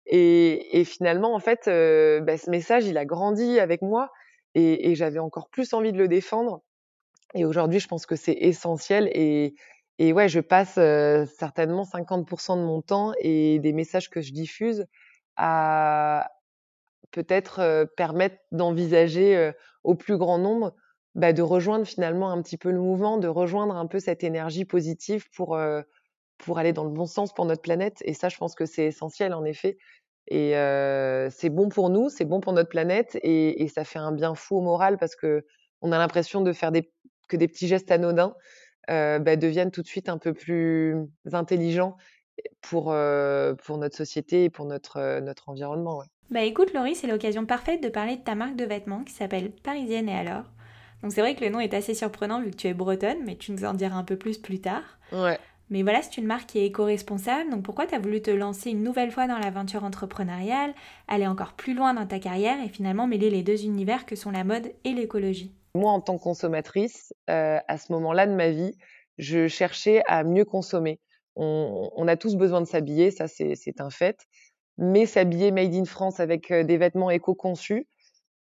Et, 0.07 0.85
finalement, 0.85 1.35
en 1.35 1.39
fait, 1.39 1.67
bah, 1.67 2.37
ce 2.37 2.51
message, 2.51 2.87
il 2.87 2.99
a 2.99 3.05
grandi 3.05 3.61
avec 3.61 3.83
moi 3.83 4.11
et, 4.55 4.95
j'avais 4.95 5.21
encore 5.21 5.49
plus 5.51 5.73
envie 5.75 5.93
de 5.93 5.99
le 5.99 6.09
défendre. 6.09 6.63
Et 7.35 7.45
aujourd'hui, 7.45 7.79
je 7.79 7.89
pense 7.89 8.07
que 8.07 8.17
c'est 8.17 8.33
essentiel. 8.33 9.09
Et 9.99 10.13
ouais, 10.13 10.29
je 10.29 10.41
passe 10.41 10.77
euh, 10.79 11.27
certainement 11.27 11.83
50% 11.83 12.57
de 12.57 12.63
mon 12.63 12.83
temps 12.83 13.13
et 13.19 13.59
des 13.59 13.73
messages 13.73 14.11
que 14.11 14.21
je 14.21 14.33
diffuse 14.33 14.87
à 15.37 16.31
peut-être 17.11 17.61
euh, 17.61 17.85
permettre 17.85 18.37
d'envisager 18.53 19.37
euh, 19.37 19.53
au 19.83 19.97
plus 19.97 20.17
grand 20.17 20.39
nombre 20.39 20.75
bah, 21.17 21.33
de 21.33 21.43
rejoindre 21.43 21.85
finalement 21.85 22.31
un 22.31 22.41
petit 22.43 22.59
peu 22.59 22.71
le 22.71 22.79
mouvement, 22.79 23.19
de 23.19 23.27
rejoindre 23.27 23.75
un 23.75 23.87
peu 23.87 23.99
cette 23.99 24.23
énergie 24.23 24.65
positive 24.65 25.29
pour, 25.35 25.59
pour 26.37 26.59
aller 26.59 26.73
dans 26.73 26.85
le 26.85 26.91
bon 26.91 27.07
sens 27.07 27.33
pour 27.33 27.45
notre 27.45 27.63
planète. 27.63 27.97
Et 28.05 28.15
ça, 28.15 28.29
je 28.29 28.37
pense 28.37 28.55
que 28.55 28.67
c'est 28.67 28.85
essentiel 28.85 29.35
en 29.35 29.45
effet. 29.45 29.79
Et 30.29 30.53
c'est 31.31 31.49
bon 31.49 31.71
pour 31.71 31.91
nous, 31.91 32.09
c'est 32.09 32.27
bon 32.27 32.41
pour 32.41 32.53
notre 32.53 32.69
planète 32.69 33.19
et, 33.23 33.67
ça 33.69 33.83
fait 33.83 33.99
un 33.99 34.13
bien 34.13 34.37
fou 34.37 34.59
au 34.59 34.61
moral 34.61 34.97
parce 34.99 35.17
que 35.17 35.45
on 35.81 35.91
a 35.91 35.99
l'impression 35.99 36.41
de 36.41 36.53
faire 36.53 36.71
que 37.29 37.37
des 37.37 37.49
petits 37.49 37.67
gestes 37.67 37.91
anodins 37.91 38.37
bah, 38.89 39.37
deviennent 39.37 39.71
tout 39.71 39.83
de 39.83 39.87
suite 39.87 40.09
un 40.09 40.19
peu 40.19 40.33
plus 40.33 40.97
intelligents 41.33 41.97
pour, 42.61 42.95
pour 43.65 43.79
notre 43.79 43.97
société 43.97 44.45
et 44.45 44.51
pour 44.51 44.65
notre, 44.65 45.21
notre 45.21 45.49
environnement. 45.49 45.99
Ouais. 45.99 46.07
Bah 46.31 46.43
écoute 46.43 46.75
Laurie, 46.75 46.95
c'est 46.95 47.07
l'occasion 47.07 47.47
parfaite 47.47 47.83
de 47.83 47.89
parler 47.89 48.17
de 48.17 48.23
ta 48.23 48.35
marque 48.35 48.57
de 48.57 48.65
vêtements 48.65 49.03
qui 49.03 49.15
s'appelle 49.15 49.51
Parisienne 49.51 50.09
et 50.09 50.15
alors. 50.15 50.45
Donc 51.03 51.13
c'est 51.13 51.21
vrai 51.21 51.35
que 51.35 51.45
le 51.45 51.51
nom 51.51 51.61
est 51.61 51.73
assez 51.73 51.95
surprenant 51.95 52.43
vu 52.43 52.51
que 52.51 52.57
tu 52.57 52.67
es 52.67 52.75
bretonne, 52.75 53.19
mais 53.25 53.37
tu 53.37 53.53
nous 53.53 53.65
en 53.65 53.73
diras 53.73 53.97
un 53.97 54.05
peu 54.05 54.17
plus 54.17 54.37
plus 54.37 54.61
tard. 54.61 54.99
Ouais. 55.13 55.39
Mais 55.71 55.83
voilà, 55.83 56.03
c'est 56.03 56.17
une 56.17 56.27
marque 56.27 56.47
qui 56.47 56.59
est 56.59 56.67
éco-responsable, 56.67 57.51
donc 57.51 57.63
pourquoi 57.63 57.87
tu 57.87 57.95
as 57.95 57.99
voulu 57.99 58.23
te 58.23 58.31
lancer 58.31 58.71
une 58.71 58.83
nouvelle 58.83 59.11
fois 59.11 59.27
dans 59.27 59.39
l'aventure 59.39 59.85
entrepreneuriale, 59.85 60.75
aller 61.09 61.27
encore 61.27 61.53
plus 61.53 61.75
loin 61.75 61.95
dans 61.95 62.07
ta 62.07 62.19
carrière 62.19 62.57
et 62.65 62.69
finalement 62.69 63.07
mêler 63.07 63.31
les 63.31 63.43
deux 63.43 63.65
univers 63.65 64.07
que 64.07 64.17
sont 64.17 64.31
la 64.31 64.45
mode 64.45 64.73
et 64.85 64.93
l'écologie? 64.93 65.55
Moi, 65.75 65.91
en 65.91 66.01
tant 66.01 66.19
que 66.19 66.23
consommatrice, 66.23 67.13
euh, 67.31 67.59
à 67.67 67.79
ce 67.79 67.93
moment-là 67.93 68.27
de 68.27 68.35
ma 68.35 68.51
vie, 68.51 68.77
je 69.19 69.49
cherchais 69.49 70.03
à 70.07 70.25
mieux 70.25 70.45
consommer. 70.45 71.01
On, 71.37 72.09
a 72.09 72.17
tous 72.17 72.35
besoin 72.35 72.61
de 72.61 72.67
s'habiller, 72.67 73.13
ça 73.13 73.29
c'est 73.29 73.81
un 73.81 73.91
fait, 73.91 74.27
mais 74.77 75.07
s'habiller 75.07 75.53
made 75.53 75.73
in 75.73 75.85
France 75.85 76.19
avec 76.19 76.51
euh, 76.51 76.65
des 76.65 76.79
vêtements 76.79 77.11
éco-conçus, 77.11 77.87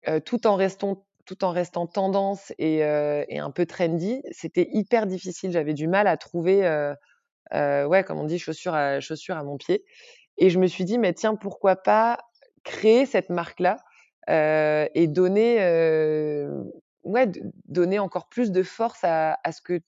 euh, 0.09 0.19
tout 0.19 0.45
en 0.45 0.55
restant 0.55 1.05
tout 1.25 1.45
en 1.45 1.51
restant 1.51 1.85
tendance 1.87 2.51
et, 2.57 2.79
et 2.79 3.39
un 3.39 3.51
peu 3.51 3.65
trendy, 3.67 4.21
c'était 4.31 4.67
hyper 4.73 5.05
difficile. 5.05 5.51
J'avais 5.51 5.75
du 5.75 5.87
mal 5.87 6.07
à 6.07 6.17
trouver 6.17 6.65
euh, 7.53 7.85
ouais, 7.85 8.03
comme 8.03 8.19
on 8.19 8.25
dit, 8.25 8.39
chaussure 8.39 8.73
à, 8.73 8.99
chaussure 8.99 9.37
à 9.37 9.43
mon 9.43 9.57
pied. 9.57 9.83
Et 10.37 10.49
je 10.49 10.59
me 10.59 10.67
suis 10.67 10.85
dit, 10.85 10.97
mais 10.97 11.13
tiens, 11.13 11.35
pourquoi 11.35 11.75
pas 11.75 12.17
créer 12.63 13.05
cette 13.05 13.29
marque-là 13.29 13.77
euh, 14.29 14.87
et 14.93 15.07
donner, 15.07 15.57
euh, 15.61 16.63
ouais, 17.03 17.27
donner 17.67 17.99
encore 17.99 18.27
plus 18.29 18.51
de 18.51 18.63
force 18.63 19.03
à, 19.03 19.39
à, 19.43 19.51
ce 19.51 19.61
que 19.61 19.81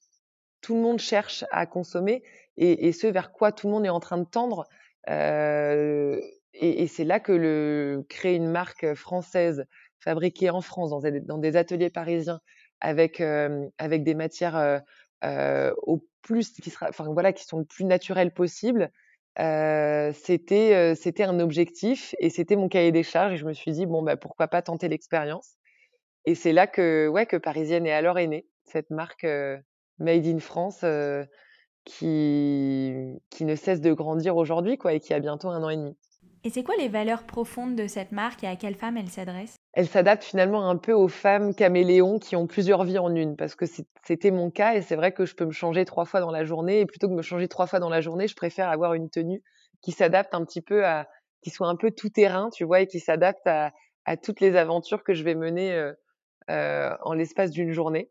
tout 0.61 0.75
le 0.75 0.81
monde 0.81 0.99
cherche 0.99 1.45
à 1.51 1.65
consommer 1.65 2.23
et, 2.57 2.87
et, 2.87 2.91
ce 2.93 3.07
vers 3.07 3.31
quoi 3.31 3.51
tout 3.51 3.67
le 3.67 3.73
monde 3.73 3.85
est 3.85 3.89
en 3.89 3.99
train 3.99 4.17
de 4.17 4.25
tendre. 4.25 4.65
Euh, 5.09 6.19
et, 6.53 6.83
et 6.83 6.87
c'est 6.87 7.03
là 7.03 7.19
que 7.19 7.31
le 7.31 8.05
créer 8.09 8.35
une 8.35 8.49
marque 8.49 8.93
française 8.93 9.65
fabriquée 9.99 10.49
en 10.49 10.61
France 10.61 10.91
dans 10.91 10.99
des, 10.99 11.19
dans 11.19 11.37
des 11.37 11.55
ateliers 11.55 11.89
parisiens 11.89 12.39
avec 12.79 13.21
euh, 13.21 13.67
avec 13.77 14.03
des 14.03 14.15
matières 14.15 14.55
euh, 14.57 14.79
euh, 15.23 15.73
au 15.83 16.05
plus 16.21 16.51
qui 16.51 16.69
sera, 16.69 16.87
enfin 16.89 17.05
voilà, 17.11 17.33
qui 17.33 17.45
sont 17.45 17.59
le 17.59 17.65
plus 17.65 17.85
naturels 17.85 18.33
possible. 18.33 18.91
Euh, 19.39 20.11
c'était 20.13 20.75
euh, 20.75 20.95
c'était 20.95 21.23
un 21.23 21.39
objectif 21.39 22.13
et 22.19 22.29
c'était 22.29 22.55
mon 22.55 22.69
cahier 22.69 22.91
des 22.91 23.01
charges 23.03 23.33
et 23.33 23.37
je 23.37 23.45
me 23.45 23.53
suis 23.53 23.71
dit 23.71 23.87
bon 23.87 24.03
bah 24.03 24.15
pourquoi 24.15 24.47
pas 24.47 24.61
tenter 24.61 24.87
l'expérience 24.89 25.55
et 26.25 26.35
c'est 26.35 26.53
là 26.53 26.67
que 26.67 27.07
ouais 27.07 27.25
que 27.25 27.37
Parisienne 27.37 27.85
est 27.85 27.93
alors 27.93 28.19
est 28.19 28.27
née 28.27 28.45
cette 28.65 28.89
marque 28.89 29.25
made 29.99 30.25
in 30.25 30.39
France 30.39 30.85
qui 31.85 32.93
qui 33.29 33.45
ne 33.45 33.55
cesse 33.55 33.81
de 33.81 33.93
grandir 33.93 34.35
aujourd'hui 34.37 34.77
quoi 34.77 34.93
et 34.93 34.99
qui 34.99 35.13
a 35.13 35.19
bientôt 35.19 35.49
un 35.49 35.63
an 35.63 35.69
et 35.69 35.77
demi. 35.77 35.95
Et 36.45 36.49
c'est 36.49 36.63
quoi 36.63 36.75
les 36.77 36.89
valeurs 36.89 37.23
profondes 37.23 37.77
de 37.77 37.87
cette 37.87 38.11
marque 38.11 38.43
et 38.43 38.47
à 38.47 38.57
quelles 38.57 38.75
femmes 38.75 38.97
elle 38.97 39.07
s'adresse? 39.07 39.55
Elle 39.71 39.87
s'adapte 39.87 40.25
finalement 40.25 40.69
un 40.69 40.75
peu 40.75 40.91
aux 40.91 41.07
femmes 41.07 41.55
caméléons 41.55 42.19
qui 42.19 42.35
ont 42.35 42.47
plusieurs 42.47 42.83
vies 42.83 42.99
en 42.99 43.15
une, 43.15 43.37
parce 43.37 43.55
que 43.55 43.65
c'était 44.03 44.29
mon 44.29 44.51
cas 44.51 44.75
et 44.75 44.81
c'est 44.81 44.97
vrai 44.97 45.13
que 45.13 45.25
je 45.25 45.35
peux 45.35 45.45
me 45.45 45.51
changer 45.51 45.85
trois 45.85 46.03
fois 46.03 46.19
dans 46.19 46.31
la 46.31 46.43
journée 46.43 46.81
et 46.81 46.85
plutôt 46.85 47.07
que 47.07 47.13
me 47.13 47.21
changer 47.21 47.47
trois 47.47 47.65
fois 47.65 47.79
dans 47.79 47.89
la 47.89 48.01
journée, 48.01 48.27
je 48.27 48.35
préfère 48.35 48.67
avoir 48.69 48.93
une 48.93 49.09
tenue 49.09 49.41
qui 49.81 49.93
s'adapte 49.93 50.33
un 50.33 50.43
petit 50.43 50.61
peu 50.61 50.85
à, 50.85 51.07
qui 51.41 51.49
soit 51.49 51.67
un 51.67 51.77
peu 51.77 51.91
tout 51.91 52.09
terrain, 52.09 52.49
tu 52.49 52.65
vois, 52.65 52.81
et 52.81 52.87
qui 52.87 52.99
s'adapte 52.99 53.47
à, 53.47 53.71
à, 54.03 54.17
toutes 54.17 54.41
les 54.41 54.57
aventures 54.57 55.03
que 55.05 55.13
je 55.13 55.23
vais 55.23 55.35
mener 55.35 55.73
euh, 55.73 55.91
euh, 55.91 55.93
en 56.47 57.13
l'espace 57.13 57.51
d'une 57.51 57.71
journée. 57.71 58.09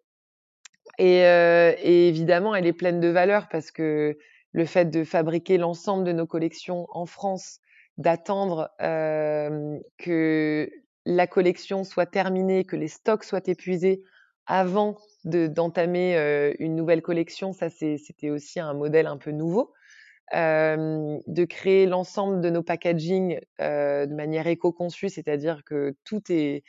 Et, 0.98 1.24
euh, 1.24 1.74
et 1.78 2.08
évidemment, 2.08 2.54
elle 2.54 2.66
est 2.66 2.72
pleine 2.72 3.00
de 3.00 3.08
valeurs 3.08 3.48
parce 3.48 3.70
que 3.70 4.18
le 4.52 4.64
fait 4.66 4.86
de 4.86 5.04
fabriquer 5.04 5.56
l'ensemble 5.58 6.04
de 6.04 6.12
nos 6.12 6.26
collections 6.26 6.86
en 6.90 7.06
France, 7.06 7.60
d'attendre 7.98 8.70
que 8.78 10.70
la 11.04 11.26
collection 11.26 11.84
soit 11.84 12.06
terminée, 12.06 12.64
que 12.64 12.76
les 12.76 12.88
stocks 12.88 13.24
soient 13.24 13.46
épuisés 13.46 14.02
avant 14.46 14.98
d'entamer 15.24 16.16
une 16.58 16.76
nouvelle 16.76 17.00
collection. 17.00 17.52
Ça, 17.52 17.70
c'était 17.70 18.30
aussi 18.30 18.60
un 18.60 18.74
modèle 18.74 19.06
un 19.06 19.16
peu 19.16 19.30
nouveau. 19.30 19.72
de 20.32 21.44
créer 21.44 21.86
l'ensemble 21.86 22.42
de 22.42 22.50
nos 22.50 22.62
packaging 22.62 23.40
de 23.58 24.14
manière 24.14 24.46
éco-conçue, 24.46 25.08
c'est-à-dire 25.08 25.64
que 25.64 25.94
tout 26.04 26.20
est, 26.30 26.62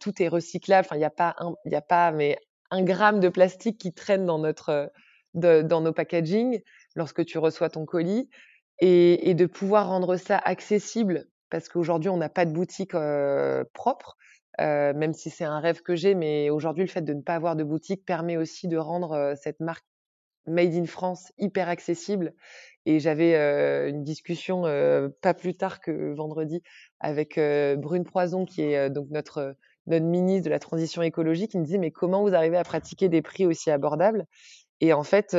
tout 0.00 0.22
est 0.22 0.28
recyclable. 0.28 0.86
Enfin, 0.86 0.96
il 0.96 1.00
n'y 1.00 1.04
a 1.04 1.10
pas, 1.10 1.36
il 1.64 1.74
a 1.74 1.80
pas 1.80 2.12
mais 2.12 2.38
un 2.70 2.82
gramme 2.82 3.20
de 3.20 3.28
plastique 3.28 3.78
qui 3.78 3.92
traîne 3.92 4.26
dans 4.26 4.38
notre, 4.38 4.92
dans 5.34 5.80
nos 5.80 5.92
packaging 5.92 6.60
lorsque 6.94 7.24
tu 7.24 7.38
reçois 7.38 7.70
ton 7.70 7.84
colis 7.84 8.28
et, 8.78 9.34
de 9.34 9.46
pouvoir 9.46 9.88
rendre 9.88 10.16
ça 10.16 10.38
accessible 10.38 11.26
parce 11.50 11.68
qu'aujourd'hui 11.68 12.10
on 12.10 12.16
n'a 12.16 12.28
pas 12.28 12.44
de 12.44 12.52
boutique 12.52 12.94
propre, 13.72 14.16
même 14.58 15.14
si 15.14 15.30
c'est 15.30 15.44
un 15.44 15.60
rêve 15.60 15.82
que 15.82 15.94
j'ai, 15.94 16.14
mais 16.14 16.50
aujourd'hui 16.50 16.84
le 16.84 16.90
fait 16.90 17.02
de 17.02 17.14
ne 17.14 17.22
pas 17.22 17.34
avoir 17.34 17.56
de 17.56 17.64
boutique 17.64 18.04
permet 18.04 18.36
aussi 18.36 18.68
de 18.68 18.76
rendre 18.76 19.34
cette 19.40 19.60
marque 19.60 19.86
Made 20.46 20.74
in 20.74 20.86
France 20.86 21.32
hyper 21.38 21.68
accessible. 21.68 22.34
Et 22.86 23.00
j'avais 23.00 23.34
une 23.88 24.04
discussion 24.04 24.62
pas 25.20 25.34
plus 25.34 25.56
tard 25.56 25.80
que 25.80 26.14
vendredi 26.14 26.62
avec 27.00 27.34
Brune 27.78 28.04
Poison, 28.04 28.44
qui 28.46 28.62
est 28.62 28.90
donc 28.90 29.08
notre 29.10 29.56
notre 29.88 30.06
ministre 30.06 30.44
de 30.46 30.50
la 30.50 30.58
transition 30.58 31.02
écologique, 31.02 31.52
qui 31.52 31.58
me 31.58 31.64
disait 31.64 31.78
mais 31.78 31.90
comment 31.90 32.22
vous 32.22 32.34
arrivez 32.34 32.56
à 32.56 32.64
pratiquer 32.64 33.08
des 33.08 33.22
prix 33.22 33.46
aussi 33.46 33.70
abordables? 33.70 34.26
Et 34.80 34.92
en 34.92 35.02
fait, 35.02 35.36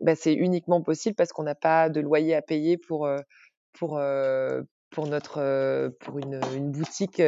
bah, 0.00 0.14
c'est 0.14 0.34
uniquement 0.34 0.82
possible 0.82 1.16
parce 1.16 1.32
qu'on 1.32 1.44
n'a 1.44 1.54
pas 1.54 1.88
de 1.88 2.00
loyer 2.00 2.34
à 2.34 2.42
payer 2.42 2.76
pour, 2.76 3.08
pour, 3.72 4.00
pour, 4.90 5.06
notre, 5.06 5.88
pour 6.00 6.18
une, 6.18 6.40
une 6.54 6.70
boutique 6.70 7.22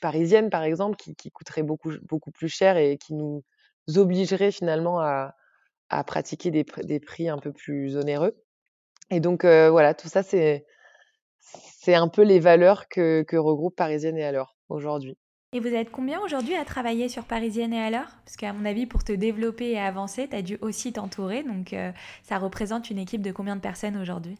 parisienne, 0.00 0.50
par 0.50 0.62
exemple, 0.62 0.96
qui, 0.96 1.14
qui, 1.14 1.30
coûterait 1.30 1.62
beaucoup, 1.62 1.92
beaucoup 2.08 2.30
plus 2.30 2.48
cher 2.48 2.76
et 2.76 2.96
qui 2.96 3.14
nous 3.14 3.42
obligerait 3.96 4.52
finalement 4.52 5.00
à, 5.00 5.34
à 5.88 6.04
pratiquer 6.04 6.50
des, 6.50 6.64
des, 6.84 7.00
prix 7.00 7.28
un 7.28 7.38
peu 7.38 7.52
plus 7.52 7.96
onéreux. 7.96 8.36
Et 9.10 9.20
donc, 9.20 9.44
voilà, 9.44 9.94
tout 9.94 10.08
ça, 10.08 10.22
c'est 10.22 10.64
c'est 11.86 11.94
un 11.94 12.08
peu 12.08 12.22
les 12.22 12.40
valeurs 12.40 12.88
que, 12.88 13.22
que 13.22 13.36
regroupe 13.36 13.76
Parisienne 13.76 14.18
et 14.18 14.24
alors 14.24 14.56
aujourd'hui. 14.68 15.16
Et 15.52 15.60
vous 15.60 15.72
êtes 15.72 15.90
combien 15.90 16.20
aujourd'hui 16.20 16.56
à 16.56 16.64
travailler 16.64 17.08
sur 17.08 17.24
Parisienne 17.24 17.72
et 17.72 17.80
alors 17.80 18.08
Parce 18.24 18.36
qu'à 18.36 18.52
mon 18.52 18.64
avis, 18.64 18.84
pour 18.84 19.04
te 19.04 19.12
développer 19.12 19.70
et 19.70 19.78
avancer, 19.78 20.28
tu 20.28 20.36
as 20.36 20.42
dû 20.42 20.58
aussi 20.60 20.92
t'entourer. 20.92 21.44
Donc, 21.44 21.72
euh, 21.72 21.92
ça 22.24 22.38
représente 22.38 22.90
une 22.90 22.98
équipe 22.98 23.22
de 23.22 23.30
combien 23.30 23.54
de 23.54 23.60
personnes 23.60 23.96
aujourd'hui? 23.96 24.36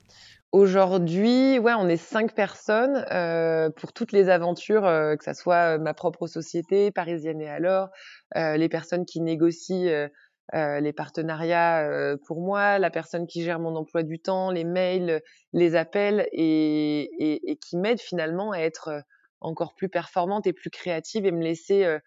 Aujourd'hui, 0.50 1.58
ouais, 1.58 1.74
on 1.78 1.88
est 1.88 1.96
cinq 1.96 2.34
personnes 2.34 3.04
euh, 3.12 3.70
pour 3.70 3.92
toutes 3.92 4.10
les 4.10 4.28
aventures, 4.28 4.84
euh, 4.84 5.14
que 5.16 5.24
ce 5.24 5.32
soit 5.32 5.78
ma 5.78 5.94
propre 5.94 6.26
société, 6.26 6.90
Parisienne 6.90 7.40
et 7.40 7.48
alors, 7.48 7.88
les 8.34 8.68
personnes 8.68 9.06
qui 9.06 9.20
négocient 9.20 10.08
les 10.52 10.92
partenariats 10.92 12.16
pour 12.26 12.40
moi, 12.40 12.78
la 12.78 12.90
personne 12.90 13.26
qui 13.26 13.42
gère 13.42 13.58
mon 13.58 13.74
emploi 13.74 14.02
du 14.02 14.20
temps, 14.20 14.50
les 14.50 14.64
mails, 14.64 15.20
les 15.52 15.74
appels 15.74 16.28
et, 16.32 17.00
et, 17.18 17.50
et 17.50 17.56
qui 17.56 17.76
m'aide 17.76 18.00
finalement 18.00 18.52
à 18.52 18.58
être 18.58 19.02
encore 19.40 19.74
plus 19.74 19.88
performante 19.88 20.46
et 20.46 20.52
plus 20.52 20.70
créative 20.70 21.26
et 21.26 21.32
me 21.32 21.42
laisser 21.42 21.84
euh, 21.84 21.98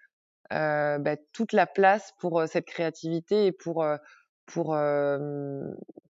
euh, 0.52 0.98
bah, 0.98 1.16
toute 1.34 1.54
la 1.54 1.68
place 1.68 2.14
pour 2.20 2.44
cette 2.48 2.66
créativité 2.66 3.48
et 3.48 3.52
pour 3.52 3.86
pour 4.46 4.76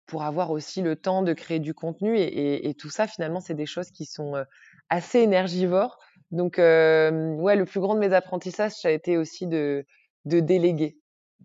pour 0.05 0.23
avoir 0.23 0.49
aussi 0.51 0.81
le 0.81 0.95
temps 0.95 1.21
de 1.21 1.33
créer 1.33 1.59
du 1.59 1.73
contenu 1.73 2.17
et, 2.17 2.69
et, 2.69 2.73
tout 2.73 2.89
ça 2.89 3.05
finalement 3.05 3.41
c'est 3.41 3.53
des 3.53 3.65
choses 3.65 3.91
qui 3.91 4.05
sont 4.05 4.43
assez 4.89 5.19
énergivores. 5.19 5.99
Donc 6.31 6.55
ouais 6.57 7.55
le 7.55 7.65
plus 7.65 7.81
grand 7.81 7.95
de 7.95 7.99
mes 7.99 8.13
apprentissages 8.13 8.71
ça 8.71 8.87
a 8.87 8.91
été 8.91 9.17
aussi 9.17 9.45
de 9.45 9.85
de 10.25 10.39
déléguer 10.39 10.97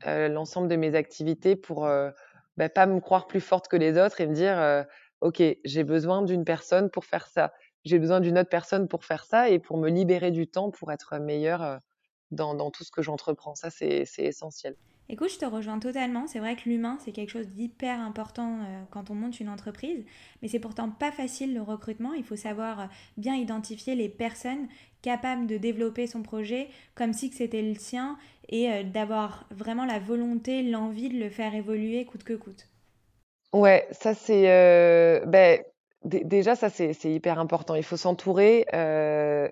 l'ensemble 0.04 0.68
de 0.68 0.76
mes 0.76 0.94
activités 0.94 1.56
pour 1.56 1.88
bah, 2.56 2.68
pas 2.68 2.86
me 2.86 3.00
croire 3.00 3.26
plus 3.26 3.40
forte 3.40 3.68
que 3.68 3.76
les 3.76 3.98
autres 3.98 4.20
et 4.20 4.26
me 4.26 4.34
dire 4.34 4.84
ok 5.20 5.42
j'ai 5.64 5.84
besoin 5.84 6.22
d'une 6.22 6.44
personne 6.44 6.90
pour 6.90 7.04
faire 7.04 7.26
ça 7.26 7.52
j'ai 7.84 7.98
besoin 7.98 8.20
d'une 8.20 8.38
autre 8.38 8.48
personne 8.48 8.88
pour 8.88 9.04
faire 9.04 9.24
ça 9.24 9.50
et 9.50 9.58
pour 9.58 9.76
me 9.76 9.88
libérer 9.88 10.30
du 10.30 10.46
temps 10.46 10.70
pour 10.70 10.90
être 10.90 11.18
meilleure 11.18 11.80
dans, 12.30 12.54
dans 12.54 12.70
tout 12.70 12.84
ce 12.84 12.90
que 12.90 13.02
j'entreprends. 13.02 13.54
Ça, 13.54 13.70
c'est 13.70 14.06
essentiel. 14.18 14.76
Écoute, 15.10 15.30
je 15.30 15.38
te 15.38 15.44
rejoins 15.44 15.78
totalement. 15.78 16.26
C'est 16.26 16.38
vrai 16.38 16.56
que 16.56 16.66
l'humain, 16.66 16.96
c'est 17.04 17.12
quelque 17.12 17.30
chose 17.30 17.48
d'hyper 17.48 18.00
important 18.00 18.60
quand 18.90 19.10
on 19.10 19.14
monte 19.14 19.38
une 19.38 19.50
entreprise, 19.50 20.02
mais 20.40 20.48
c'est 20.48 20.58
pourtant 20.58 20.90
pas 20.90 21.12
facile 21.12 21.52
le 21.52 21.60
recrutement. 21.60 22.14
Il 22.14 22.24
faut 22.24 22.36
savoir 22.36 22.88
bien 23.18 23.34
identifier 23.34 23.94
les 23.94 24.08
personnes 24.08 24.66
capables 25.02 25.46
de 25.46 25.58
développer 25.58 26.06
son 26.06 26.22
projet 26.22 26.68
comme 26.94 27.12
si 27.12 27.30
c'était 27.30 27.60
le 27.60 27.74
sien 27.74 28.16
et 28.48 28.84
d'avoir 28.84 29.46
vraiment 29.50 29.84
la 29.84 29.98
volonté, 29.98 30.62
l'envie 30.62 31.08
de 31.08 31.18
le 31.18 31.30
faire 31.30 31.54
évoluer 31.54 32.04
coûte 32.04 32.24
que 32.24 32.34
coûte. 32.34 32.68
Ouais, 33.52 33.86
ça 33.92 34.14
c'est 34.14 34.50
euh, 34.50 35.24
ben, 35.26 35.60
déjà, 36.04 36.54
ça, 36.54 36.68
c'est 36.70 36.94
hyper 37.04 37.38
important. 37.38 37.74
Il 37.74 37.82
faut 37.82 37.96
s'entourer 37.96 38.66
euh, 38.74 39.48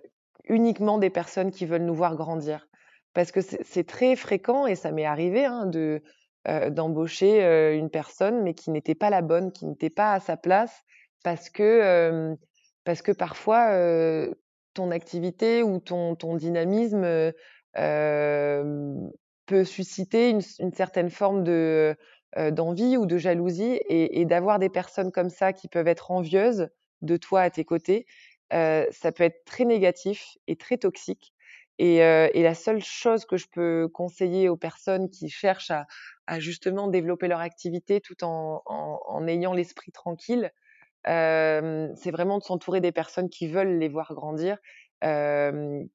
uniquement 0.48 0.98
des 0.98 1.10
personnes 1.10 1.50
qui 1.50 1.66
veulent 1.66 1.84
nous 1.84 1.94
voir 1.94 2.16
grandir. 2.16 2.68
Parce 3.14 3.32
que 3.32 3.40
c'est 3.40 3.86
très 3.86 4.16
fréquent, 4.16 4.66
et 4.66 4.74
ça 4.74 4.90
m'est 4.90 5.04
arrivé, 5.04 5.44
hein, 5.44 5.66
de 5.66 6.02
euh, 6.48 6.70
d'embaucher 6.70 7.44
euh, 7.44 7.76
une 7.76 7.90
personne, 7.90 8.42
mais 8.42 8.54
qui 8.54 8.70
n'était 8.70 8.94
pas 8.94 9.10
la 9.10 9.22
bonne, 9.22 9.52
qui 9.52 9.66
n'était 9.66 9.90
pas 9.90 10.14
à 10.14 10.20
sa 10.20 10.36
place, 10.36 10.82
parce 11.22 11.50
que, 11.50 12.36
parce 12.84 13.02
que 13.02 13.12
parfois, 13.12 13.70
ton 14.74 14.90
activité 14.90 15.62
ou 15.62 15.78
ton, 15.78 16.16
ton 16.16 16.34
dynamisme 16.34 17.32
peut 17.74 19.64
susciter 19.64 20.30
une, 20.30 20.72
certaine 20.72 21.10
forme 21.10 21.44
de 21.44 21.96
d'envie 22.50 22.96
ou 22.96 23.04
de 23.04 23.18
jalousie 23.18 23.78
et, 23.88 24.24
d'avoir 24.24 24.58
des 24.58 24.70
personnes 24.70 25.12
comme 25.12 25.28
ça 25.28 25.52
qui 25.52 25.68
peuvent 25.68 25.88
être 25.88 26.10
envieuses 26.10 26.68
de 27.02 27.16
toi 27.18 27.42
à 27.42 27.50
tes 27.50 27.64
côtés, 27.64 28.06
ça 28.50 29.12
peut 29.14 29.24
être 29.24 29.44
très 29.44 29.64
négatif 29.64 30.38
et 30.46 30.56
très 30.56 30.78
toxique. 30.78 31.34
Et, 31.78 31.98
la 31.98 32.54
seule 32.54 32.82
chose 32.82 33.24
que 33.24 33.36
je 33.36 33.46
peux 33.50 33.88
conseiller 33.88 34.48
aux 34.48 34.56
personnes 34.56 35.10
qui 35.10 35.28
cherchent 35.28 35.72
à, 35.72 36.38
justement 36.38 36.88
développer 36.88 37.28
leur 37.28 37.40
activité 37.40 38.00
tout 38.00 38.22
en, 38.22 39.26
ayant 39.26 39.52
l'esprit 39.52 39.92
tranquille, 39.92 40.52
c'est 41.04 42.10
vraiment 42.10 42.38
de 42.38 42.44
s'entourer 42.44 42.80
des 42.80 42.92
personnes 42.92 43.28
qui 43.28 43.48
veulent 43.48 43.78
les 43.78 43.88
voir 43.88 44.14
grandir, 44.14 44.58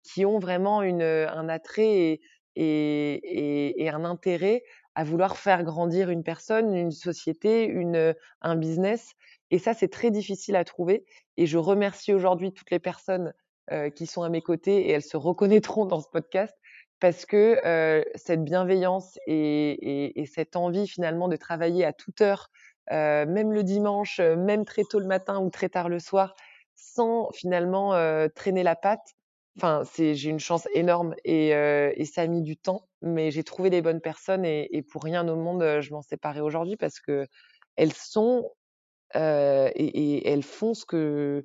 qui 0.03 0.25
ont 0.25 0.39
vraiment 0.39 0.81
une, 0.81 1.01
un 1.01 1.49
attrait 1.49 2.19
et, 2.57 3.83
et, 3.83 3.89
un 3.89 4.03
intérêt 4.03 4.63
à 4.95 5.03
vouloir 5.03 5.37
faire 5.37 5.63
grandir 5.63 6.09
une 6.09 6.23
personne, 6.23 6.75
une 6.75 6.91
société, 6.91 7.65
une, 7.65 8.15
un 8.41 8.55
business. 8.55 9.11
Et 9.51 9.59
ça, 9.59 9.73
c'est 9.73 9.89
très 9.89 10.11
difficile 10.11 10.55
à 10.55 10.63
trouver. 10.63 11.05
Et 11.37 11.45
je 11.45 11.57
remercie 11.57 12.13
aujourd'hui 12.13 12.51
toutes 12.51 12.71
les 12.71 12.79
personnes 12.79 13.33
euh, 13.71 13.89
qui 13.89 14.07
sont 14.07 14.23
à 14.23 14.29
mes 14.29 14.41
côtés 14.41 14.87
et 14.87 14.91
elles 14.91 15.03
se 15.03 15.17
reconnaîtront 15.17 15.85
dans 15.85 16.01
ce 16.01 16.07
podcast 16.09 16.55
parce 16.99 17.25
que 17.25 17.59
euh, 17.65 18.03
cette 18.15 18.43
bienveillance 18.43 19.19
et, 19.27 20.19
et, 20.19 20.25
cette 20.25 20.55
envie 20.55 20.87
finalement 20.87 21.27
de 21.27 21.35
travailler 21.35 21.85
à 21.85 21.93
toute 21.93 22.21
heure, 22.21 22.49
euh, 22.91 23.25
même 23.27 23.51
le 23.51 23.63
dimanche, 23.63 24.19
même 24.19 24.65
très 24.65 24.83
tôt 24.83 24.99
le 24.99 25.05
matin 25.05 25.39
ou 25.39 25.49
très 25.49 25.69
tard 25.69 25.89
le 25.89 25.99
soir, 25.99 26.33
sans 26.77 27.29
finalement 27.31 27.91
traîner 28.35 28.63
la 28.63 28.75
patte, 28.75 29.17
Enfin, 29.57 29.81
c'est, 29.91 30.13
j'ai 30.13 30.29
une 30.29 30.39
chance 30.39 30.67
énorme 30.75 31.15
et, 31.25 31.55
euh, 31.55 31.91
et, 31.95 32.05
ça 32.05 32.21
a 32.21 32.27
mis 32.27 32.43
du 32.43 32.57
temps, 32.57 32.87
mais 33.01 33.31
j'ai 33.31 33.43
trouvé 33.43 33.71
les 33.71 33.81
bonnes 33.81 34.01
personnes 34.01 34.45
et, 34.45 34.69
et 34.71 34.83
pour 34.83 35.03
rien 35.03 35.27
au 35.27 35.35
monde 35.35 35.63
euh, 35.63 35.81
je 35.81 35.91
m'en 35.93 36.03
séparais 36.03 36.41
aujourd'hui 36.41 36.77
parce 36.77 36.99
que 36.99 37.25
elles 37.75 37.93
sont 37.93 38.51
euh, 39.15 39.71
et, 39.73 39.85
et, 39.85 40.29
elles 40.29 40.43
font 40.43 40.75
ce 40.75 40.85
que 40.85 41.43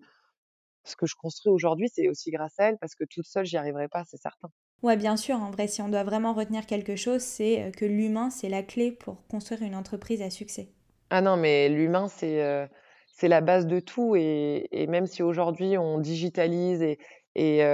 ce 0.84 0.94
que 0.94 1.06
je 1.06 1.14
construis 1.16 1.50
aujourd'hui, 1.50 1.88
c'est 1.90 2.08
aussi 2.08 2.30
grâce 2.30 2.58
à 2.58 2.68
elles 2.68 2.78
parce 2.78 2.94
que 2.94 3.04
toute 3.04 3.26
seule 3.26 3.46
j'y 3.46 3.56
arriverais 3.56 3.88
pas, 3.88 4.04
c'est 4.04 4.20
certain. 4.20 4.50
Ouais, 4.82 4.96
bien 4.98 5.16
sûr. 5.16 5.36
En 5.36 5.50
vrai, 5.50 5.66
si 5.66 5.80
on 5.80 5.88
doit 5.88 6.04
vraiment 6.04 6.34
retenir 6.34 6.66
quelque 6.66 6.96
chose, 6.96 7.22
c'est 7.22 7.62
euh, 7.62 7.70
que 7.70 7.86
l'humain, 7.86 8.28
c'est 8.28 8.50
la 8.50 8.62
clé 8.62 8.92
pour 8.92 9.26
construire 9.28 9.62
une 9.62 9.76
entreprise 9.76 10.20
à 10.20 10.28
succès. 10.28 10.68
Ah 11.08 11.22
non, 11.22 11.38
mais 11.38 11.70
l'humain, 11.70 12.08
c'est 12.08 12.42
euh, 12.42 12.66
c'est 13.12 13.28
la 13.28 13.40
base 13.40 13.66
de 13.66 13.80
tout 13.80 14.16
et, 14.16 14.68
et 14.72 14.86
même 14.86 15.06
si 15.06 15.22
aujourd'hui 15.22 15.78
on 15.78 15.98
digitalise 15.98 16.82
et, 16.82 16.98
et 17.34 17.64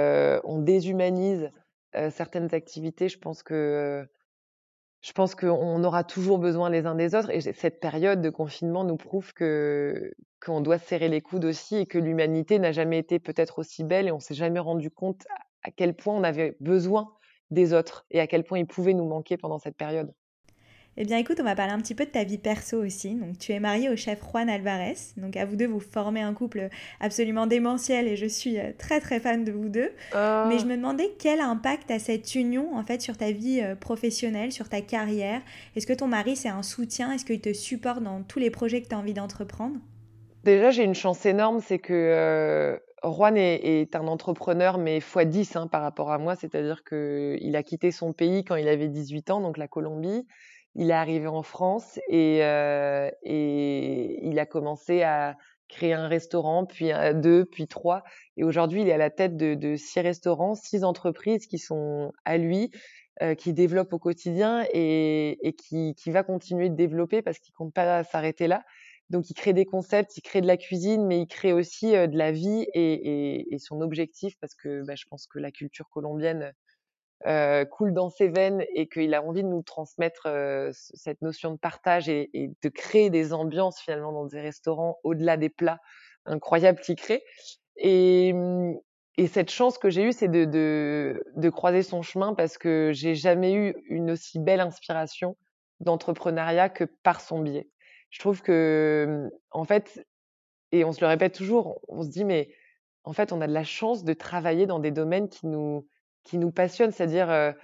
on 0.43 0.59
déshumanise 0.59 1.49
certaines 2.11 2.53
activités, 2.53 3.09
je 3.09 3.17
pense 3.17 3.41
que 3.43 4.07
je 5.01 5.13
pense 5.13 5.33
qu'on 5.33 5.83
aura 5.83 6.03
toujours 6.03 6.39
besoin 6.39 6.69
les 6.69 6.85
uns 6.85 6.95
des 6.95 7.15
autres. 7.15 7.29
Et 7.29 7.39
cette 7.39 7.79
période 7.79 8.21
de 8.21 8.29
confinement 8.29 8.83
nous 8.83 8.97
prouve 8.97 9.33
que 9.33 10.11
qu'on 10.45 10.61
doit 10.61 10.77
serrer 10.77 11.09
les 11.09 11.21
coudes 11.21 11.45
aussi 11.45 11.77
et 11.77 11.85
que 11.85 11.97
l'humanité 11.97 12.59
n'a 12.59 12.71
jamais 12.71 12.97
été 12.97 13.19
peut-être 13.19 13.59
aussi 13.59 13.83
belle 13.83 14.07
et 14.07 14.11
on 14.11 14.19
s'est 14.19 14.33
jamais 14.35 14.59
rendu 14.59 14.89
compte 14.89 15.25
à 15.63 15.71
quel 15.71 15.95
point 15.95 16.15
on 16.15 16.23
avait 16.23 16.55
besoin 16.61 17.13
des 17.51 17.73
autres 17.73 18.05
et 18.09 18.19
à 18.21 18.27
quel 18.27 18.45
point 18.45 18.59
ils 18.59 18.67
pouvaient 18.67 18.93
nous 18.93 19.07
manquer 19.07 19.37
pendant 19.37 19.59
cette 19.59 19.75
période. 19.75 20.13
Eh 20.97 21.05
bien, 21.05 21.17
écoute, 21.17 21.37
on 21.39 21.43
va 21.43 21.55
parler 21.55 21.71
un 21.71 21.79
petit 21.79 21.95
peu 21.95 22.05
de 22.05 22.09
ta 22.09 22.23
vie 22.23 22.37
perso 22.37 22.83
aussi. 22.83 23.15
Donc, 23.15 23.37
tu 23.37 23.53
es 23.53 23.59
mariée 23.59 23.89
au 23.89 23.95
chef 23.95 24.19
Juan 24.21 24.49
Alvarez. 24.49 24.97
Donc, 25.15 25.37
à 25.37 25.45
vous 25.45 25.55
deux, 25.55 25.67
vous 25.67 25.79
formez 25.79 26.21
un 26.21 26.33
couple 26.33 26.69
absolument 26.99 27.47
démentiel 27.47 28.07
et 28.07 28.17
je 28.17 28.25
suis 28.25 28.59
euh, 28.59 28.71
très, 28.77 28.99
très 28.99 29.19
fan 29.19 29.45
de 29.45 29.51
vous 29.51 29.69
deux. 29.69 29.91
Oh. 30.13 30.45
Mais 30.49 30.59
je 30.59 30.65
me 30.65 30.75
demandais 30.75 31.11
quel 31.17 31.39
impact 31.39 31.89
a 31.91 31.99
cette 31.99 32.35
union, 32.35 32.75
en 32.75 32.83
fait, 32.83 33.01
sur 33.01 33.15
ta 33.15 33.31
vie 33.31 33.61
euh, 33.61 33.75
professionnelle, 33.75 34.51
sur 34.51 34.67
ta 34.67 34.81
carrière? 34.81 35.41
Est-ce 35.75 35.87
que 35.87 35.93
ton 35.93 36.07
mari, 36.07 36.35
c'est 36.35 36.49
un 36.49 36.63
soutien? 36.63 37.13
Est-ce 37.13 37.23
qu'il 37.23 37.39
te 37.39 37.53
supporte 37.53 38.03
dans 38.03 38.21
tous 38.23 38.39
les 38.39 38.49
projets 38.49 38.81
que 38.81 38.89
tu 38.89 38.95
as 38.95 38.99
envie 38.99 39.13
d'entreprendre? 39.13 39.77
Déjà, 40.43 40.71
j'ai 40.71 40.83
une 40.83 40.95
chance 40.95 41.25
énorme, 41.25 41.61
c'est 41.61 41.79
que 41.79 41.93
euh, 41.93 42.77
Juan 43.03 43.37
est, 43.37 43.95
un 43.95 44.07
entrepreneur, 44.07 44.77
mais 44.77 44.99
x10 44.99 45.57
hein, 45.57 45.67
par 45.67 45.81
rapport 45.81 46.11
à 46.11 46.17
moi. 46.17 46.35
C'est-à-dire 46.35 46.83
qu'il 46.83 47.55
a 47.55 47.63
quitté 47.63 47.91
son 47.91 48.11
pays 48.11 48.43
quand 48.43 48.55
il 48.55 48.67
avait 48.67 48.89
18 48.89 49.31
ans, 49.31 49.41
donc 49.41 49.57
la 49.57 49.67
Colombie 49.67 50.25
il 50.75 50.91
est 50.91 50.93
arrivé 50.93 51.27
en 51.27 51.43
France 51.43 51.99
et, 52.09 52.39
euh, 52.43 53.09
et 53.23 54.25
il 54.27 54.39
a 54.39 54.45
commencé 54.45 55.03
à 55.03 55.35
créer 55.67 55.93
un 55.93 56.07
restaurant, 56.07 56.65
puis 56.65 56.91
deux, 57.15 57.45
puis 57.45 57.67
trois. 57.67 58.03
Et 58.37 58.43
aujourd'hui, 58.43 58.81
il 58.81 58.89
est 58.89 58.93
à 58.93 58.97
la 58.97 59.11
tête 59.11 59.37
de, 59.37 59.75
six 59.75 59.99
restaurants, 59.99 60.55
six 60.55 60.83
entreprises 60.83 61.45
qui 61.45 61.59
sont 61.59 62.11
à 62.25 62.37
lui, 62.37 62.71
euh, 63.21 63.35
qui 63.35 63.53
développent 63.53 63.93
au 63.93 63.99
quotidien 63.99 64.65
et, 64.73 65.37
et 65.47 65.53
qui, 65.53 65.93
qui, 65.95 66.09
va 66.09 66.23
continuer 66.23 66.69
de 66.69 66.75
développer 66.75 67.21
parce 67.21 67.37
qu'il 67.37 67.53
compte 67.53 67.73
pas 67.73 68.03
s'arrêter 68.03 68.47
là. 68.47 68.63
Donc, 69.09 69.29
il 69.29 69.33
crée 69.33 69.53
des 69.53 69.65
concepts, 69.65 70.17
il 70.17 70.21
crée 70.21 70.41
de 70.41 70.47
la 70.47 70.57
cuisine, 70.57 71.05
mais 71.05 71.19
il 71.19 71.27
crée 71.27 71.51
aussi 71.51 71.95
euh, 71.95 72.07
de 72.07 72.17
la 72.17 72.31
vie 72.31 72.67
et, 72.73 72.93
et, 72.93 73.53
et 73.53 73.59
son 73.59 73.81
objectif, 73.81 74.35
parce 74.39 74.53
que 74.53 74.83
bah, 74.85 74.93
je 74.95 75.05
pense 75.09 75.27
que 75.27 75.39
la 75.39 75.51
culture 75.51 75.89
colombienne 75.89 76.53
coule 77.25 77.93
dans 77.93 78.09
ses 78.09 78.29
veines 78.29 78.63
et 78.73 78.87
qu'il 78.87 79.13
a 79.13 79.23
envie 79.23 79.43
de 79.43 79.47
nous 79.47 79.61
transmettre 79.61 80.23
euh, 80.27 80.69
cette 80.73 81.21
notion 81.21 81.51
de 81.51 81.57
partage 81.57 82.09
et, 82.09 82.29
de 82.33 82.69
créer 82.69 83.09
des 83.09 83.33
ambiances 83.33 83.79
finalement 83.79 84.11
dans 84.11 84.25
des 84.25 84.41
restaurants 84.41 84.99
au-delà 85.03 85.37
des 85.37 85.49
plats 85.49 85.79
incroyables 86.25 86.79
qu'il 86.79 86.95
crée. 86.95 87.23
Et, 87.75 88.33
et 89.17 89.27
cette 89.27 89.51
chance 89.51 89.77
que 89.77 89.89
j'ai 89.89 90.03
eue, 90.03 90.13
c'est 90.13 90.27
de, 90.27 90.45
de, 90.45 91.23
de, 91.35 91.49
croiser 91.49 91.83
son 91.83 92.01
chemin 92.01 92.33
parce 92.33 92.57
que 92.57 92.91
j'ai 92.93 93.15
jamais 93.15 93.53
eu 93.53 93.75
une 93.89 94.11
aussi 94.11 94.39
belle 94.39 94.61
inspiration 94.61 95.35
d'entrepreneuriat 95.79 96.69
que 96.69 96.83
par 96.83 97.21
son 97.21 97.39
biais. 97.39 97.69
Je 98.09 98.19
trouve 98.19 98.41
que, 98.41 99.29
en 99.51 99.65
fait, 99.65 100.05
et 100.71 100.83
on 100.83 100.91
se 100.91 101.01
le 101.01 101.07
répète 101.07 101.33
toujours, 101.33 101.81
on 101.87 102.01
se 102.01 102.09
dit, 102.09 102.25
mais 102.25 102.49
en 103.03 103.13
fait, 103.13 103.31
on 103.31 103.41
a 103.41 103.47
de 103.47 103.53
la 103.53 103.63
chance 103.63 104.03
de 104.03 104.13
travailler 104.13 104.65
dans 104.65 104.79
des 104.79 104.91
domaines 104.91 105.29
qui 105.29 105.47
nous, 105.47 105.87
qui 106.29 106.37
nous 106.37 106.51
passionne, 106.51 106.91
c'est-à-dire 106.91 107.55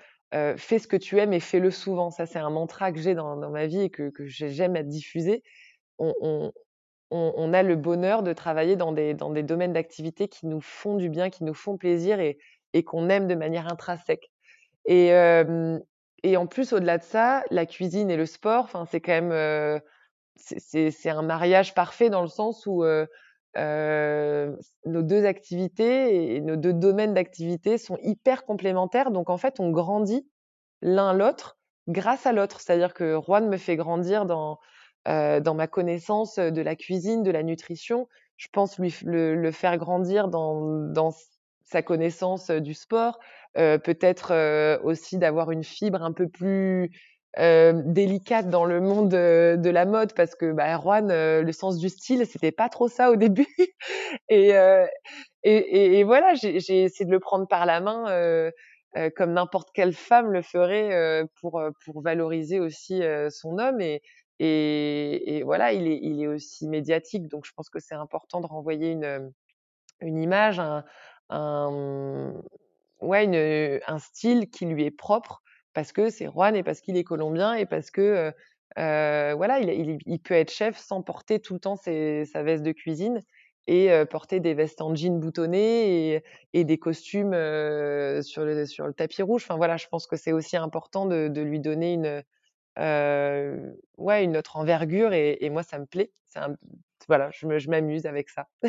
fais 0.58 0.80
ce 0.80 0.88
que 0.88 0.98
tu 0.98 1.20
aimes 1.20 1.34
et 1.34 1.40
fais-le 1.40 1.72
souvent. 1.72 2.12
Ça, 2.12 2.26
c'est 2.26 2.40
un 2.40 2.50
mantra 2.50 2.92
que 2.92 3.00
j'ai 3.00 3.16
dans, 3.16 3.38
ma 3.50 3.68
vie 3.68 3.82
et 3.82 3.90
que, 3.90 4.12
j'aime 4.26 4.76
à 4.76 4.84
diffuser. 4.84 5.44
On, 5.98 6.52
a 7.54 7.64
le 7.64 7.76
bonheur 7.76 8.24
de 8.24 8.34
travailler 8.34 8.76
dans 8.76 8.92
des, 8.92 9.14
domaines 9.14 9.74
d'activité 9.74 10.28
qui 10.28 10.48
nous 10.48 10.62
font 10.62 10.96
du 10.96 11.10
bien, 11.10 11.30
qui 11.30 11.44
nous 11.44 11.54
font 11.54 11.78
plaisir 11.78 12.20
et, 12.20 12.38
qu'on 12.84 13.10
aime 13.10 13.28
de 13.28 13.36
manière 13.36 13.72
intrinsèque. 13.72 14.30
Et, 14.86 15.10
et 16.24 16.38
en 16.38 16.48
plus, 16.48 16.74
au-delà 16.74 16.98
de 16.98 17.04
ça, 17.04 17.44
la 17.52 17.66
cuisine 17.66 18.10
et 18.10 18.18
le 18.18 18.26
sport, 18.26 18.70
c'est 18.90 19.00
quand 19.00 19.22
même 19.22 19.82
c'est 20.38 21.10
un 21.10 21.22
mariage 21.22 21.74
parfait 21.74 22.10
dans 22.10 22.22
le 22.22 22.28
sens 22.28 22.66
où 22.66 22.84
euh, 22.84 23.06
euh, 23.58 24.56
nos 24.86 25.02
deux 25.02 25.26
activités 25.26 26.36
et 26.36 26.42
nos 26.42 26.56
deux 26.56 26.74
domaines 26.74 27.14
d'activité 27.14 27.78
sont 27.78 27.98
hyper 28.02 28.46
complémentaires. 28.46 29.12
Donc 29.12 29.30
en 29.30 29.38
fait, 29.38 29.60
on 29.60 29.72
grandit 29.72 30.28
l'un 30.82 31.14
l'autre 31.14 31.58
grâce 31.88 32.26
à 32.26 32.34
l'autre. 32.34 32.62
C'est-à-dire 32.62 32.94
que 32.94 33.20
Juan 33.22 33.48
me 33.48 33.58
fait 33.58 33.76
grandir 33.76 34.26
dans 34.26 34.60
euh, 35.08 35.40
dans 35.40 35.54
ma 35.54 35.68
connaissance 35.68 36.40
de 36.40 36.62
la 36.62 36.76
cuisine, 36.76 37.22
de 37.22 37.32
la 37.32 37.44
nutrition. 37.44 38.08
Je 38.38 38.48
pense 38.52 38.80
lui 38.80 38.94
le, 39.04 39.52
faire 39.52 39.78
grandir 39.78 40.28
dans 40.28 40.62
dans 40.92 41.12
sa 41.64 41.82
connaissance 41.82 42.52
du 42.52 42.74
sport, 42.74 43.20
euh, 43.58 43.78
peut-être 43.78 44.32
euh, 44.32 44.80
aussi 44.84 45.18
d'avoir 45.18 45.52
une 45.52 45.64
fibre 45.64 46.04
un 46.04 46.12
peu 46.12 46.28
plus 46.28 46.92
euh, 47.38 47.74
délicate 47.86 48.50
dans 48.50 48.66
le 48.66 48.80
monde 48.80 49.10
de, 49.10 49.58
de, 49.60 49.70
la 49.70 49.86
mode 49.86 50.14
parce 50.14 50.36
que 50.36 50.52
bah, 50.52 50.74
Erwan, 50.74 51.12
euh, 51.12 51.42
le 51.42 51.52
sens 51.52 51.78
du 51.78 51.90
style, 51.90 52.26
c'était 52.26 52.52
pas 52.52 52.70
trop 52.70 52.88
ça 52.88 53.12
au 53.12 53.16
début. 53.16 53.48
et, 54.30 54.56
euh, 54.56 54.86
et, 55.44 56.00
et, 56.00 56.04
voilà, 56.04 56.34
j'ai 56.34 56.56
essayé 56.56 57.06
de 57.06 57.12
le 57.12 57.20
prendre 57.20 57.48
par 57.48 57.66
la 57.66 57.82
main 57.82 58.10
euh, 58.10 58.52
euh, 58.98 59.10
comme 59.16 59.34
n'importe 59.34 59.70
quelle 59.74 59.94
femme 59.94 60.32
le 60.32 60.42
ferait 60.42 61.24
pour, 61.42 61.62
pour 61.84 62.02
valoriser 62.02 62.60
aussi 62.60 63.02
son 63.30 63.60
homme. 63.60 63.82
Et, 63.82 64.02
et, 64.40 65.38
et, 65.38 65.44
voilà, 65.44 65.74
il 65.74 65.88
est, 65.88 66.00
il 66.02 66.22
est 66.22 66.28
aussi 66.28 66.68
médiatique, 66.68 67.28
donc 67.28 67.46
je 67.46 67.52
pense 67.54 67.70
que 67.70 67.80
c'est 67.80 67.96
important 67.96 68.42
de 68.42 68.48
renvoyer 68.48 68.92
une, 68.92 69.32
une 70.02 70.22
image, 70.22 70.60
un, 70.60 70.84
un, 71.30 72.34
ouais, 73.02 73.26
une, 73.26 73.82
un 73.88 74.00
style 74.00 74.50
qui 74.50 74.66
lui 74.66 74.86
est 74.86 74.92
propre 74.92 75.42
parce 75.76 75.92
que 75.92 76.10
c'est 76.10 76.26
Juan 76.26 76.56
et 76.56 76.64
parce 76.64 76.82
qu'il 76.82 76.98
est 76.98 77.04
colombien 77.04 77.54
et 77.54 77.68
parce 77.68 77.92
que 77.92 78.34
euh, 78.78 79.34
voilà, 79.38 79.60
il, 79.60 80.20
peut 80.20 80.34
être 80.34 80.52
chef 80.52 80.78
sans 80.78 81.02
porter 81.02 81.40
tout 81.40 81.54
le 81.54 81.60
temps 81.60 81.76
sa 81.76 82.44
veste 82.44 82.64
de 82.64 82.72
cuisine 82.72 83.22
et 83.68 83.92
euh, 83.92 84.06
porter 84.06 84.40
des 84.40 84.54
vestes 84.54 84.82
en 84.82 84.94
jean 84.96 85.20
boutonnés 85.20 86.22
et, 86.54 86.64
des 86.64 86.78
costumes 86.78 87.34
euh, 87.34 88.22
sur, 88.22 88.44
le, 88.44 88.92
tapis 88.94 89.22
rouge. 89.22 89.44
Enfin 89.44 89.56
voilà, 89.56 89.78
je 89.78 89.88
pense 89.88 90.08
que 90.08 90.18
c'est 90.18 90.34
aussi 90.34 90.58
important 90.58 91.06
de, 91.06 91.42
lui 91.42 91.60
donner 91.60 91.94
une, 91.94 92.24
ouais, 92.78 94.24
une 94.24 94.38
autre 94.38 94.58
envergure 94.58 95.14
et, 95.14 95.50
moi 95.50 95.64
ça 95.64 95.80
me 95.80 95.86
plaît. 95.86 96.12
Voilà, 97.08 97.30
je 97.32 97.70
m'amuse 97.70 98.06
avec 98.06 98.30
ça. 98.30 98.48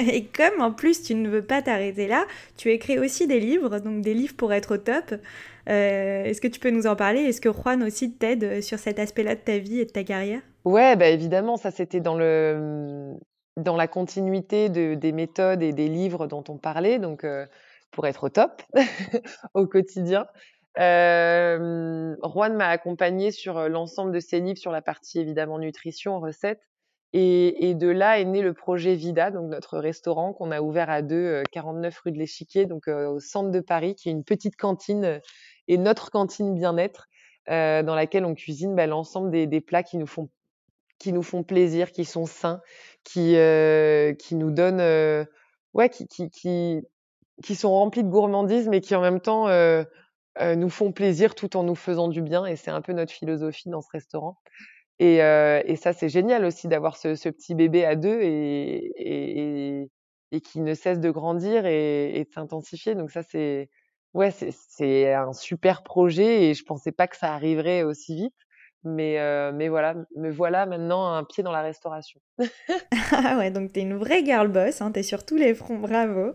et 0.00 0.26
comme 0.26 0.60
en 0.60 0.72
plus 0.72 1.02
tu 1.02 1.14
ne 1.14 1.28
veux 1.28 1.44
pas 1.44 1.62
t'arrêter 1.62 2.06
là, 2.06 2.26
tu 2.56 2.70
écris 2.70 2.98
aussi 2.98 3.26
des 3.26 3.40
livres, 3.40 3.78
donc 3.78 4.02
des 4.02 4.14
livres 4.14 4.36
pour 4.36 4.52
être 4.52 4.74
au 4.74 4.78
top. 4.78 5.14
Euh, 5.68 6.24
Est-ce 6.24 6.40
que 6.40 6.48
tu 6.48 6.60
peux 6.60 6.70
nous 6.70 6.86
en 6.86 6.96
parler? 6.96 7.20
Est-ce 7.20 7.40
que 7.40 7.52
Juan 7.52 7.82
aussi 7.82 8.12
t'aide 8.12 8.62
sur 8.62 8.78
cet 8.78 8.98
aspect-là 8.98 9.34
de 9.34 9.40
ta 9.40 9.58
vie 9.58 9.80
et 9.80 9.84
de 9.84 9.90
ta 9.90 10.04
carrière? 10.04 10.40
Ouais, 10.64 10.96
bah 10.96 11.08
évidemment, 11.08 11.56
ça 11.56 11.70
c'était 11.70 12.00
dans 12.00 12.16
le 12.16 13.14
dans 13.58 13.76
la 13.76 13.86
continuité 13.86 14.70
de, 14.70 14.94
des 14.94 15.12
méthodes 15.12 15.62
et 15.62 15.72
des 15.72 15.88
livres 15.88 16.26
dont 16.26 16.44
on 16.48 16.56
parlait, 16.56 16.98
donc 16.98 17.24
euh, 17.24 17.46
pour 17.90 18.06
être 18.06 18.24
au 18.24 18.28
top 18.28 18.62
au 19.54 19.66
quotidien. 19.66 20.26
Euh, 20.78 22.16
Juan 22.24 22.54
m'a 22.54 22.68
accompagné 22.68 23.30
sur 23.30 23.68
l'ensemble 23.68 24.12
de 24.12 24.20
ses 24.20 24.40
livres 24.40 24.58
sur 24.58 24.72
la 24.72 24.80
partie 24.80 25.20
évidemment 25.20 25.58
nutrition, 25.58 26.18
recettes. 26.18 26.62
Et, 27.14 27.74
de 27.74 27.88
là 27.88 28.18
est 28.18 28.24
né 28.24 28.40
le 28.40 28.54
projet 28.54 28.94
Vida, 28.94 29.30
donc 29.30 29.50
notre 29.50 29.78
restaurant 29.78 30.32
qu'on 30.32 30.50
a 30.50 30.62
ouvert 30.62 30.88
à 30.88 31.02
deux, 31.02 31.42
49 31.52 31.98
rue 31.98 32.12
de 32.12 32.18
l'Échiquier, 32.18 32.64
donc 32.64 32.88
euh, 32.88 33.06
au 33.06 33.20
centre 33.20 33.50
de 33.50 33.60
Paris, 33.60 33.94
qui 33.94 34.08
est 34.08 34.12
une 34.12 34.24
petite 34.24 34.56
cantine 34.56 35.20
et 35.68 35.76
notre 35.76 36.10
cantine 36.10 36.54
bien-être, 36.54 37.08
euh, 37.50 37.82
dans 37.82 37.94
laquelle 37.94 38.24
on 38.24 38.34
cuisine 38.34 38.74
bah, 38.74 38.86
l'ensemble 38.86 39.30
des, 39.30 39.60
plats 39.60 39.82
qui 39.82 39.98
nous 39.98 40.06
font 40.06 40.30
qui 40.98 41.12
nous 41.12 41.22
font 41.24 41.42
plaisir, 41.42 41.90
qui 41.90 42.04
sont 42.04 42.26
sains, 42.26 42.60
qui 43.04 43.36
euh, 43.36 44.14
qui 44.14 44.36
nous 44.36 44.52
donnent 44.52 44.80
euh, 44.80 45.24
ouais 45.74 45.88
qui, 45.90 46.06
qui 46.06 46.30
qui 46.30 46.80
qui 47.42 47.54
sont 47.54 47.72
remplis 47.72 48.04
de 48.04 48.08
gourmandise, 48.08 48.68
mais 48.68 48.80
qui 48.80 48.94
en 48.94 49.00
même 49.00 49.20
temps 49.20 49.48
euh, 49.48 49.84
euh, 50.40 50.54
nous 50.54 50.70
font 50.70 50.92
plaisir 50.92 51.34
tout 51.34 51.56
en 51.56 51.62
nous 51.62 51.74
faisant 51.74 52.08
du 52.08 52.22
bien. 52.22 52.46
Et 52.46 52.56
c'est 52.56 52.70
un 52.70 52.80
peu 52.80 52.92
notre 52.92 53.12
philosophie 53.12 53.68
dans 53.68 53.82
ce 53.82 53.90
restaurant. 53.90 54.38
Et, 55.02 55.20
euh, 55.20 55.60
et 55.64 55.74
ça, 55.74 55.92
c'est 55.92 56.08
génial 56.08 56.44
aussi 56.44 56.68
d'avoir 56.68 56.96
ce, 56.96 57.28
petit 57.28 57.56
bébé 57.56 57.84
à 57.84 57.96
deux 57.96 58.20
et, 58.22 59.90
qui 60.44 60.60
ne 60.60 60.74
cesse 60.74 61.00
de 61.00 61.10
grandir 61.10 61.66
et, 61.66 62.20
et 62.20 62.24
de 62.24 62.30
s'intensifier. 62.30 62.94
Donc 62.94 63.10
ça, 63.10 63.24
c'est 63.24 63.68
ouais, 64.14 64.30
c'est 64.30 65.12
un 65.12 65.32
super 65.32 65.82
projet 65.82 66.44
et 66.44 66.54
je 66.54 66.62
pensais 66.64 66.92
pas 66.92 67.08
que 67.08 67.16
ça 67.16 67.34
arriverait 67.34 67.82
aussi 67.82 68.14
vite. 68.14 68.34
Mais, 68.84 69.18
euh, 69.18 69.50
mais 69.52 69.68
voilà, 69.68 69.94
me 70.16 70.30
voilà 70.30 70.66
maintenant 70.66 71.12
un 71.12 71.24
pied 71.24 71.42
dans 71.42 71.50
la 71.50 71.62
restauration. 71.62 72.20
ah 73.10 73.38
ouais, 73.38 73.50
donc 73.50 73.72
t'es 73.72 73.80
une 73.80 73.96
vraie 73.96 74.24
girl 74.24 74.46
boss, 74.48 74.82
hein, 74.82 74.92
t'es 74.92 75.02
sur 75.02 75.26
tous 75.26 75.36
les 75.36 75.52
fronts, 75.54 75.78
bravo. 75.78 76.32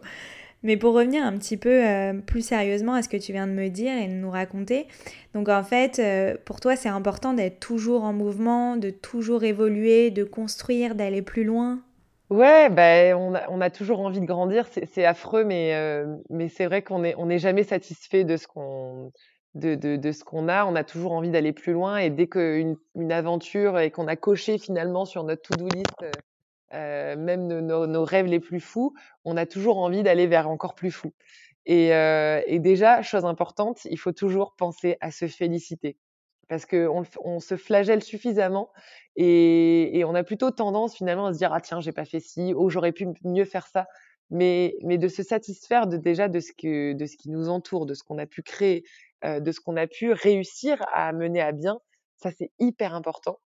Mais 0.63 0.77
pour 0.77 0.93
revenir 0.93 1.23
un 1.23 1.37
petit 1.37 1.57
peu 1.57 1.85
euh, 1.87 2.13
plus 2.13 2.45
sérieusement 2.45 2.93
à 2.93 3.03
ce 3.03 3.09
que 3.09 3.17
tu 3.17 3.31
viens 3.31 3.47
de 3.47 3.51
me 3.51 3.69
dire 3.69 3.93
et 3.93 4.07
de 4.07 4.13
nous 4.13 4.31
raconter, 4.31 4.87
donc 5.33 5.49
en 5.49 5.63
fait, 5.63 5.99
euh, 5.99 6.35
pour 6.45 6.59
toi, 6.59 6.75
c'est 6.75 6.89
important 6.89 7.33
d'être 7.33 7.59
toujours 7.59 8.03
en 8.03 8.13
mouvement, 8.13 8.75
de 8.75 8.89
toujours 8.89 9.43
évoluer, 9.43 10.09
de 10.09 10.23
construire, 10.23 10.95
d'aller 10.95 11.21
plus 11.21 11.43
loin? 11.43 11.81
Ouais, 12.29 12.69
ben 12.69 13.15
on, 13.15 13.61
a, 13.61 13.69
toujours 13.69 14.01
envie 14.01 14.19
de 14.19 14.25
grandir. 14.25 14.65
C'est 14.91 15.05
affreux, 15.05 15.45
mais, 15.45 15.73
euh, 15.75 16.17
mais 16.29 16.49
c'est 16.49 16.65
vrai 16.65 16.81
qu'on 16.81 16.99
n'est 16.99 17.15
on 17.17 17.37
jamais 17.37 17.63
satisfait 17.63 18.25
de 18.25 18.35
ce 18.35 18.47
qu'on 18.47 19.13
de, 19.55 19.75
de, 19.75 19.95
de, 19.95 20.11
ce 20.11 20.25
qu'on 20.25 20.49
a. 20.49 20.65
On 20.65 20.75
a 20.75 20.83
toujours 20.83 21.13
envie 21.13 21.29
d'aller 21.29 21.53
plus 21.53 21.71
loin. 21.71 21.97
Et 21.97 22.09
dès 22.09 22.27
qu'une 22.27 22.75
une 22.95 23.11
aventure 23.13 23.79
et 23.79 23.91
qu'on 23.91 24.07
a 24.07 24.17
coché 24.17 24.57
finalement 24.57 25.05
sur 25.05 25.23
notre 25.23 25.43
to-do 25.43 25.69
list 25.73 26.03
euh, 26.73 27.15
même 27.15 27.47
nos, 27.47 27.87
nos, 27.87 28.03
rêves 28.03 28.25
les 28.25 28.39
plus 28.39 28.59
fous, 28.59 28.93
on 29.25 29.37
a 29.37 29.45
toujours 29.45 29.77
envie 29.77 30.03
d'aller 30.03 30.27
vers 30.27 30.49
encore 30.49 30.75
plus 30.75 30.91
fou. 30.91 31.13
Et, 31.65 31.93
euh, 31.93 32.41
et, 32.45 32.59
déjà, 32.59 33.01
chose 33.01 33.25
importante, 33.25 33.85
il 33.85 33.97
faut 33.99 34.13
toujours 34.13 34.55
penser 34.55 34.97
à 35.01 35.11
se 35.11 35.27
féliciter. 35.27 35.97
parce 36.47 36.65
qu'on 36.65 37.03
on 37.23 37.39
se 37.39 37.57
flagelle 37.57 38.03
suffisamment 38.03 38.71
et, 39.15 39.97
et, 39.99 40.05
on 40.05 40.15
a 40.15 40.23
plutôt 40.23 40.51
tendance 40.51 40.95
finalement 40.95 41.27
à 41.27 41.33
se 41.33 41.37
dire 41.39 41.51
ah 41.53 41.61
tiens 41.61 41.81
j'ai 41.81 41.91
pas 41.91 42.05
fait 42.05 42.21
ci, 42.21 42.53
ou 42.53 42.69
j'aurais 42.69 42.93
pu 42.93 43.07
mieux 43.23 43.45
faire 43.45 43.67
ça, 43.67 43.87
mais, 44.29 44.75
mais 44.83 44.97
de 44.97 45.07
se 45.07 45.23
satisfaire 45.23 45.87
de, 45.87 45.97
déjà 45.97 46.27
de 46.27 46.39
ce, 46.39 46.51
que, 46.53 46.93
de 46.93 47.05
ce 47.05 47.17
qui 47.17 47.29
nous 47.29 47.49
entoure, 47.49 47.85
de 47.85 47.93
ce 47.93 48.03
qu'on 48.03 48.17
a 48.17 48.25
pu 48.25 48.43
créer, 48.43 48.83
euh, 49.25 49.39
de 49.39 49.51
ce 49.51 49.59
qu'on 49.59 49.77
a 49.77 49.87
pu 49.87 50.11
réussir 50.11 50.85
à 50.93 51.11
mener 51.13 51.41
à 51.41 51.51
bien, 51.51 51.79
ça 52.17 52.31
c'est 52.31 52.51
hyper 52.59 52.93
important. 52.93 53.39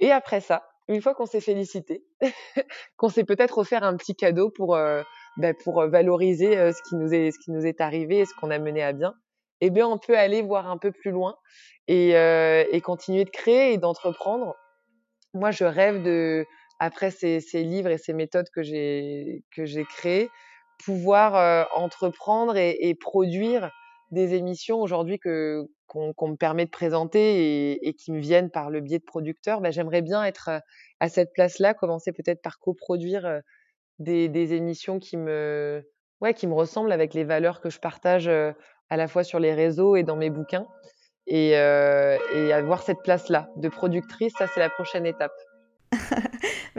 Et 0.00 0.10
après 0.10 0.40
ça, 0.40 0.64
une 0.88 1.02
fois 1.02 1.14
qu'on 1.14 1.26
s'est 1.26 1.40
félicité, 1.40 2.04
qu'on 2.96 3.08
s'est 3.08 3.24
peut-être 3.24 3.58
offert 3.58 3.84
un 3.84 3.96
petit 3.96 4.14
cadeau 4.14 4.50
pour, 4.50 4.74
euh, 4.74 5.02
bah, 5.36 5.52
pour 5.54 5.86
valoriser 5.86 6.56
euh, 6.58 6.72
ce, 6.72 6.82
qui 6.88 6.96
nous 6.96 7.12
est, 7.12 7.30
ce 7.30 7.38
qui 7.38 7.50
nous 7.50 7.66
est 7.66 7.80
arrivé 7.80 8.18
et 8.18 8.24
ce 8.24 8.34
qu'on 8.34 8.50
a 8.50 8.58
mené 8.58 8.82
à 8.82 8.92
bien, 8.92 9.14
eh 9.60 9.70
bien, 9.70 9.86
on 9.86 9.98
peut 9.98 10.16
aller 10.16 10.42
voir 10.42 10.70
un 10.70 10.78
peu 10.78 10.92
plus 10.92 11.10
loin 11.10 11.36
et, 11.88 12.16
euh, 12.16 12.64
et 12.70 12.80
continuer 12.80 13.24
de 13.24 13.30
créer 13.30 13.72
et 13.72 13.78
d'entreprendre. 13.78 14.54
Moi, 15.34 15.50
je 15.50 15.64
rêve 15.64 16.02
de, 16.02 16.46
après 16.78 17.10
ces, 17.10 17.40
ces 17.40 17.62
livres 17.64 17.90
et 17.90 17.98
ces 17.98 18.12
méthodes 18.12 18.48
que 18.54 18.62
j'ai 18.62 19.44
que 19.54 19.64
j'ai 19.64 19.84
créées, 19.84 20.30
pouvoir 20.84 21.36
euh, 21.36 21.64
entreprendre 21.74 22.56
et, 22.56 22.76
et, 22.80 22.94
produire 22.94 23.70
des 24.10 24.34
émissions 24.34 24.80
aujourd'hui 24.80 25.18
que 25.18 25.68
qu'on 25.88 26.28
me 26.28 26.36
permet 26.36 26.64
de 26.64 26.70
présenter 26.70 27.72
et, 27.72 27.88
et, 27.88 27.94
qui 27.94 28.12
me 28.12 28.20
viennent 28.20 28.50
par 28.50 28.70
le 28.70 28.80
biais 28.80 29.00
de 29.00 29.04
producteurs. 29.04 29.60
Ben, 29.60 29.72
J'aimerais 29.72 30.02
bien 30.02 30.24
être 30.24 30.50
à 31.00 31.08
cette 31.08 31.32
place-là, 31.32 31.74
commencer 31.74 32.12
peut-être 32.12 32.42
par 32.42 32.60
coproduire 32.60 33.40
des, 33.98 34.28
des 34.28 34.52
émissions 34.54 35.00
qui 35.00 35.16
me 35.16 35.82
ouais 36.20 36.34
qui 36.34 36.46
me 36.46 36.54
ressemblent 36.54 36.92
avec 36.92 37.14
les 37.14 37.24
valeurs 37.24 37.60
que 37.60 37.70
je 37.70 37.80
partage 37.80 38.28
à 38.28 38.96
la 38.96 39.08
fois 39.08 39.24
sur 39.24 39.38
les 39.38 39.54
réseaux 39.54 39.96
et 39.96 40.02
dans 40.02 40.16
mes 40.16 40.30
bouquins. 40.30 40.66
Et, 41.26 41.58
euh, 41.58 42.16
et 42.34 42.52
avoir 42.54 42.82
cette 42.82 43.02
place-là 43.02 43.50
de 43.56 43.68
productrice, 43.68 44.32
ça 44.38 44.46
c'est 44.46 44.60
la 44.60 44.70
prochaine 44.70 45.04
étape. 45.04 45.32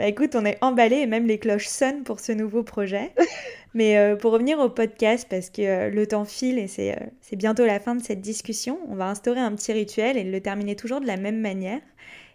Bah 0.00 0.06
écoute, 0.06 0.34
on 0.34 0.46
est 0.46 0.56
emballé 0.62 0.96
et 0.96 1.06
même 1.06 1.26
les 1.26 1.38
cloches 1.38 1.66
sonnent 1.66 2.04
pour 2.04 2.20
ce 2.20 2.32
nouveau 2.32 2.62
projet. 2.62 3.12
Mais 3.74 3.98
euh, 3.98 4.16
pour 4.16 4.32
revenir 4.32 4.58
au 4.58 4.70
podcast, 4.70 5.26
parce 5.28 5.50
que 5.50 5.60
euh, 5.60 5.90
le 5.90 6.06
temps 6.06 6.24
file 6.24 6.58
et 6.58 6.68
c'est 6.68 6.92
euh, 6.92 7.06
c'est 7.20 7.36
bientôt 7.36 7.66
la 7.66 7.78
fin 7.78 7.94
de 7.94 8.02
cette 8.02 8.22
discussion, 8.22 8.78
on 8.88 8.94
va 8.94 9.08
instaurer 9.08 9.40
un 9.40 9.54
petit 9.54 9.74
rituel 9.74 10.16
et 10.16 10.24
le 10.24 10.40
terminer 10.40 10.74
toujours 10.74 11.02
de 11.02 11.06
la 11.06 11.18
même 11.18 11.38
manière. 11.38 11.82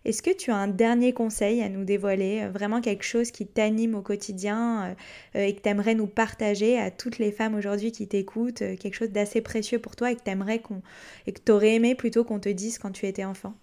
Est-ce 0.06 0.22
que 0.22 0.30
tu 0.30 0.52
as 0.52 0.56
un 0.56 0.68
dernier 0.68 1.12
conseil 1.12 1.64
à 1.64 1.70
nous 1.70 1.86
dévoiler, 1.86 2.48
vraiment 2.50 2.82
quelque 2.82 3.04
chose 3.04 3.32
qui 3.32 3.48
t'anime 3.48 3.96
au 3.96 4.04
quotidien 4.04 4.96
et 5.34 5.56
que 5.56 5.62
tu 5.62 5.68
aimerais 5.68 5.96
nous 5.96 6.06
partager 6.06 6.78
à 6.78 6.92
toutes 6.92 7.18
les 7.18 7.32
femmes 7.32 7.56
aujourd'hui 7.56 7.92
qui 7.92 8.08
t'écoutent, 8.08 8.60
quelque 8.60 8.94
chose 8.94 9.10
d'assez 9.10 9.42
précieux 9.42 9.80
pour 9.80 9.96
toi 9.96 10.12
et 10.12 10.16
que 10.16 10.22
tu 10.24 10.60
qu'on 10.60 10.84
et 11.26 11.32
que 11.32 11.52
aurais 11.52 11.74
aimé 11.74 11.96
plutôt 11.96 12.24
qu'on 12.24 12.40
te 12.40 12.50
dise 12.50 12.78
quand 12.78 12.92
tu 12.92 13.08
étais 13.08 13.26
enfant? 13.26 13.56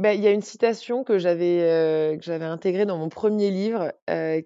Ben, 0.00 0.12
il 0.12 0.22
y 0.22 0.26
a 0.26 0.30
une 0.30 0.42
citation 0.42 1.04
que 1.04 1.18
j'avais 1.18 2.16
que 2.18 2.24
j'avais 2.24 2.44
intégrée 2.44 2.86
dans 2.86 2.98
mon 2.98 3.08
premier 3.08 3.50
livre 3.50 3.92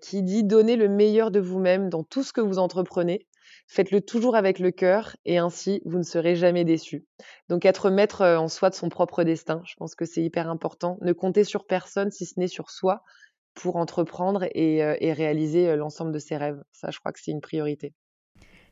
qui 0.01 0.23
dit 0.23 0.45
donnez 0.45 0.77
le 0.77 0.89
meilleur 0.89 1.31
de 1.31 1.41
vous-même 1.41 1.91
dans 1.91 2.05
tout 2.05 2.23
ce 2.23 2.33
que 2.33 2.41
vous 2.41 2.59
entreprenez 2.59 3.27
Faites-le 3.73 4.03
toujours 4.03 4.37
avec 4.37 4.59
le 4.59 4.71
cœur 4.71 5.17
et 5.25 5.39
ainsi 5.39 5.81
vous 5.87 5.97
ne 5.97 6.03
serez 6.03 6.37
jamais 6.37 6.63
déçu. 6.65 7.07
Donc 7.49 7.65
être 7.65 7.89
maître 7.89 8.21
euh, 8.21 8.37
en 8.37 8.49
soi 8.49 8.69
de 8.69 8.75
son 8.75 8.91
propre 8.91 9.25
destin, 9.25 9.63
je 9.65 9.75
pense 9.77 9.95
que 9.95 10.05
c'est 10.05 10.23
hyper 10.23 10.51
important. 10.51 10.99
Ne 11.01 11.15
compter 11.15 11.43
sur 11.43 11.67
personne 11.67 12.11
si 12.11 12.27
ce 12.27 12.39
n'est 12.39 12.49
sur 12.49 12.71
soi 12.71 13.03
pour 13.55 13.77
entreprendre 13.77 14.45
et, 14.55 14.85
euh, 14.85 14.95
réaliser 15.01 15.69
euh, 15.69 15.77
l'ensemble 15.77 16.13
de 16.13 16.19
ses 16.19 16.37
rêves. 16.37 16.63
Ça, 16.73 16.91
je 16.91 16.99
crois 16.99 17.13
que 17.13 17.21
c'est 17.23 17.31
une 17.31 17.41
priorité. 17.41 17.95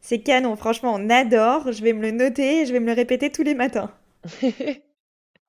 C'est 0.03 0.21
canon, 0.21 0.55
franchement, 0.57 0.93
on 0.95 1.09
adore. 1.09 1.73
Je 1.73 1.83
vais 1.83 1.95
me 1.95 2.03
le 2.03 2.11
noter 2.11 2.61
et 2.63 2.67
je 2.67 2.73
vais 2.75 2.81
me 2.81 2.87
le 2.87 2.93
répéter 2.93 3.31
tous 3.31 3.43
les 3.43 3.55
matins. 3.55 3.91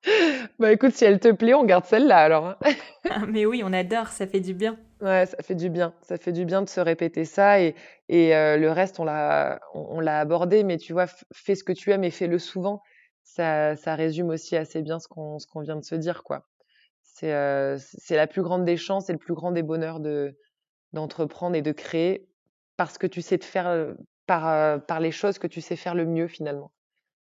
bah 0.58 0.72
écoute, 0.72 0.92
si 0.92 1.04
elle 1.04 1.20
te 1.20 1.30
plaît, 1.30 1.54
on 1.54 1.64
garde 1.64 1.84
celle-là 1.84 2.18
alors. 2.18 2.46
Hein. 2.46 2.56
Ah, 3.10 3.26
mais 3.26 3.44
oui, 3.46 3.62
on 3.64 3.72
adore, 3.72 4.08
ça 4.08 4.28
fait 4.28 4.40
du 4.40 4.54
bien. 4.54 4.78
Ouais, 5.00 5.26
ça 5.26 5.36
fait 5.42 5.56
du 5.56 5.68
bien. 5.68 5.92
Ça 6.02 6.16
fait 6.18 6.30
du 6.30 6.44
bien 6.44 6.62
de 6.62 6.68
se 6.68 6.80
répéter 6.80 7.24
ça 7.24 7.60
et, 7.60 7.74
et 8.08 8.34
euh, 8.34 8.56
le 8.56 8.70
reste, 8.70 9.00
on 9.00 9.04
l'a, 9.04 9.60
on, 9.74 9.98
l'a 9.98 10.20
abordé, 10.20 10.62
mais 10.62 10.78
tu 10.78 10.92
vois, 10.92 11.06
fais 11.32 11.56
ce 11.56 11.64
que 11.64 11.72
tu 11.72 11.90
aimes 11.90 12.04
et 12.04 12.10
fais-le 12.10 12.38
souvent. 12.38 12.80
Ça, 13.24 13.74
ça 13.74 13.96
résume 13.96 14.30
aussi 14.30 14.56
assez 14.56 14.82
bien 14.82 15.00
ce 15.00 15.08
qu'on, 15.08 15.40
ce 15.40 15.48
qu'on 15.48 15.60
vient 15.62 15.74
de 15.74 15.84
se 15.84 15.96
dire, 15.96 16.22
quoi. 16.22 16.46
C'est, 17.02 17.34
euh, 17.34 17.76
c'est 17.78 18.16
la 18.16 18.28
plus 18.28 18.42
grande 18.42 18.64
des 18.64 18.76
chances 18.76 19.10
et 19.10 19.12
le 19.12 19.18
plus 19.18 19.34
grand 19.34 19.50
des 19.50 19.64
bonheurs 19.64 19.98
de, 19.98 20.38
d'entreprendre 20.92 21.56
et 21.56 21.62
de 21.62 21.72
créer 21.72 22.28
parce 22.76 22.98
que 22.98 23.08
tu 23.08 23.20
sais 23.20 23.36
te 23.36 23.44
faire 23.44 23.66
euh, 23.66 23.94
par, 24.26 24.80
par 24.86 25.00
les 25.00 25.10
choses 25.10 25.40
que 25.40 25.48
tu 25.48 25.60
sais 25.60 25.76
faire 25.76 25.96
le 25.96 26.06
mieux 26.06 26.28
finalement. 26.28 26.72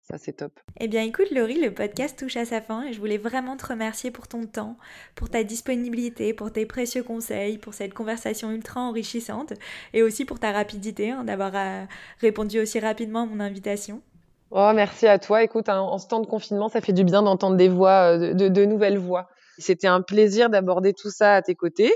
Ça, 0.08 0.20
c'est 0.20 0.34
top. 0.34 0.52
Eh 0.80 0.88
bien, 0.88 1.02
écoute, 1.02 1.32
Laurie, 1.32 1.60
le 1.60 1.74
podcast 1.74 2.20
touche 2.20 2.38
à 2.38 2.46
sa 2.46 2.62
fin 2.62 2.84
et 2.84 2.94
je 2.94 3.00
voulais 3.00 3.18
vraiment 3.18 3.58
te 3.58 3.66
remercier 3.66 4.12
pour 4.12 4.28
ton 4.28 4.46
temps, 4.46 4.78
pour 5.16 5.32
ta 5.32 5.44
disponibilité, 5.44 6.32
pour 6.32 6.52
tes 6.52 6.68
précieux 6.68 7.02
conseils, 7.02 7.58
pour 7.58 7.74
cette 7.74 7.96
conversation 7.96 8.52
ultra 8.52 8.82
enrichissante 8.82 9.54
et 9.94 10.04
aussi 10.04 10.24
pour 10.24 10.40
ta 10.40 10.52
rapidité 10.52 11.10
hein, 11.10 11.24
d'avoir 11.24 11.54
euh, 11.56 11.86
répondu 12.22 12.60
aussi 12.60 12.80
rapidement 12.80 13.24
à 13.24 13.26
mon 13.26 13.40
invitation. 13.40 14.04
Oh, 14.52 14.72
merci 14.76 15.08
à 15.08 15.18
toi. 15.18 15.42
Écoute, 15.42 15.70
hein, 15.70 15.80
en 15.80 15.98
ce 15.98 16.08
temps 16.08 16.20
de 16.20 16.28
confinement, 16.28 16.70
ça 16.70 16.82
fait 16.82 16.94
du 16.94 17.04
bien 17.04 17.24
d'entendre 17.24 17.58
des 17.58 17.68
voix, 17.68 18.16
euh, 18.16 18.36
de, 18.36 18.48
de, 18.48 18.64
nouvelles 18.64 19.00
voix. 19.00 19.28
C'était 19.58 19.88
un 19.88 20.02
plaisir 20.02 20.52
d'aborder 20.52 20.94
tout 20.94 21.10
ça 21.10 21.34
à 21.34 21.42
tes 21.42 21.56
côtés 21.56 21.92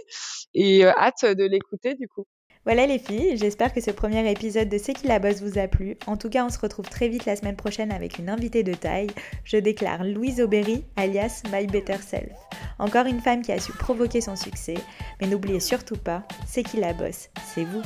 et 0.55 0.83
euh, 0.83 0.91
hâte 0.97 1.25
de 1.25 1.45
l'écouter 1.45 1.93
du 1.93 2.07
coup. 2.07 2.25
Voilà 2.69 2.85
les 2.85 2.99
filles, 2.99 3.35
j'espère 3.35 3.73
que 3.73 3.81
ce 3.81 3.89
premier 3.89 4.29
épisode 4.29 4.69
de 4.69 4.77
C'est 4.77 4.93
qui 4.93 5.07
la 5.07 5.17
bosse 5.17 5.41
vous 5.41 5.57
a 5.57 5.67
plu. 5.67 5.97
En 6.05 6.17
tout 6.17 6.29
cas, 6.29 6.45
on 6.45 6.49
se 6.49 6.59
retrouve 6.59 6.87
très 6.87 7.07
vite 7.07 7.25
la 7.25 7.35
semaine 7.35 7.55
prochaine 7.55 7.91
avec 7.91 8.19
une 8.19 8.29
invitée 8.29 8.61
de 8.61 8.75
taille. 8.75 9.09
Je 9.43 9.57
déclare 9.57 10.03
Louise 10.03 10.39
Aubéry, 10.39 10.83
alias 10.95 11.41
My 11.51 11.65
Better 11.65 11.97
Self. 11.97 12.31
Encore 12.77 13.07
une 13.07 13.21
femme 13.21 13.41
qui 13.41 13.51
a 13.51 13.59
su 13.59 13.71
provoquer 13.71 14.21
son 14.21 14.35
succès. 14.35 14.75
Mais 15.19 15.25
n'oubliez 15.25 15.59
surtout 15.59 15.97
pas, 15.97 16.27
C'est 16.45 16.61
qui 16.61 16.77
la 16.77 16.93
bosse, 16.93 17.31
c'est 17.43 17.63
vous. 17.63 17.81